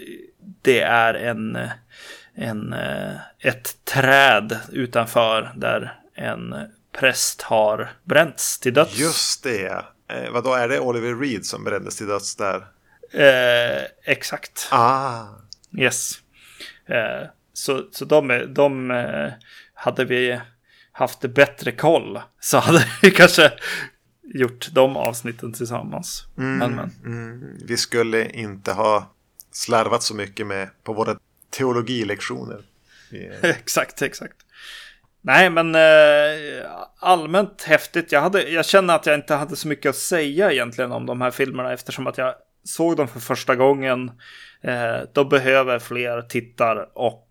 [0.62, 1.58] det är en,
[2.34, 6.56] en, eh, ett träd utanför där en
[6.92, 9.00] präst har bränts till döds.
[9.00, 9.86] Just det.
[10.08, 12.66] Eh, vad då är det Oliver Reed som brändes till döds där?
[13.12, 14.68] Eh, exakt.
[14.72, 15.26] Ah.
[15.78, 16.12] Yes.
[16.86, 18.92] Eh, så så de, de
[19.74, 20.40] hade vi
[20.98, 23.52] haft bättre koll så hade vi kanske
[24.24, 26.26] gjort de avsnitten tillsammans.
[26.38, 26.92] Mm, men, men.
[27.06, 27.58] Mm.
[27.68, 29.14] Vi skulle inte ha
[29.52, 31.18] slarvat så mycket med på våra
[31.50, 32.62] teologilektioner.
[33.42, 34.36] exakt, exakt.
[35.22, 38.12] Nej, men eh, allmänt häftigt.
[38.12, 41.22] Jag, hade, jag känner att jag inte hade så mycket att säga egentligen om de
[41.22, 44.12] här filmerna eftersom att jag såg dem för första gången.
[44.62, 47.30] Eh, de behöver fler tittar och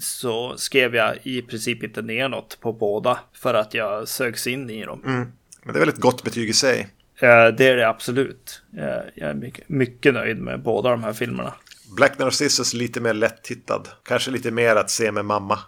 [0.00, 4.70] så skrev jag i princip inte ner något på båda för att jag sögs in
[4.70, 5.02] i dem.
[5.06, 5.32] Mm.
[5.62, 6.88] Men det är väl ett gott betyg i sig?
[7.20, 8.62] Eh, det är det absolut.
[8.78, 11.54] Eh, jag är mycket, mycket nöjd med båda de här filmerna.
[11.96, 13.88] Black Narcissus lite mer lättittad.
[14.02, 15.58] Kanske lite mer att se med mamma.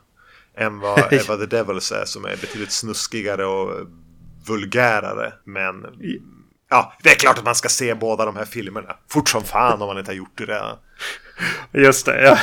[0.57, 0.99] Än vad,
[1.29, 3.89] vad The Devils är som är betydligt snuskigare och
[4.47, 5.33] vulgärare.
[5.45, 5.87] Men
[6.71, 8.97] ja, det är klart att man ska se båda de här filmerna.
[9.09, 10.77] Fort som fan om man inte har gjort det redan.
[11.73, 12.39] Just det, ja.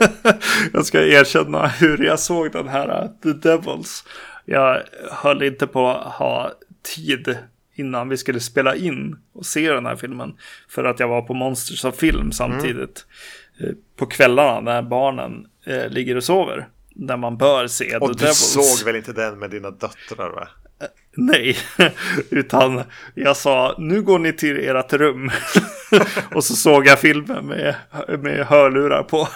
[0.72, 4.04] jag ska erkänna hur jag såg den här uh, The Devils.
[4.44, 6.52] Jag höll inte på att ha
[6.96, 7.38] tid
[7.74, 10.36] innan vi skulle spela in och se den här filmen.
[10.68, 13.06] För att jag var på Monsters of Film samtidigt.
[13.60, 13.76] Mm.
[13.96, 16.68] På kvällarna när barnen eh, ligger och sover.
[16.94, 18.52] Där man bör se Och The du Devils.
[18.52, 20.48] såg väl inte den med dina döttrar va?
[21.16, 21.58] Nej,
[22.30, 22.82] utan
[23.14, 25.30] jag sa nu går ni till ert rum.
[26.34, 27.74] och så såg jag filmen med,
[28.08, 29.28] med hörlurar på.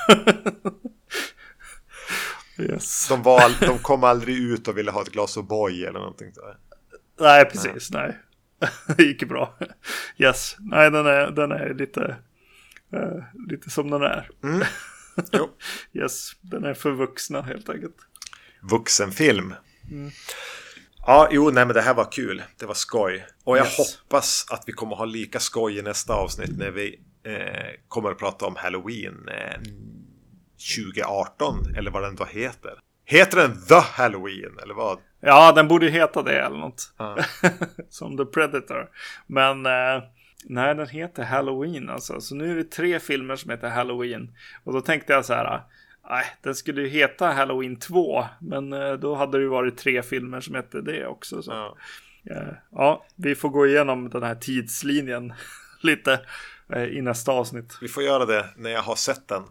[2.62, 3.08] yes.
[3.08, 6.32] de, var, de kom aldrig ut och ville ha ett glas O'boy eller någonting.
[7.20, 7.90] Nej, precis.
[7.90, 8.18] Nej.
[8.96, 9.58] det gick bra.
[10.18, 10.56] Yes.
[10.58, 12.16] Nej, den är, den är lite,
[12.94, 14.30] uh, lite som den är.
[14.44, 14.62] Mm.
[15.32, 15.50] Jo.
[15.92, 17.96] yes, den är för vuxna helt enkelt.
[18.60, 19.54] Vuxenfilm.
[19.90, 20.10] Mm.
[21.06, 22.42] Ja, jo, nej men det här var kul.
[22.58, 23.26] Det var skoj.
[23.44, 23.78] Och jag yes.
[23.78, 28.18] hoppas att vi kommer ha lika skoj i nästa avsnitt när vi eh, kommer att
[28.18, 29.60] prata om Halloween eh,
[30.76, 31.74] 2018.
[31.76, 32.72] Eller vad den då heter.
[33.04, 34.98] Heter den The Halloween eller vad?
[35.20, 36.92] Ja, den borde heta det eller något.
[36.96, 37.16] Ah.
[37.88, 38.88] Som The Predator.
[39.26, 40.02] Men eh,
[40.44, 42.20] nej, den heter Halloween alltså.
[42.20, 44.36] Så nu är det tre filmer som heter Halloween.
[44.64, 45.62] Och då tänkte jag så här.
[46.10, 48.24] Nej, den skulle ju heta Halloween 2.
[48.40, 51.42] Men eh, då hade det ju varit tre filmer som hette det också.
[51.42, 51.50] Så.
[51.50, 51.76] Ja.
[52.30, 55.32] Eh, ja, vi får gå igenom den här tidslinjen
[55.80, 56.20] lite
[56.72, 57.78] eh, i nästa avsnitt.
[57.80, 59.42] Vi får göra det när jag har sett den.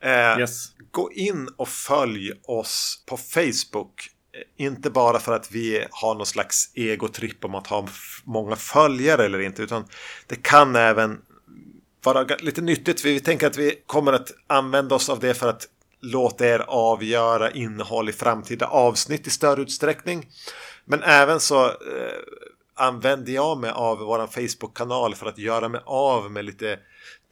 [0.00, 0.68] Eh, yes.
[0.90, 4.08] Gå in och följ oss på Facebook.
[4.56, 7.88] Inte bara för att vi har någon slags egotripp om att ha
[8.24, 9.62] många följare eller inte.
[9.62, 9.84] Utan
[10.26, 11.22] det kan även
[12.02, 13.04] vara lite nyttigt.
[13.04, 15.68] Vi tänker att vi kommer att använda oss av det för att
[16.00, 20.26] låta er avgöra innehåll i framtida avsnitt i större utsträckning.
[20.84, 21.72] Men även så eh,
[22.74, 26.78] använder jag mig av vår Facebook-kanal för att göra mig av med lite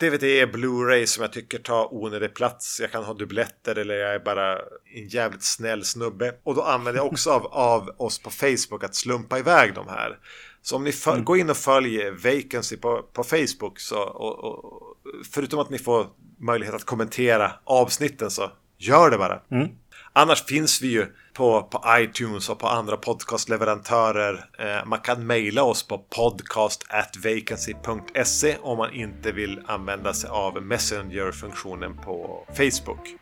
[0.00, 2.80] DVD, Blu-ray som jag tycker tar onödig plats.
[2.80, 4.58] Jag kan ha dubbletter eller jag är bara
[4.94, 6.34] en jävligt snäll snubbe.
[6.42, 10.18] Och då använder jag också av, av oss på Facebook att slumpa iväg de här.
[10.62, 11.24] Så om ni mm.
[11.24, 14.96] går in och följer Vacancy på, på Facebook så och, och,
[15.32, 16.06] förutom att ni får
[16.44, 19.40] möjlighet att kommentera avsnitten så gör det bara.
[19.50, 19.68] Mm.
[20.12, 24.44] Annars finns vi ju på, på iTunes och på andra podcastleverantörer.
[24.58, 31.96] Eh, man kan mejla oss på podcast@vacancy.se om man inte vill använda sig av Messenger-funktionen
[31.96, 33.14] på Facebook.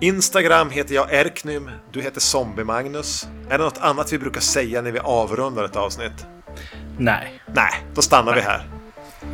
[0.00, 1.70] Instagram heter jag Erknym.
[1.92, 3.26] Du heter Zombie-Magnus.
[3.48, 6.26] Är det något annat vi brukar säga när vi avrundar ett avsnitt?
[6.98, 7.42] Nej.
[7.46, 8.68] Nej, då stannar vi här.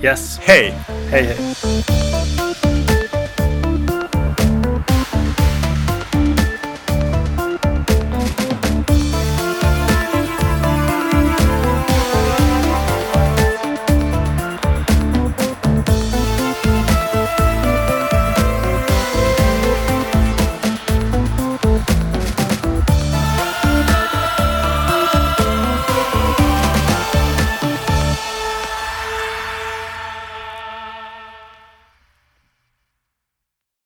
[0.02, 0.39] Yes.
[0.39, 0.74] Hej!
[1.11, 1.39] Hej hej.